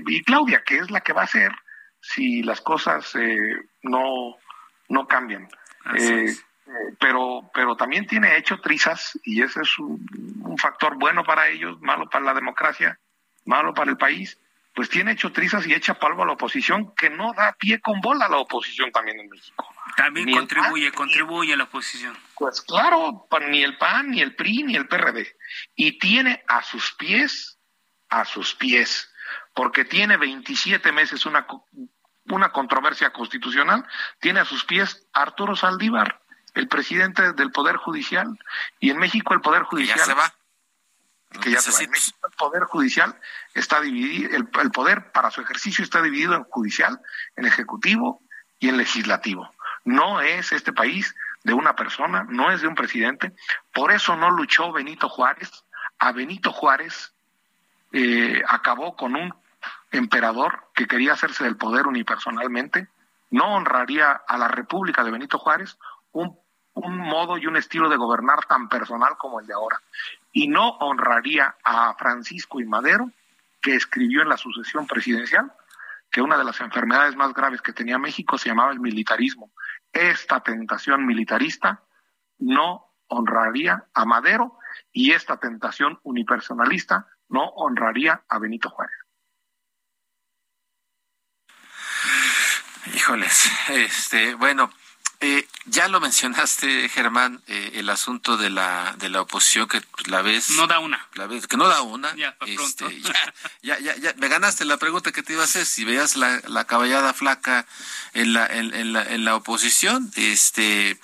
y 0.07 0.24
Claudia, 0.24 0.63
que 0.63 0.78
es 0.78 0.91
la 0.91 1.01
que 1.01 1.13
va 1.13 1.24
a 1.24 1.28
ser 1.28 1.51
si 1.99 2.43
las 2.43 2.61
cosas 2.61 3.13
eh, 3.15 3.38
no, 3.84 4.36
no 4.88 5.07
cambian. 5.07 5.47
Eh, 5.95 6.34
pero, 6.99 7.49
pero 7.53 7.76
también 7.76 8.05
tiene 8.05 8.38
hecho 8.38 8.59
trizas 8.59 9.20
y 9.24 9.41
ese 9.41 9.61
es 9.61 9.80
un, 9.80 10.05
un, 10.43 10.57
factor 10.57 10.97
bueno 10.99 11.24
para 11.24 11.47
ellos, 11.47 11.82
malo 11.82 12.07
para 12.07 12.26
la 12.26 12.34
democracia, 12.36 12.99
malo 13.45 13.74
para 13.74 13.89
el 13.89 13.97
país. 13.97 14.38
Pues 14.80 14.89
tiene 14.89 15.11
hecho 15.11 15.34
trizas 15.34 15.67
y 15.67 15.73
echa 15.73 15.95
palmo 15.95 16.23
a 16.23 16.25
la 16.25 16.32
oposición, 16.32 16.95
que 16.95 17.09
no 17.09 17.34
da 17.34 17.51
pie 17.59 17.82
con 17.82 17.99
bola 17.99 18.27
a 18.27 18.30
la 18.30 18.38
oposición 18.38 18.93
también 18.93 19.19
en 19.19 19.27
México. 19.27 19.67
También 19.97 20.32
contribuye, 20.32 20.89
contribuye 20.93 21.53
a 21.53 21.57
la 21.57 21.65
oposición. 21.65 22.17
Pues 22.36 22.61
claro, 22.61 23.27
ni 23.49 23.61
el 23.61 23.77
PAN, 23.77 24.11
ni 24.11 24.21
el 24.21 24.38
PRI, 24.38 24.63
ni 24.63 24.77
el 24.77 24.88
PRD. 24.88 25.36
Y 25.75 25.99
tiene 25.99 26.45
a 26.47 26.63
sus 26.63 26.93
pies, 26.93 27.59
a 28.07 28.23
sus 28.23 28.55
pies, 28.55 29.13
porque 29.53 29.84
tiene 29.84 30.15
27 30.15 30.93
meses 30.93 31.25
una, 31.25 31.45
una 32.27 32.53
controversia 32.53 33.11
constitucional, 33.11 33.86
tiene 34.21 34.39
a 34.39 34.45
sus 34.45 34.63
pies 34.63 35.09
Arturo 35.11 35.57
Saldívar, 35.57 36.21
el 36.53 36.69
presidente 36.69 37.34
del 37.34 37.51
Poder 37.51 37.75
Judicial. 37.75 38.39
Y 38.80 38.91
en 38.91 38.97
México 38.97 39.34
el 39.34 39.41
Poder 39.41 39.63
Judicial... 39.63 39.97
ya 39.97 40.05
se 40.05 40.13
va. 40.13 40.34
Que 41.41 41.51
ya 41.51 41.61
se 41.61 41.71
va. 41.71 41.80
En 41.84 41.91
México 41.91 42.17
el 42.27 42.36
Poder 42.36 42.63
Judicial 42.63 43.15
está 43.53 43.82
dividido, 43.82 44.36
el, 44.36 44.49
el 44.61 44.71
poder 44.71 45.11
para 45.11 45.32
su 45.32 45.41
ejercicio 45.41 45.84
está 45.84 46.01
dividido 46.01 46.34
en 46.36 46.43
judicial, 46.45 46.99
en 47.36 47.45
ejecutivo 47.45 48.21
y 48.59 48.69
en 48.69 48.77
legislativo. 48.77 49.51
No 49.86 50.21
es 50.21 50.51
este 50.51 50.73
país 50.73 51.15
de 51.43 51.53
una 51.53 51.75
persona, 51.75 52.25
no 52.30 52.51
es 52.51 52.61
de 52.61 52.67
un 52.67 52.75
presidente. 52.75 53.34
Por 53.73 53.91
eso 53.91 54.15
no 54.15 54.30
luchó 54.30 54.71
Benito 54.71 55.09
Juárez. 55.09 55.63
A 55.99 56.11
Benito 56.11 56.51
Juárez 56.51 57.13
eh, 57.91 58.41
acabó 58.47 58.95
con 58.95 59.15
un 59.15 59.34
emperador 59.91 60.67
que 60.73 60.88
quería 60.88 61.13
hacerse 61.13 61.43
del 61.43 61.57
poder 61.57 61.88
unipersonalmente. 61.88 62.88
No 63.32 63.55
honraría 63.55 64.11
a 64.11 64.38
la 64.38 64.47
República 64.47 65.03
de 65.03 65.11
Benito 65.11 65.39
Juárez 65.39 65.77
un, 66.11 66.38
un 66.73 66.97
modo 66.97 67.38
y 67.38 67.47
un 67.47 67.57
estilo 67.57 67.89
de 67.89 67.97
gobernar 67.97 68.45
tan 68.45 68.69
personal 68.69 69.17
como 69.17 69.39
el 69.39 69.47
de 69.47 69.53
ahora. 69.53 69.80
Y 70.32 70.47
no 70.47 70.69
honraría 70.80 71.55
a 71.63 71.95
Francisco 71.95 72.59
y 72.59 72.65
Madero, 72.65 73.11
que 73.61 73.75
escribió 73.75 74.21
en 74.21 74.30
la 74.30 74.38
sucesión 74.38 74.88
presidencial 74.88 75.51
que 76.11 76.21
una 76.21 76.38
de 76.38 76.43
las 76.43 76.59
enfermedades 76.61 77.15
más 77.15 77.34
graves 77.34 77.61
que 77.61 77.73
tenía 77.73 77.97
México 77.97 78.38
se 78.38 78.49
llamaba 78.49 78.71
el 78.71 78.80
militarismo 78.80 79.51
esta 79.91 80.41
tentación 80.41 81.05
militarista 81.05 81.84
no 82.38 82.93
honraría 83.07 83.86
a 83.93 84.05
Madero 84.05 84.59
y 84.91 85.11
esta 85.11 85.38
tentación 85.38 85.99
unipersonalista 86.03 87.07
no 87.27 87.43
honraría 87.49 88.23
a 88.27 88.39
Benito 88.39 88.69
Juárez. 88.69 88.95
Híjoles, 92.93 93.51
este, 93.69 94.36
bueno, 94.36 94.71
eh, 95.22 95.45
ya 95.65 95.89
lo 95.89 95.99
mencionaste, 95.99 96.88
Germán, 96.88 97.41
eh, 97.47 97.72
el 97.74 97.89
asunto 97.89 98.38
de 98.38 98.49
la 98.49 98.95
de 98.99 99.09
la 99.09 99.22
oposición 99.22 99.67
que 99.67 99.82
la 100.05 100.22
vez 100.22 100.51
no 100.51 100.65
da 100.65 100.80
una, 100.80 101.09
la 101.15 101.28
vez 101.28 101.45
que 101.45 101.57
no 101.57 101.67
da 101.67 101.82
una. 101.82 102.15
Ya, 102.15 102.38
este, 102.45 103.01
ya, 103.61 103.78
ya, 103.80 103.97
ya, 103.97 104.13
me 104.15 104.30
ganaste 104.30 104.63
la 104.63 104.78
pregunta 104.78 105.11
que 105.11 105.22
te 105.22 105.34
iba 105.34 105.41
a 105.41 105.45
hacer. 105.45 105.65
Si 105.65 105.84
veías 105.84 106.15
la, 106.15 106.39
la 106.47 106.63
caballada 106.65 107.13
flaca 107.13 107.65
en 108.13 108.32
la 108.32 108.45
en, 108.47 108.93
la 108.93 109.03
en 109.03 109.26
la 109.26 109.36
oposición, 109.36 110.09
este, 110.15 110.97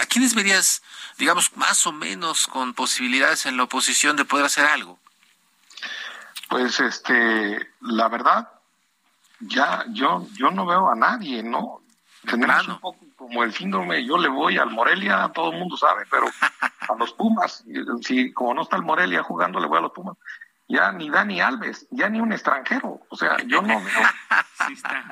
¿a 0.00 0.06
quiénes 0.06 0.34
verías, 0.34 0.82
digamos, 1.18 1.56
más 1.56 1.86
o 1.86 1.92
menos 1.92 2.48
con 2.48 2.74
posibilidades 2.74 3.46
en 3.46 3.56
la 3.56 3.62
oposición 3.62 4.16
de 4.16 4.24
poder 4.24 4.46
hacer 4.46 4.64
algo? 4.64 4.98
Pues, 6.48 6.80
este, 6.80 7.68
la 7.82 8.08
verdad, 8.08 8.48
ya 9.38 9.84
yo 9.90 10.26
yo 10.34 10.50
no 10.50 10.66
veo 10.66 10.90
a 10.90 10.96
nadie, 10.96 11.44
¿no? 11.44 11.82
Tenemos 12.26 12.66
un 12.66 12.80
poco 12.80 13.09
como 13.20 13.44
el 13.44 13.52
síndrome, 13.52 14.02
yo 14.02 14.16
le 14.16 14.30
voy 14.30 14.56
al 14.56 14.70
Morelia, 14.70 15.30
todo 15.34 15.52
el 15.52 15.58
mundo 15.58 15.76
sabe, 15.76 16.04
pero 16.10 16.24
a 16.40 16.94
los 16.98 17.12
Pumas, 17.12 17.62
si 18.00 18.32
como 18.32 18.54
no 18.54 18.62
está 18.62 18.76
el 18.76 18.82
Morelia 18.82 19.22
jugando, 19.22 19.60
le 19.60 19.66
voy 19.66 19.76
a 19.76 19.82
los 19.82 19.92
Pumas. 19.92 20.16
ya 20.66 20.90
ni 20.90 21.10
Dani 21.10 21.38
Alves, 21.38 21.86
ya 21.90 22.08
ni 22.08 22.18
un 22.18 22.32
extranjero. 22.32 23.02
O 23.10 23.16
sea, 23.16 23.36
yo 23.46 23.60
no 23.60 23.78
veo, 23.78 24.02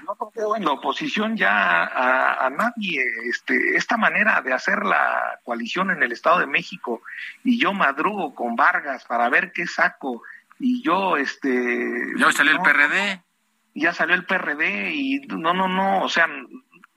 no 0.07 0.33
veo 0.35 0.57
en 0.57 0.65
la 0.65 0.73
oposición 0.73 1.37
ya 1.37 1.85
a, 1.85 2.49
nadie 2.49 3.05
este, 3.29 3.77
esta 3.77 3.99
manera 3.99 4.41
de 4.41 4.55
hacer 4.55 4.87
la 4.87 5.39
coalición 5.45 5.91
en 5.91 6.03
el 6.03 6.13
Estado 6.13 6.39
de 6.39 6.47
México 6.47 7.03
y 7.45 7.61
yo 7.61 7.75
madrugo 7.75 8.35
con 8.35 8.57
Vargas 8.57 9.05
para 9.05 9.29
ver 9.29 9.53
qué 9.53 9.67
saco 9.67 10.23
y 10.59 10.83
yo 10.83 11.19
este 11.19 12.07
ya 12.17 12.33
salió 12.33 12.53
el 12.53 12.61
PRD 12.61 13.23
ya 13.75 13.93
salió 13.93 14.15
el 14.15 14.25
PRD 14.25 14.93
y 14.93 15.21
no 15.29 15.55
no 15.55 15.69
no 15.69 16.03
o 16.03 16.09
sea 16.09 16.27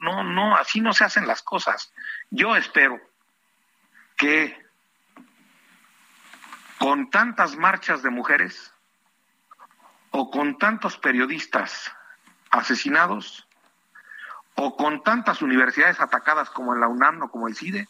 no 0.01 0.23
no 0.23 0.55
así 0.57 0.81
no 0.81 0.93
se 0.93 1.05
hacen 1.05 1.25
las 1.25 1.41
cosas 1.41 1.93
yo 2.29 2.55
espero 2.55 2.99
que 4.17 4.61
con 6.77 7.09
tantas 7.09 7.55
marchas 7.55 8.03
de 8.03 8.09
mujeres 8.09 8.73
o 10.11 10.29
con 10.29 10.57
tantos 10.57 10.97
periodistas 10.97 11.91
asesinados 12.49 13.47
o 14.55 14.75
con 14.75 15.03
tantas 15.03 15.41
universidades 15.41 15.99
atacadas 15.99 16.49
como 16.49 16.73
en 16.73 16.81
la 16.81 16.87
UNAM 16.87 17.21
o 17.23 17.31
como 17.31 17.47
el 17.47 17.55
CIDE, 17.55 17.87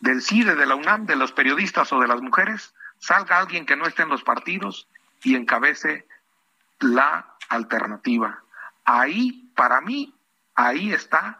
del 0.00 0.22
CIDE, 0.22 0.54
de 0.54 0.66
la 0.66 0.74
UNAM, 0.74 1.06
de 1.06 1.16
los 1.16 1.32
periodistas 1.32 1.92
o 1.92 2.00
de 2.00 2.06
las 2.06 2.20
mujeres, 2.22 2.74
salga 2.98 3.38
alguien 3.38 3.66
que 3.66 3.76
no 3.76 3.86
esté 3.86 4.02
en 4.02 4.08
los 4.08 4.22
partidos 4.22 4.88
y 5.22 5.34
encabece 5.34 6.06
la 6.78 7.34
alternativa. 7.48 8.42
Ahí, 8.84 9.50
para 9.56 9.80
mí, 9.80 10.14
ahí 10.54 10.92
está 10.92 11.38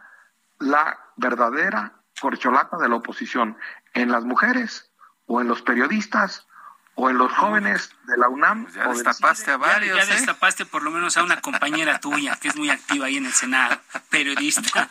la 0.59 0.99
verdadera 1.15 1.93
corcholata 2.19 2.77
de 2.77 2.89
la 2.89 2.95
oposición, 2.95 3.57
en 3.93 4.11
las 4.11 4.23
mujeres 4.23 4.91
o 5.25 5.41
en 5.41 5.47
los 5.47 5.61
periodistas 5.61 6.47
o 6.95 7.11
en 7.11 7.17
los 7.19 7.31
jóvenes 7.31 7.91
de 8.07 8.17
la 8.17 8.27
UNAM. 8.27 8.63
Pues 8.63 8.75
ya 8.75 8.87
destapaste 8.87 9.51
a 9.51 9.57
varios. 9.57 9.97
Ya, 9.97 10.03
¿eh? 10.03 10.17
destapaste 10.17 10.65
por 10.65 10.81
lo 10.81 10.89
menos 10.89 11.15
a 11.15 11.23
una 11.23 11.39
compañera 11.41 11.99
tuya 11.99 12.37
que 12.41 12.47
es 12.47 12.55
muy 12.55 12.71
activa 12.71 13.05
ahí 13.05 13.17
en 13.17 13.27
el 13.27 13.33
Senado, 13.33 13.79
periodista. 14.09 14.89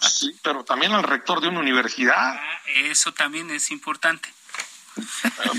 Sí, 0.00 0.38
pero 0.44 0.64
también 0.64 0.92
al 0.92 1.02
rector 1.02 1.40
de 1.40 1.48
una 1.48 1.58
universidad. 1.58 2.36
Ah, 2.36 2.60
eso 2.74 3.12
también 3.12 3.50
es 3.50 3.72
importante. 3.72 4.32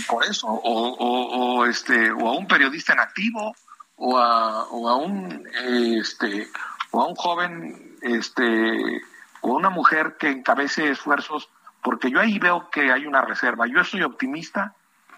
Por 0.08 0.24
eso, 0.26 0.48
o, 0.48 1.60
o, 1.60 1.66
este, 1.66 2.12
o 2.12 2.30
a 2.30 2.38
un 2.38 2.48
periodista 2.48 2.94
en 2.94 3.00
activo, 3.00 3.56
o 3.98 4.18
a, 4.18 4.64
o 4.66 4.90
a 4.90 4.96
un 4.96 5.48
este, 5.54 6.48
o 6.92 7.02
a 7.02 7.08
un 7.08 7.16
joven, 7.16 7.98
este, 8.04 9.02
o 9.44 9.54
una 9.54 9.70
mujer 9.70 10.18
que 10.18 10.32
encabece 10.32 10.90
esfuerzos, 10.90 11.50
porque 11.84 12.10
yo 12.10 12.20
ahí 12.20 12.40
veo 12.40 12.70
que 12.72 12.92
hay 12.92 13.06
una 13.06 13.22
reserva. 13.22 13.68
Yo 13.68 13.84
soy 13.84 14.02
optimista 14.02 14.74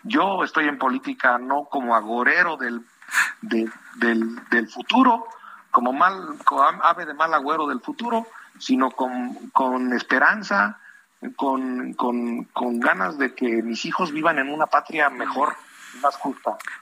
yo 0.06 0.44
estoy 0.44 0.68
en 0.68 0.78
política 0.78 1.38
no 1.40 1.66
como 1.66 1.96
agorero 1.96 2.58
del, 2.58 2.82
del, 3.42 3.72
del 4.50 4.68
futuro, 4.70 5.26
como 5.72 5.94
mal 5.94 6.38
ave 6.84 7.06
de 7.06 7.14
mal 7.16 7.34
agüero 7.34 7.68
del 7.68 7.82
futuro, 7.82 8.28
sino 8.60 8.92
con, 8.92 9.50
con 9.50 9.94
esperanza, 9.94 10.80
con, 11.36 11.94
con, 11.94 12.44
con 12.46 12.80
ganas 12.80 13.18
de 13.18 13.34
que 13.34 13.64
mis 13.64 13.84
hijos 13.86 14.12
vivan 14.12 14.38
en 14.38 14.54
una 14.54 14.68
patria 14.68 15.10
mejor 15.10 15.56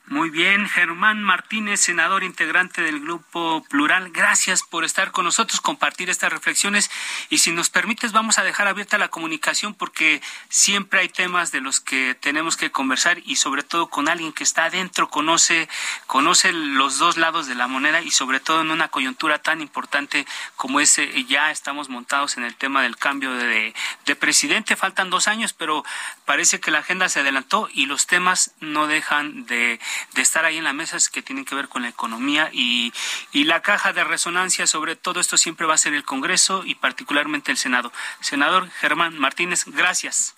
Muy 0.07 0.29
bien, 0.29 0.67
Germán 0.67 1.23
Martínez, 1.23 1.79
senador 1.81 2.23
integrante 2.23 2.81
del 2.81 2.99
Grupo 2.99 3.63
Plural, 3.69 4.11
gracias 4.11 4.63
por 4.63 4.83
estar 4.83 5.11
con 5.11 5.25
nosotros, 5.25 5.61
compartir 5.61 6.09
estas 6.09 6.31
reflexiones. 6.31 6.89
Y 7.29 7.37
si 7.37 7.51
nos 7.51 7.69
permites 7.69 8.11
vamos 8.11 8.37
a 8.37 8.43
dejar 8.43 8.67
abierta 8.67 8.97
la 8.97 9.09
comunicación 9.09 9.73
porque 9.73 10.21
siempre 10.49 10.99
hay 10.99 11.09
temas 11.09 11.51
de 11.51 11.61
los 11.61 11.79
que 11.79 12.15
tenemos 12.15 12.57
que 12.57 12.71
conversar 12.71 13.19
y 13.25 13.37
sobre 13.37 13.63
todo 13.63 13.87
con 13.87 14.09
alguien 14.09 14.33
que 14.33 14.43
está 14.43 14.65
adentro, 14.65 15.09
conoce, 15.09 15.69
conoce 16.07 16.51
los 16.51 16.97
dos 16.97 17.17
lados 17.17 17.47
de 17.47 17.55
la 17.55 17.67
moneda 17.67 18.01
y 18.01 18.11
sobre 18.11 18.39
todo 18.39 18.61
en 18.61 18.71
una 18.71 18.87
coyuntura 18.87 19.39
tan 19.39 19.61
importante 19.61 20.25
como 20.55 20.79
ese, 20.79 21.23
ya 21.25 21.51
estamos 21.51 21.89
montados 21.89 22.37
en 22.37 22.43
el 22.43 22.55
tema 22.55 22.81
del 22.81 22.97
cambio 22.97 23.33
de, 23.33 23.73
de 24.05 24.15
presidente, 24.15 24.75
faltan 24.75 25.09
dos 25.09 25.27
años, 25.27 25.53
pero 25.53 25.85
parece 26.25 26.59
que 26.59 26.71
la 26.71 26.79
agenda 26.79 27.09
se 27.09 27.19
adelantó 27.19 27.69
y 27.71 27.85
los 27.85 28.07
temas 28.07 28.53
no 28.59 28.87
dejan 28.87 29.02
de, 29.45 29.79
estar 30.15 30.45
ahí 30.45 30.57
en 30.57 30.63
la 30.63 30.73
mesa, 30.73 30.97
es 30.97 31.09
que 31.09 31.21
tienen 31.21 31.45
que 31.45 31.55
ver 31.55 31.69
con 31.69 31.81
la 31.81 31.89
economía 31.89 32.49
y, 32.51 32.93
y 33.31 33.43
la 33.45 33.61
caja 33.61 33.93
de 33.93 34.03
resonancia 34.03 34.67
sobre 34.67 34.95
todo 34.95 35.19
esto 35.19 35.37
siempre 35.37 35.65
va 35.65 35.73
a 35.73 35.77
ser 35.77 35.93
el 35.93 36.03
Congreso 36.03 36.63
y 36.65 36.75
particularmente 36.75 37.51
el 37.51 37.57
Senado. 37.57 37.91
Senador 38.19 38.69
Germán 38.79 39.17
Martínez, 39.17 39.65
gracias. 39.67 40.35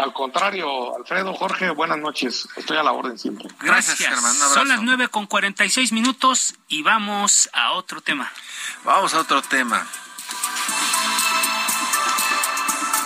Al 0.00 0.14
contrario, 0.14 0.96
Alfredo, 0.96 1.34
Jorge, 1.34 1.68
buenas 1.70 1.98
noches. 1.98 2.48
Estoy 2.56 2.78
a 2.78 2.82
la 2.82 2.92
orden 2.92 3.18
siempre. 3.18 3.48
Gracias, 3.60 3.98
Germán. 3.98 4.34
Son 4.34 4.66
las 4.66 4.80
nueve 4.82 5.08
con 5.08 5.26
cuarenta 5.26 5.66
y 5.66 5.70
seis 5.70 5.92
minutos 5.92 6.54
y 6.68 6.82
vamos 6.82 7.50
a 7.52 7.72
otro 7.72 8.00
tema. 8.00 8.32
Vamos 8.82 9.12
a 9.12 9.20
otro 9.20 9.42
tema. 9.42 9.86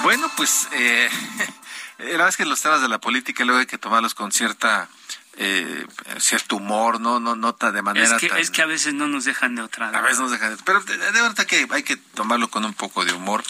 Bueno, 0.05 0.31
pues 0.37 0.69
eh, 0.71 1.11
la 1.99 2.05
verdad 2.05 2.29
es 2.29 2.37
que 2.37 2.45
los 2.45 2.61
temas 2.61 2.81
de 2.83 2.89
la 2.89 2.99
política 2.99 3.45
luego 3.45 3.61
hay 3.61 3.67
que 3.67 3.79
tomarlos 3.79 4.15
con 4.15 4.33
cierta 4.33 4.89
eh, 5.37 5.87
cierto 6.19 6.57
humor, 6.57 7.01
no, 7.01 7.19
no 7.19 7.35
nota 7.35 7.73
de 7.73 7.83
manera. 7.83 8.07
Es 8.07 8.21
que, 8.21 8.27
es 8.39 8.51
que 8.51 8.63
a 8.63 8.67
veces 8.67 8.95
no 8.95 9.09
nos 9.09 9.25
dejan 9.25 9.55
de 9.57 9.63
otra. 9.63 9.89
A 9.89 10.01
veces 10.01 10.21
nos 10.21 10.31
dejan 10.31 10.57
de, 10.57 10.63
pero 10.65 10.81
de, 10.81 10.97
verdad 10.97 11.47
que 11.47 11.67
hay 11.71 11.83
que 11.83 11.97
tomarlo 11.97 12.49
con 12.51 12.65
un 12.65 12.75
poco 12.75 13.05
de 13.05 13.13
humor. 13.13 13.43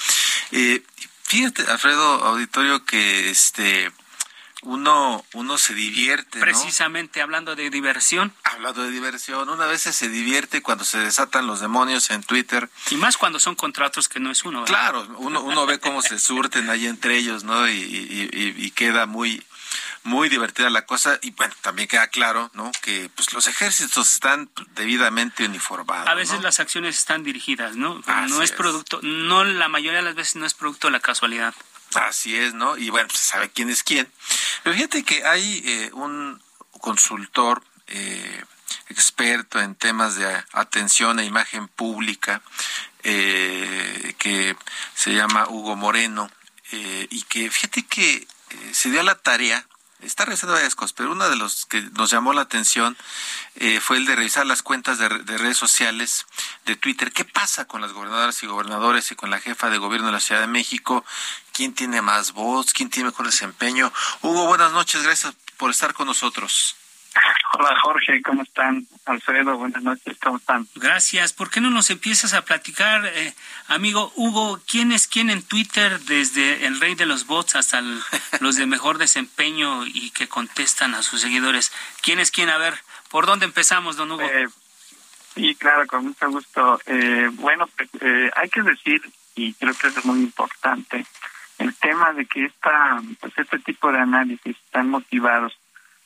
Eh, 0.51 0.82
fíjate, 1.22 1.62
Alfredo 1.70 2.24
Auditorio, 2.24 2.84
que 2.84 3.30
este 3.30 3.92
uno, 4.64 5.24
uno 5.34 5.58
se 5.58 5.74
divierte. 5.74 6.40
Precisamente 6.40 7.22
hablando 7.22 7.54
de 7.54 7.70
diversión. 7.70 8.32
Hablando 8.44 8.82
de 8.82 8.90
diversión, 8.90 9.48
una 9.48 9.66
vez 9.66 9.82
se 9.82 10.08
divierte 10.08 10.62
cuando 10.62 10.84
se 10.84 10.98
desatan 10.98 11.46
los 11.46 11.60
demonios 11.60 12.10
en 12.10 12.22
Twitter. 12.22 12.68
Y 12.90 12.96
más 12.96 13.16
cuando 13.16 13.38
son 13.38 13.54
contratos 13.54 14.08
que 14.08 14.20
no 14.20 14.30
es 14.30 14.44
uno. 14.44 14.64
Claro, 14.64 15.06
uno, 15.18 15.42
uno 15.42 15.66
ve 15.66 15.78
cómo 15.78 16.02
se 16.02 16.18
surten 16.18 16.70
ahí 16.70 16.86
entre 16.86 17.16
ellos, 17.16 17.44
¿no? 17.44 17.68
Y, 17.68 18.30
y, 18.32 18.70
queda 18.72 19.06
muy, 19.06 19.42
muy 20.02 20.28
divertida 20.28 20.68
la 20.70 20.84
cosa 20.84 21.18
y 21.22 21.30
bueno, 21.32 21.54
también 21.60 21.86
queda 21.86 22.08
claro, 22.08 22.50
¿no? 22.54 22.72
Que 22.82 23.10
pues 23.14 23.32
los 23.32 23.46
ejércitos 23.46 24.12
están 24.12 24.50
debidamente 24.74 25.44
uniformados. 25.44 26.08
A 26.08 26.14
veces 26.14 26.42
las 26.42 26.58
acciones 26.58 26.98
están 26.98 27.22
dirigidas, 27.22 27.76
¿no? 27.76 28.02
no 28.28 28.42
es, 28.42 28.52
producto, 28.52 29.00
no 29.02 29.44
la 29.44 29.68
mayoría 29.68 30.00
de 30.00 30.04
las 30.04 30.14
veces 30.14 30.36
no 30.36 30.46
es 30.46 30.54
producto 30.54 30.88
de 30.88 30.92
la 30.92 31.00
casualidad. 31.00 31.54
Así 31.97 32.36
es, 32.36 32.55
¿no? 32.55 32.76
Y 32.76 32.90
bueno, 32.90 33.09
pues, 33.09 33.20
se 33.20 33.30
sabe 33.30 33.51
quién 33.51 33.70
es 33.70 33.82
quién. 33.82 34.11
Pero 34.62 34.74
fíjate 34.76 35.05
que 35.05 35.24
hay 35.24 35.62
eh, 35.64 35.90
un 35.92 36.42
consultor 36.80 37.62
eh, 37.86 38.45
experto 38.88 39.61
en 39.61 39.74
temas 39.74 40.16
de 40.16 40.26
atención 40.53 41.18
e 41.18 41.24
imagen 41.24 41.68
pública 41.68 42.42
eh, 43.03 44.14
que 44.18 44.57
se 44.95 45.12
llama 45.12 45.49
Hugo 45.49 45.76
Moreno 45.76 46.30
y 46.72 47.22
que 47.28 47.51
fíjate 47.51 47.84
que 47.86 48.26
se 48.72 48.90
dio 48.90 49.05
la 49.05 49.14
tarea 49.14 49.64
está 50.05 50.24
revisando 50.24 50.55
varias 50.55 50.74
cosas, 50.74 50.92
pero 50.92 51.12
uno 51.12 51.28
de 51.28 51.36
los 51.36 51.66
que 51.66 51.82
nos 51.92 52.11
llamó 52.11 52.32
la 52.32 52.42
atención 52.42 52.96
eh, 53.57 53.80
fue 53.80 53.96
el 53.96 54.07
de 54.07 54.16
revisar 54.16 54.46
las 54.46 54.62
cuentas 54.62 54.98
de, 54.98 55.09
redes 55.09 55.57
sociales 55.57 56.26
de 56.66 56.76
Twitter. 56.76 57.12
¿Qué 57.12 57.24
pasa 57.24 57.66
con 57.66 57.80
las 57.80 57.92
gobernadoras 57.92 58.42
y 58.42 58.46
gobernadores 58.46 59.11
y 59.11 59.16
con 59.16 59.30
la 59.30 59.40
jefa 59.40 59.70
de 59.70 59.78
gobierno 59.78 60.09
de 60.09 60.12
la 60.12 60.20
Ciudad 60.20 60.40
de 60.40 60.46
México? 60.46 61.05
¿Quién 61.52 61.74
tiene 61.74 62.02
más 62.02 62.32
voz? 62.32 62.72
¿Quién 62.72 62.90
tiene 62.90 63.11
mejor 63.11 63.26
desempeño? 63.26 63.92
Hugo, 64.22 64.46
buenas 64.46 64.72
noches, 64.72 65.02
gracias 65.02 65.34
por 65.57 65.70
estar 65.70 65.94
con 65.94 66.07
nosotros. 66.07 66.76
Hola 67.57 67.78
Jorge, 67.82 68.20
¿cómo 68.20 68.42
están? 68.42 68.84
Alfredo, 69.05 69.57
buenas 69.57 69.80
noches, 69.84 70.18
¿cómo 70.20 70.38
están? 70.38 70.66
Gracias. 70.74 71.32
¿Por 71.32 71.50
qué 71.50 71.61
no 71.61 71.70
nos 71.70 71.88
empiezas 71.90 72.34
a 72.34 72.44
platicar, 72.44 73.07
eh, 73.07 73.32
amigo 73.68 74.12
Hugo, 74.16 74.61
quién 74.66 74.90
es 74.90 75.07
quién 75.07 75.30
en 75.30 75.40
Twitter, 75.40 76.00
desde 76.00 76.66
el 76.66 76.80
rey 76.80 76.96
de 76.96 77.07
los 77.07 77.28
bots 77.28 77.55
hasta 77.55 77.80
los 78.40 78.57
de 78.57 78.66
mejor 78.66 78.98
desempeño 78.98 79.86
y 79.86 80.11
que 80.11 80.26
contestan 80.26 80.96
a 80.96 81.02
sus 81.02 81.20
seguidores? 81.20 81.72
¿Quién 82.02 82.18
es 82.18 82.32
quién? 82.32 82.48
A 82.48 82.59
ver, 82.59 82.74
¿por 83.09 83.24
dónde 83.24 83.46
empezamos, 83.46 83.94
don 83.94 84.11
Hugo? 84.11 84.22
Eh, 84.22 84.48
sí, 85.36 85.55
claro, 85.55 85.86
con 85.86 86.07
mucho 86.07 86.28
gusto. 86.30 86.80
Eh, 86.86 87.30
bueno, 87.34 87.68
pues, 87.76 87.88
eh, 88.00 88.32
hay 88.34 88.48
que 88.48 88.62
decir, 88.62 89.00
y 89.36 89.55
creo 89.55 89.74
que 89.74 89.86
es 89.86 90.05
muy 90.05 90.18
importante, 90.18 91.07
el 91.59 91.72
tema 91.76 92.12
de 92.14 92.26
que 92.26 92.46
esta, 92.46 93.00
pues 93.20 93.32
este 93.36 93.61
tipo 93.61 93.92
de 93.92 94.00
análisis 94.00 94.57
están 94.57 94.90
motivados 94.90 95.57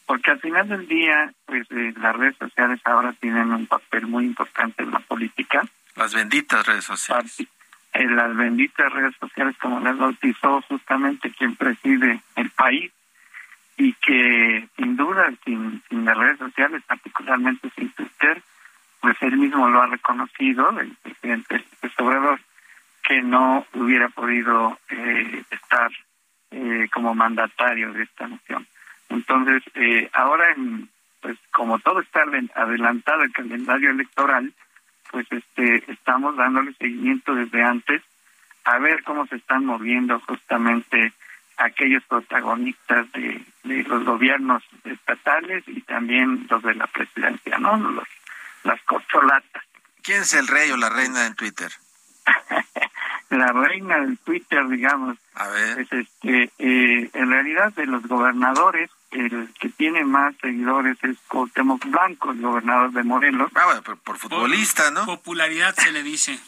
porque 0.08 0.30
al 0.30 0.40
final 0.40 0.66
del 0.66 0.88
día, 0.88 1.30
pues 1.44 1.70
eh, 1.70 1.92
las 2.00 2.16
redes 2.16 2.34
sociales 2.38 2.80
ahora 2.84 3.12
tienen 3.20 3.52
un 3.52 3.66
papel 3.66 4.06
muy 4.06 4.24
importante 4.24 4.82
en 4.82 4.90
la 4.90 5.00
política. 5.00 5.66
Las 5.96 6.14
benditas 6.14 6.66
redes 6.66 6.86
sociales. 6.86 7.36
En 7.92 8.16
las 8.16 8.34
benditas 8.34 8.90
redes 8.90 9.14
sociales, 9.20 9.54
como 9.60 9.80
las 9.80 9.98
bautizó 9.98 10.62
justamente 10.62 11.30
quien 11.30 11.56
preside 11.56 12.22
el 12.36 12.48
país, 12.50 12.90
y 13.76 13.92
que 13.92 14.66
sin 14.76 14.96
duda, 14.96 15.30
sin, 15.44 15.82
sin 15.90 16.06
las 16.06 16.16
redes 16.16 16.38
sociales, 16.38 16.82
particularmente 16.86 17.70
sin 17.76 17.90
Twitter, 17.90 18.42
pues 19.00 19.16
él 19.20 19.36
mismo 19.36 19.68
lo 19.68 19.82
ha 19.82 19.88
reconocido, 19.88 20.70
el 20.80 20.96
presidente 21.02 21.64
Obrador, 21.98 22.40
que 23.02 23.20
no 23.20 23.66
hubiera 23.74 24.08
podido 24.08 24.78
eh, 24.88 25.44
estar 25.50 25.90
eh, 26.50 26.88
como 26.92 27.14
mandatario 27.14 27.92
de 27.92 28.04
esta 28.04 28.26
nación. 28.26 28.66
Entonces, 29.08 29.62
eh, 29.74 30.10
ahora 30.12 30.52
en, 30.52 30.88
pues 31.20 31.38
como 31.52 31.78
todo 31.78 32.00
está 32.00 32.22
adelantado 32.54 33.22
el 33.22 33.32
calendario 33.32 33.90
electoral, 33.90 34.52
pues 35.10 35.26
este 35.30 35.90
estamos 35.90 36.36
dándole 36.36 36.74
seguimiento 36.74 37.34
desde 37.34 37.62
antes 37.62 38.02
a 38.64 38.78
ver 38.78 39.02
cómo 39.02 39.26
se 39.26 39.36
están 39.36 39.64
moviendo 39.64 40.20
justamente 40.20 41.12
aquellos 41.56 42.04
protagonistas 42.04 43.10
de, 43.12 43.44
los 43.64 44.04
gobiernos 44.04 44.62
estatales 44.84 45.64
y 45.66 45.80
también 45.82 46.46
los 46.48 46.62
de 46.62 46.74
la 46.74 46.86
presidencia, 46.86 47.58
¿no? 47.58 47.76
Los, 47.76 48.08
las 48.64 48.80
corcholatas. 48.82 49.62
¿Quién 50.02 50.22
es 50.22 50.34
el 50.34 50.46
rey 50.46 50.70
o 50.70 50.76
la 50.76 50.88
reina 50.88 51.26
en 51.26 51.34
Twitter? 51.34 51.70
la 53.30 53.52
reina 53.52 53.98
del 54.00 54.18
Twitter, 54.18 54.66
digamos. 54.68 55.18
A 55.34 55.48
ver. 55.48 55.80
Es 55.80 55.92
este, 55.92 56.50
eh, 56.58 57.10
en 57.12 57.30
realidad 57.30 57.72
de 57.74 57.86
los 57.86 58.06
gobernadores, 58.06 58.90
el 59.10 59.52
que 59.58 59.68
tiene 59.70 60.04
más 60.04 60.34
seguidores 60.40 60.96
es 61.02 61.16
Cuauhtémoc 61.28 61.84
Blanco, 61.86 62.30
el 62.30 62.40
gobernador 62.40 62.92
de 62.92 63.02
Morelos. 63.02 63.50
Ah, 63.54 63.64
bueno, 63.66 63.82
por, 63.82 64.18
futbolista, 64.18 64.90
¿no? 64.90 65.06
Popularidad 65.06 65.74
se 65.74 65.92
le 65.92 66.02
dice. 66.02 66.38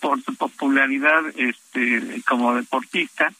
Por 0.00 0.22
su 0.22 0.34
popularidad 0.34 1.22
este, 1.36 2.22
como 2.28 2.54
deportista. 2.54 3.32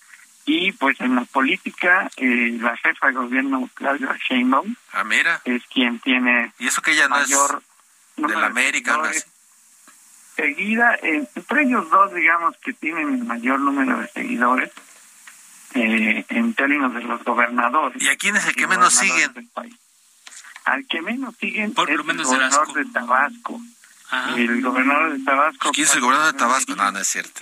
Y 0.45 0.73
pues 0.73 1.01
en 1.01 1.15
la 1.15 1.25
política, 1.25 2.11
eh, 2.17 2.57
la 2.61 2.77
jefa 2.77 3.09
de 3.09 3.13
gobierno, 3.13 3.69
Claudia 3.75 4.17
Sheinbaum, 4.29 4.75
ah, 4.93 5.05
mira. 5.05 5.41
es 5.45 5.63
quien 5.67 6.01
tiene 6.01 6.53
y 6.59 6.67
eso 6.67 6.83
que 6.83 6.93
ella 6.93 7.07
no 7.07 7.15
mayor 7.15 7.63
es 8.17 8.27
de 8.27 8.35
la 8.35 8.47
América, 8.47 9.01
seguida, 10.35 10.99
entre 11.01 11.63
ellos 11.63 11.89
dos, 11.91 12.13
digamos, 12.13 12.57
que 12.59 12.73
tienen 12.73 13.15
el 13.15 13.25
mayor 13.25 13.61
número 13.61 13.99
de 13.99 14.09
seguidores 14.09 14.73
eh, 15.75 16.25
en 16.29 16.55
términos 16.55 16.95
de 16.95 17.03
los 17.03 17.23
gobernadores. 17.25 18.03
¿Y 18.03 18.09
a 18.09 18.17
quién 18.17 18.37
es 18.37 18.47
el 18.47 18.55
que 18.55 18.67
menos 18.67 18.95
siguen? 18.95 19.51
Al 20.65 20.87
que 20.87 21.03
menos 21.03 21.35
siguen 21.37 21.73
es 21.73 21.89
el 21.89 22.03
gobernador 22.03 22.73
de 22.73 22.85
Tabasco. 22.87 23.61
El 24.37 24.63
gobernador 24.63 25.19
de 25.19 25.25
Tabasco. 25.25 25.71
¿Quién 25.73 25.87
es 25.87 25.95
el 25.95 26.01
gobernador 26.01 26.33
de 26.33 26.39
Tabasco? 26.39 26.77
No, 26.77 26.93
no 26.93 26.99
es 26.99 27.09
cierto. 27.09 27.41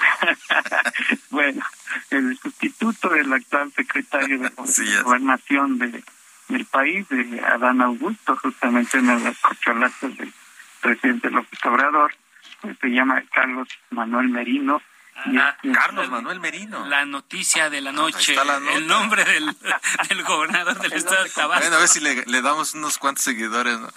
bueno, 1.30 1.64
el 2.10 2.38
sustituto 2.38 3.08
del 3.10 3.32
actual 3.32 3.72
secretario 3.72 4.38
de 4.38 4.50
Gobernación 5.02 5.78
de, 5.78 6.02
del 6.48 6.64
país, 6.66 7.08
de 7.08 7.40
Adán 7.40 7.80
Augusto, 7.80 8.36
justamente 8.36 8.98
en 8.98 9.06
las 9.06 9.38
corcholatas 9.38 10.16
del 10.16 10.32
presidente 10.80 11.30
López 11.30 11.58
Obrador, 11.64 12.14
pues, 12.60 12.76
se 12.80 12.88
llama 12.88 13.22
Carlos 13.32 13.68
Manuel 13.90 14.28
Merino. 14.28 14.82
Ah, 15.26 15.56
Carlos 15.72 16.08
Manuel 16.08 16.40
Merino. 16.40 16.86
La 16.86 17.04
noticia 17.04 17.70
de 17.70 17.80
la 17.80 17.92
noche, 17.92 18.34
el 18.74 18.86
nombre 18.86 19.24
del, 19.24 19.46
del 20.08 20.22
gobernador 20.24 20.78
del 20.80 20.92
estado 20.92 21.24
de 21.24 21.30
Tabasco. 21.30 21.62
Bueno, 21.62 21.76
a 21.76 21.80
ver 21.80 21.88
si 21.88 22.00
le, 22.00 22.24
le 22.26 22.42
damos 22.42 22.74
unos 22.74 22.98
cuantos 22.98 23.24
seguidores, 23.24 23.78
¿no? 23.78 23.88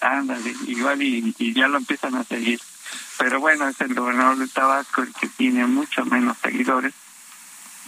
Ándale, 0.00 0.54
igual 0.66 1.02
y, 1.02 1.34
y, 1.38 1.52
ya 1.52 1.68
lo 1.68 1.78
empiezan 1.78 2.14
a 2.14 2.24
seguir. 2.24 2.60
Pero 3.18 3.40
bueno, 3.40 3.68
es 3.68 3.80
el 3.80 3.94
gobernador 3.94 4.38
de 4.38 4.48
Tabasco 4.48 5.02
el 5.02 5.12
que 5.12 5.26
tiene 5.28 5.66
mucho 5.66 6.04
menos 6.04 6.38
seguidores 6.38 6.94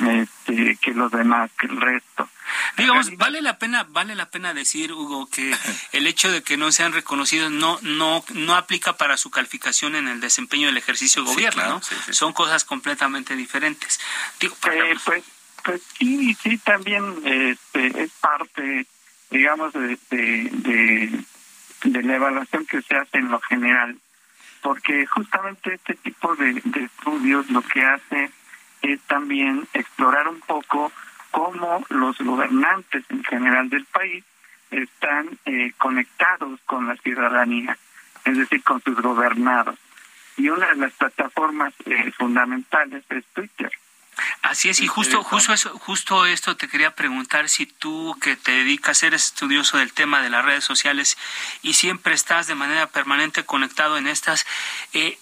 este, 0.00 0.76
que 0.76 0.92
los 0.92 1.10
demás, 1.12 1.50
que 1.58 1.66
el 1.66 1.80
resto. 1.80 2.28
Digamos, 2.76 3.16
vale 3.16 3.42
la 3.42 3.58
pena, 3.58 3.86
vale 3.88 4.14
la 4.14 4.30
pena 4.30 4.54
decir, 4.54 4.92
Hugo, 4.92 5.28
que 5.28 5.54
el 5.92 6.06
hecho 6.06 6.30
de 6.30 6.42
que 6.42 6.56
no 6.56 6.72
sean 6.72 6.92
reconocidos 6.92 7.50
no, 7.50 7.78
no, 7.82 8.24
no 8.34 8.56
aplica 8.56 8.96
para 8.96 9.16
su 9.16 9.30
calificación 9.30 9.96
en 9.96 10.08
el 10.08 10.20
desempeño 10.20 10.66
del 10.66 10.76
ejercicio 10.76 11.22
de 11.22 11.30
gobierno, 11.30 11.68
¿no? 11.68 11.80
Son 12.12 12.32
cosas 12.32 12.64
completamente 12.64 13.36
diferentes. 13.36 14.00
Digo, 14.40 14.56
eh, 14.72 14.96
pues, 15.04 15.24
pues 15.64 15.82
sí, 15.98 16.36
sí, 16.42 16.58
también 16.58 17.04
este, 17.24 18.02
es 18.02 18.10
parte, 18.20 18.86
digamos, 19.30 19.72
de, 19.72 19.98
de, 20.10 21.24
de, 21.84 22.02
la 22.02 22.16
evaluación 22.16 22.66
que 22.66 22.82
se 22.82 22.94
hace 22.96 23.18
en 23.18 23.30
lo 23.30 23.40
general, 23.40 23.98
porque 24.62 25.06
justamente 25.06 25.74
este 25.74 25.94
tipo 25.94 26.34
de, 26.36 26.60
de 26.64 26.84
estudios 26.84 27.48
lo 27.50 27.62
que 27.62 27.84
hace 27.84 28.30
es 28.82 29.00
también 29.02 29.68
explorar 29.74 30.28
un 30.28 30.40
poco 30.40 30.92
cómo 31.30 31.84
los 31.88 32.18
gobernantes 32.18 33.04
en 33.08 33.24
general 33.24 33.68
del 33.68 33.84
país 33.86 34.24
están 34.70 35.38
eh, 35.46 35.72
conectados 35.78 36.60
con 36.66 36.86
la 36.86 36.96
ciudadanía, 36.96 37.76
es 38.24 38.36
decir, 38.36 38.62
con 38.62 38.82
sus 38.82 39.00
gobernados. 39.00 39.76
Y 40.36 40.48
una 40.48 40.68
de 40.68 40.76
las 40.76 40.92
plataformas 40.92 41.74
eh, 41.86 42.12
fundamentales 42.12 43.04
es 43.10 43.24
Twitter. 43.34 43.70
Así 44.42 44.68
es, 44.68 44.80
y 44.80 44.86
justo, 44.86 45.22
justo 45.22 45.52
eso, 45.52 45.78
justo 45.78 46.26
esto 46.26 46.56
te 46.56 46.68
quería 46.68 46.94
preguntar 46.94 47.48
si 47.48 47.66
tú 47.66 48.16
que 48.20 48.36
te 48.36 48.52
dedicas, 48.52 49.02
eres 49.02 49.26
estudioso 49.26 49.78
del 49.78 49.92
tema 49.92 50.20
de 50.20 50.30
las 50.30 50.44
redes 50.44 50.64
sociales 50.64 51.16
y 51.62 51.74
siempre 51.74 52.14
estás 52.14 52.46
de 52.46 52.54
manera 52.54 52.86
permanente 52.86 53.44
conectado 53.44 53.96
en 53.96 54.06
estas, 54.06 54.46
eh, 54.92 55.18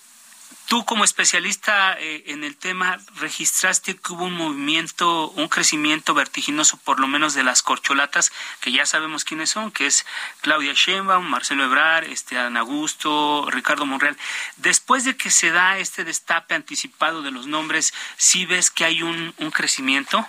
Tú 0.69 0.85
como 0.85 1.03
especialista 1.03 1.99
eh, 1.99 2.25
en 2.27 2.45
el 2.45 2.55
tema, 2.55 2.99
registraste 3.17 3.97
que 3.97 4.13
hubo 4.13 4.25
un 4.25 4.35
movimiento, 4.35 5.31
un 5.31 5.49
crecimiento 5.49 6.13
vertiginoso, 6.13 6.77
por 6.85 7.01
lo 7.01 7.07
menos 7.07 7.33
de 7.33 7.43
las 7.43 7.63
corcholatas, 7.63 8.33
que 8.61 8.71
ya 8.71 8.85
sabemos 8.85 9.25
quiénes 9.25 9.49
son, 9.49 9.71
que 9.71 9.87
es 9.87 10.05
Claudia 10.43 10.75
Sheinbaum, 10.75 11.25
Marcelo 11.25 11.65
Ebrar, 11.65 12.05
este, 12.05 12.39
Ana 12.39 12.61
Augusto, 12.61 13.49
Ricardo 13.51 13.87
Monreal. 13.87 14.19
Después 14.57 15.05
de 15.05 15.17
que 15.17 15.31
se 15.31 15.53
da 15.53 15.79
este 15.79 16.05
destape 16.05 16.55
anticipado 16.55 17.23
de 17.23 17.31
los 17.31 17.47
nombres, 17.47 17.95
¿sí 18.19 18.45
ves 18.45 18.71
que 18.71 18.85
hay 18.85 19.03
un, 19.03 19.35
un 19.39 19.51
crecimiento? 19.51 20.29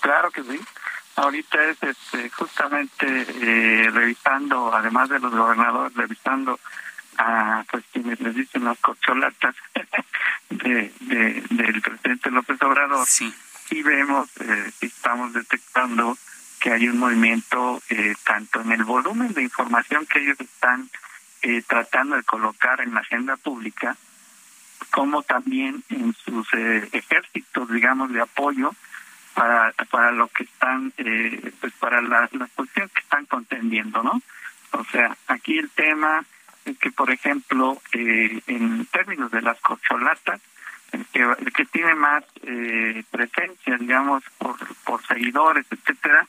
Claro 0.00 0.32
que 0.32 0.42
sí. 0.42 0.60
Ahorita 1.14 1.62
es 1.64 1.82
este, 1.82 2.30
justamente 2.30 3.06
eh, 3.06 3.90
revisando, 3.92 4.74
además 4.74 5.08
de 5.08 5.20
los 5.20 5.32
gobernadores, 5.32 5.94
revisando 5.94 6.58
a 7.22 7.64
pues 7.70 7.84
quienes 7.92 8.20
les 8.20 8.34
dicen 8.34 8.64
las 8.64 8.78
corcholatas 8.78 9.54
de, 10.50 10.92
del 11.50 11.80
presidente 11.80 12.30
López 12.30 12.60
Obrador 12.62 13.06
sí. 13.06 13.32
y 13.70 13.82
vemos 13.82 14.28
eh, 14.40 14.72
estamos 14.80 15.32
detectando 15.32 16.18
que 16.60 16.72
hay 16.72 16.88
un 16.88 16.98
movimiento 16.98 17.80
eh, 17.90 18.14
tanto 18.24 18.60
en 18.60 18.72
el 18.72 18.84
volumen 18.84 19.32
de 19.34 19.42
información 19.42 20.06
que 20.06 20.20
ellos 20.20 20.40
están 20.40 20.90
eh, 21.42 21.62
tratando 21.66 22.16
de 22.16 22.22
colocar 22.24 22.80
en 22.80 22.94
la 22.94 23.00
agenda 23.00 23.36
pública 23.36 23.96
como 24.90 25.22
también 25.22 25.82
en 25.90 26.14
sus 26.14 26.46
eh, 26.54 26.88
ejércitos 26.92 27.70
digamos 27.70 28.12
de 28.12 28.20
apoyo 28.20 28.74
para 29.34 29.72
para 29.90 30.10
lo 30.10 30.28
que 30.28 30.44
están 30.44 30.92
eh, 30.98 31.52
pues 31.60 31.72
para 31.74 32.02
las 32.02 32.32
las 32.32 32.50
posiciones 32.50 32.92
que 32.92 33.00
están 33.00 33.26
contendiendo 33.26 34.02
no 34.02 34.20
o 34.72 34.84
sea 34.90 35.16
aquí 35.28 35.58
el 35.58 35.70
tema 35.70 36.24
que, 36.80 36.90
por 36.90 37.10
ejemplo, 37.10 37.80
eh, 37.92 38.40
en 38.46 38.86
términos 38.86 39.30
de 39.30 39.42
las 39.42 39.60
corcholatas, 39.60 40.40
el 40.92 41.06
que, 41.06 41.22
el 41.22 41.52
que 41.52 41.64
tiene 41.66 41.94
más 41.94 42.24
eh, 42.42 43.02
presencia, 43.10 43.76
digamos, 43.78 44.22
por, 44.38 44.56
por 44.84 45.04
seguidores, 45.06 45.66
etcétera, 45.70 46.26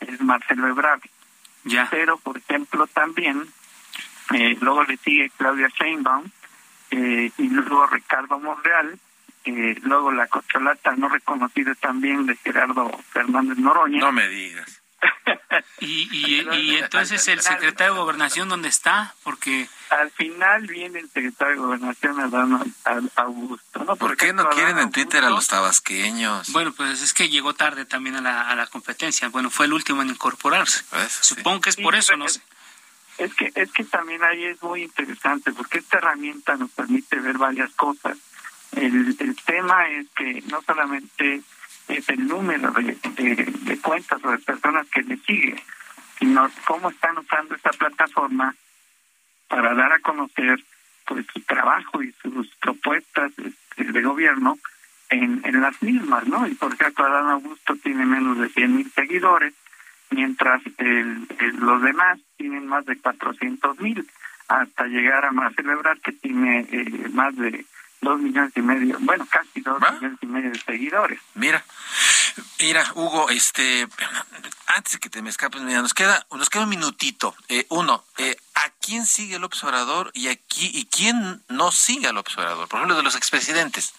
es 0.00 0.20
Marcelo 0.20 0.68
Ebrard. 0.68 1.02
Ya. 1.64 1.88
Pero, 1.90 2.16
por 2.18 2.38
ejemplo, 2.38 2.86
también, 2.86 3.46
eh, 4.34 4.56
luego 4.60 4.84
le 4.84 4.96
sigue 4.98 5.30
Claudia 5.36 5.68
Sheinbaum, 5.68 6.24
eh, 6.90 7.30
y 7.36 7.48
luego 7.48 7.86
Ricardo 7.86 8.38
Monreal, 8.38 8.98
eh, 9.44 9.76
luego 9.82 10.12
la 10.12 10.26
corcholata 10.26 10.94
no 10.96 11.08
reconocida 11.08 11.74
también 11.74 12.26
de 12.26 12.36
Gerardo 12.36 12.90
Fernández 13.10 13.58
Noroña. 13.58 14.00
No 14.00 14.12
me 14.12 14.28
digas. 14.28 14.82
Y, 15.80 16.08
y, 16.10 16.76
entonces 16.82 17.26
el 17.28 17.40
secretario 17.40 17.94
de 17.94 18.00
Gobernación, 18.00 18.48
¿dónde 18.48 18.68
está? 18.68 19.14
Porque... 19.22 19.68
Al 19.90 20.10
final 20.10 20.66
viene 20.66 20.98
el 21.00 21.10
secretario 21.10 21.54
de 21.54 21.60
Gobernación, 21.60 22.20
Adán 22.20 23.10
Augusto. 23.14 23.84
¿no? 23.84 23.96
¿Por 23.96 24.16
qué 24.16 24.32
no 24.32 24.48
quieren 24.50 24.78
en 24.78 24.90
Twitter 24.90 25.24
a 25.24 25.30
los 25.30 25.46
tabasqueños? 25.46 26.50
Bueno, 26.52 26.72
pues 26.72 27.02
es 27.02 27.14
que 27.14 27.28
llegó 27.28 27.54
tarde 27.54 27.84
también 27.84 28.16
a 28.16 28.20
la, 28.20 28.50
a 28.50 28.56
la 28.56 28.66
competencia. 28.66 29.28
Bueno, 29.28 29.50
fue 29.50 29.66
el 29.66 29.72
último 29.72 30.02
en 30.02 30.08
incorporarse. 30.08 30.84
Supongo 31.20 31.60
que 31.60 31.70
es 31.70 31.76
por 31.76 31.94
eso, 31.94 32.16
no 32.16 32.28
sé. 32.28 32.40
Es 33.18 33.34
que, 33.34 33.50
es 33.54 33.72
que 33.72 33.84
también 33.84 34.22
ahí 34.24 34.44
es 34.44 34.62
muy 34.62 34.82
interesante, 34.82 35.52
porque 35.52 35.78
esta 35.78 35.98
herramienta 35.98 36.56
nos 36.56 36.70
permite 36.70 37.16
ver 37.20 37.38
varias 37.38 37.72
cosas. 37.72 38.18
El, 38.72 39.16
el 39.18 39.36
tema 39.36 39.88
es 39.88 40.06
que 40.14 40.42
no 40.50 40.60
solamente 40.62 41.42
es 41.88 42.08
el 42.08 42.26
número 42.26 42.72
de, 42.72 43.78
cuentas 43.82 44.24
o 44.24 44.30
de 44.30 44.38
personas 44.38 44.86
que 44.88 45.02
le 45.02 45.16
siguen, 45.18 45.60
sino 46.18 46.48
cómo 46.66 46.90
están 46.90 47.16
usando 47.18 47.54
esta 47.54 47.70
plataforma 47.70 48.54
para 49.48 49.74
dar 49.74 49.92
a 49.92 50.00
conocer 50.00 50.62
pues 51.06 51.24
su 51.32 51.40
trabajo 51.42 52.02
y 52.02 52.12
sus 52.20 52.48
propuestas 52.56 53.32
este, 53.38 53.84
de 53.84 54.02
gobierno 54.02 54.58
en, 55.10 55.40
en 55.44 55.60
las 55.60 55.80
mismas, 55.82 56.26
¿no? 56.26 56.48
Y 56.48 56.54
por 56.54 56.72
ejemplo, 56.72 57.06
Adán 57.06 57.30
Augusto 57.30 57.76
tiene 57.76 58.04
menos 58.04 58.38
de 58.38 58.48
100 58.48 58.76
mil 58.76 58.90
seguidores, 58.90 59.54
mientras 60.10 60.62
el, 60.78 61.28
los 61.60 61.82
demás 61.82 62.18
tienen 62.36 62.66
más 62.66 62.84
de 62.86 62.96
400 62.96 63.78
mil, 63.80 64.04
hasta 64.48 64.86
llegar 64.86 65.24
a 65.24 65.32
más 65.32 65.54
celebrar 65.54 66.00
que 66.00 66.12
tiene 66.12 66.66
eh, 66.70 67.08
más 67.12 67.36
de 67.36 67.64
dos 68.00 68.20
millones 68.20 68.52
y 68.54 68.62
medio, 68.62 68.96
bueno, 69.00 69.26
casi 69.28 69.60
dos 69.60 69.80
millones 69.80 70.18
y 70.20 70.26
medio 70.26 70.50
de 70.50 70.60
seguidores. 70.60 71.20
Mira, 71.34 71.64
mira, 72.60 72.84
Hugo, 72.94 73.30
este, 73.30 73.86
antes 74.66 74.94
de 74.94 74.98
que 74.98 75.10
te 75.10 75.22
me 75.22 75.30
escapes, 75.30 75.62
mira, 75.62 75.82
nos 75.82 75.94
queda, 75.94 76.26
nos 76.32 76.50
queda 76.50 76.64
un 76.64 76.68
minutito. 76.68 77.34
Eh, 77.48 77.66
uno, 77.70 78.04
eh, 78.18 78.36
¿a 78.54 78.70
quién 78.80 79.06
sigue 79.06 79.36
el 79.36 79.44
observador 79.44 80.10
y 80.14 80.28
aquí 80.28 80.70
y 80.72 80.86
quién 80.86 81.42
no 81.48 81.72
sigue 81.72 82.08
al 82.08 82.18
observador? 82.18 82.68
Por 82.68 82.78
ejemplo, 82.78 82.96
de 82.96 83.02
los 83.02 83.16
expresidentes. 83.16 83.94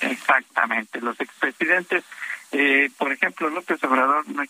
Exactamente, 0.00 1.00
los 1.00 1.20
expresidentes, 1.20 2.04
eh, 2.52 2.90
por 2.96 3.12
ejemplo, 3.12 3.50
López 3.50 3.82
Obrador 3.82 4.24
no, 4.28 4.44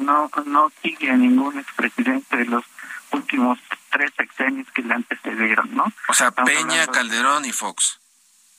no, 0.00 0.30
no 0.44 0.72
sigue 0.82 1.10
a 1.10 1.16
ningún 1.16 1.58
expresidente 1.58 2.36
de 2.36 2.44
los 2.46 2.64
últimos 3.12 3.58
tres 3.90 4.12
sexenios 4.16 4.66
que 4.74 4.82
le 4.82 4.94
antecedieron, 4.94 5.74
¿no? 5.74 5.92
O 6.08 6.14
sea, 6.14 6.30
Peña, 6.30 6.86
Calderón 6.86 7.44
y 7.44 7.52
Fox. 7.52 7.98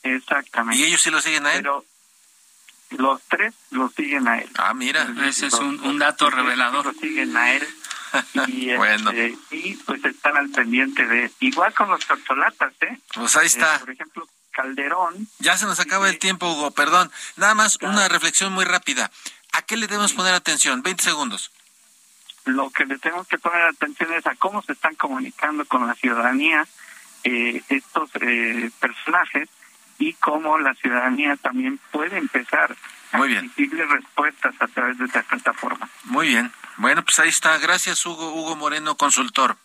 Exactamente. 0.02 0.80
¿Y 0.80 0.86
ellos 0.86 1.00
sí 1.02 1.10
lo 1.10 1.20
siguen 1.20 1.46
a 1.46 1.54
él? 1.54 1.62
Pero 1.62 1.84
los 2.90 3.22
tres 3.22 3.54
lo 3.70 3.88
siguen 3.90 4.28
a 4.28 4.38
él. 4.38 4.50
Ah, 4.56 4.74
mira. 4.74 5.06
Ese 5.24 5.46
es 5.46 5.54
un, 5.54 5.80
un 5.80 5.98
dato 5.98 6.30
revelador. 6.30 6.86
Lo 6.86 6.92
siguen 6.92 7.36
a 7.36 7.52
él. 7.52 7.66
Y, 8.48 8.74
bueno. 8.74 9.12
este, 9.12 9.38
y 9.52 9.74
pues 9.76 10.04
están 10.04 10.36
al 10.36 10.50
pendiente 10.50 11.06
de... 11.06 11.30
Igual 11.38 11.72
con 11.74 11.90
los 11.90 12.04
tortolatas, 12.04 12.72
¿eh? 12.80 12.98
Pues 13.14 13.36
ahí 13.36 13.46
está. 13.46 13.76
Eh, 13.76 13.78
por 13.78 13.90
ejemplo, 13.90 14.28
Calderón. 14.50 15.28
Ya 15.38 15.56
se 15.56 15.66
nos 15.66 15.78
acaba 15.78 16.08
el 16.08 16.18
tiempo, 16.18 16.50
Hugo, 16.50 16.72
perdón. 16.72 17.10
Nada 17.36 17.54
más 17.54 17.78
una 17.82 18.08
reflexión 18.08 18.52
muy 18.52 18.64
rápida. 18.64 19.12
¿A 19.52 19.62
qué 19.62 19.76
le 19.76 19.86
debemos 19.86 20.12
poner 20.12 20.34
atención? 20.34 20.82
20 20.82 21.02
segundos. 21.02 21.52
Lo 22.46 22.70
que 22.70 22.86
le 22.86 22.98
tenemos 22.98 23.26
que 23.28 23.38
poner 23.38 23.62
atención 23.62 24.12
es 24.14 24.26
a 24.26 24.34
cómo 24.36 24.62
se 24.62 24.72
están 24.72 24.94
comunicando 24.94 25.64
con 25.66 25.86
la 25.86 25.94
ciudadanía 25.94 26.66
eh, 27.24 27.62
estos 27.68 28.10
eh, 28.20 28.70
personajes 28.80 29.48
y 29.98 30.14
cómo 30.14 30.58
la 30.58 30.74
ciudadanía 30.74 31.36
también 31.36 31.78
puede 31.90 32.16
empezar 32.16 32.74
Muy 33.12 33.22
a 33.22 33.26
bien. 33.26 33.38
emitirle 33.40 33.84
respuestas 33.86 34.54
a 34.58 34.66
través 34.68 34.96
de 34.98 35.04
esta 35.04 35.22
plataforma. 35.22 35.88
Muy 36.04 36.28
bien. 36.28 36.50
Bueno, 36.78 37.02
pues 37.04 37.18
ahí 37.18 37.28
está. 37.28 37.58
Gracias, 37.58 38.04
Hugo, 38.06 38.32
Hugo 38.32 38.56
Moreno, 38.56 38.96
consultor. 38.96 39.56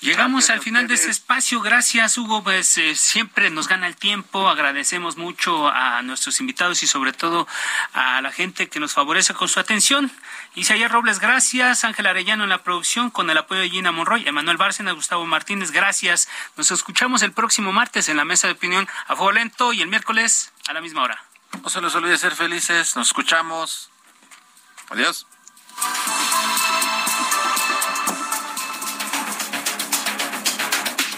Llegamos 0.00 0.46
Gracias 0.46 0.56
al 0.56 0.62
final 0.62 0.88
de 0.88 0.94
este 0.94 1.10
espacio. 1.10 1.60
Gracias, 1.60 2.16
Hugo. 2.16 2.42
Pues 2.42 2.78
eh, 2.78 2.94
siempre 2.94 3.50
nos 3.50 3.68
gana 3.68 3.86
el 3.86 3.96
tiempo. 3.96 4.48
Agradecemos 4.48 5.18
mucho 5.18 5.68
a 5.68 6.00
nuestros 6.00 6.40
invitados 6.40 6.82
y 6.82 6.86
sobre 6.86 7.12
todo 7.12 7.46
a 7.92 8.22
la 8.22 8.32
gente 8.32 8.70
que 8.70 8.80
nos 8.80 8.94
favorece 8.94 9.34
con 9.34 9.48
su 9.48 9.60
atención. 9.60 10.10
Isaías 10.54 10.90
Robles, 10.90 11.20
gracias. 11.20 11.84
Ángel 11.84 12.06
Arellano 12.06 12.44
en 12.44 12.50
la 12.50 12.62
producción 12.62 13.10
con 13.10 13.28
el 13.28 13.36
apoyo 13.36 13.60
de 13.60 13.68
Gina 13.68 13.92
Monroy. 13.92 14.26
Emanuel 14.26 14.56
Bárcena, 14.56 14.92
Gustavo 14.92 15.26
Martínez, 15.26 15.70
gracias. 15.70 16.28
Nos 16.56 16.70
escuchamos 16.70 17.20
el 17.20 17.32
próximo 17.32 17.70
martes 17.70 18.08
en 18.08 18.16
la 18.16 18.24
mesa 18.24 18.46
de 18.46 18.54
opinión 18.54 18.88
a 19.06 19.16
fuego 19.16 19.32
lento 19.32 19.74
y 19.74 19.82
el 19.82 19.88
miércoles 19.88 20.50
a 20.66 20.72
la 20.72 20.80
misma 20.80 21.02
hora. 21.02 21.22
No 21.62 21.68
se 21.68 21.80
les 21.82 21.94
olvide 21.94 22.16
ser 22.16 22.34
felices. 22.34 22.96
Nos 22.96 23.08
escuchamos. 23.08 23.90
Adiós. 24.88 25.26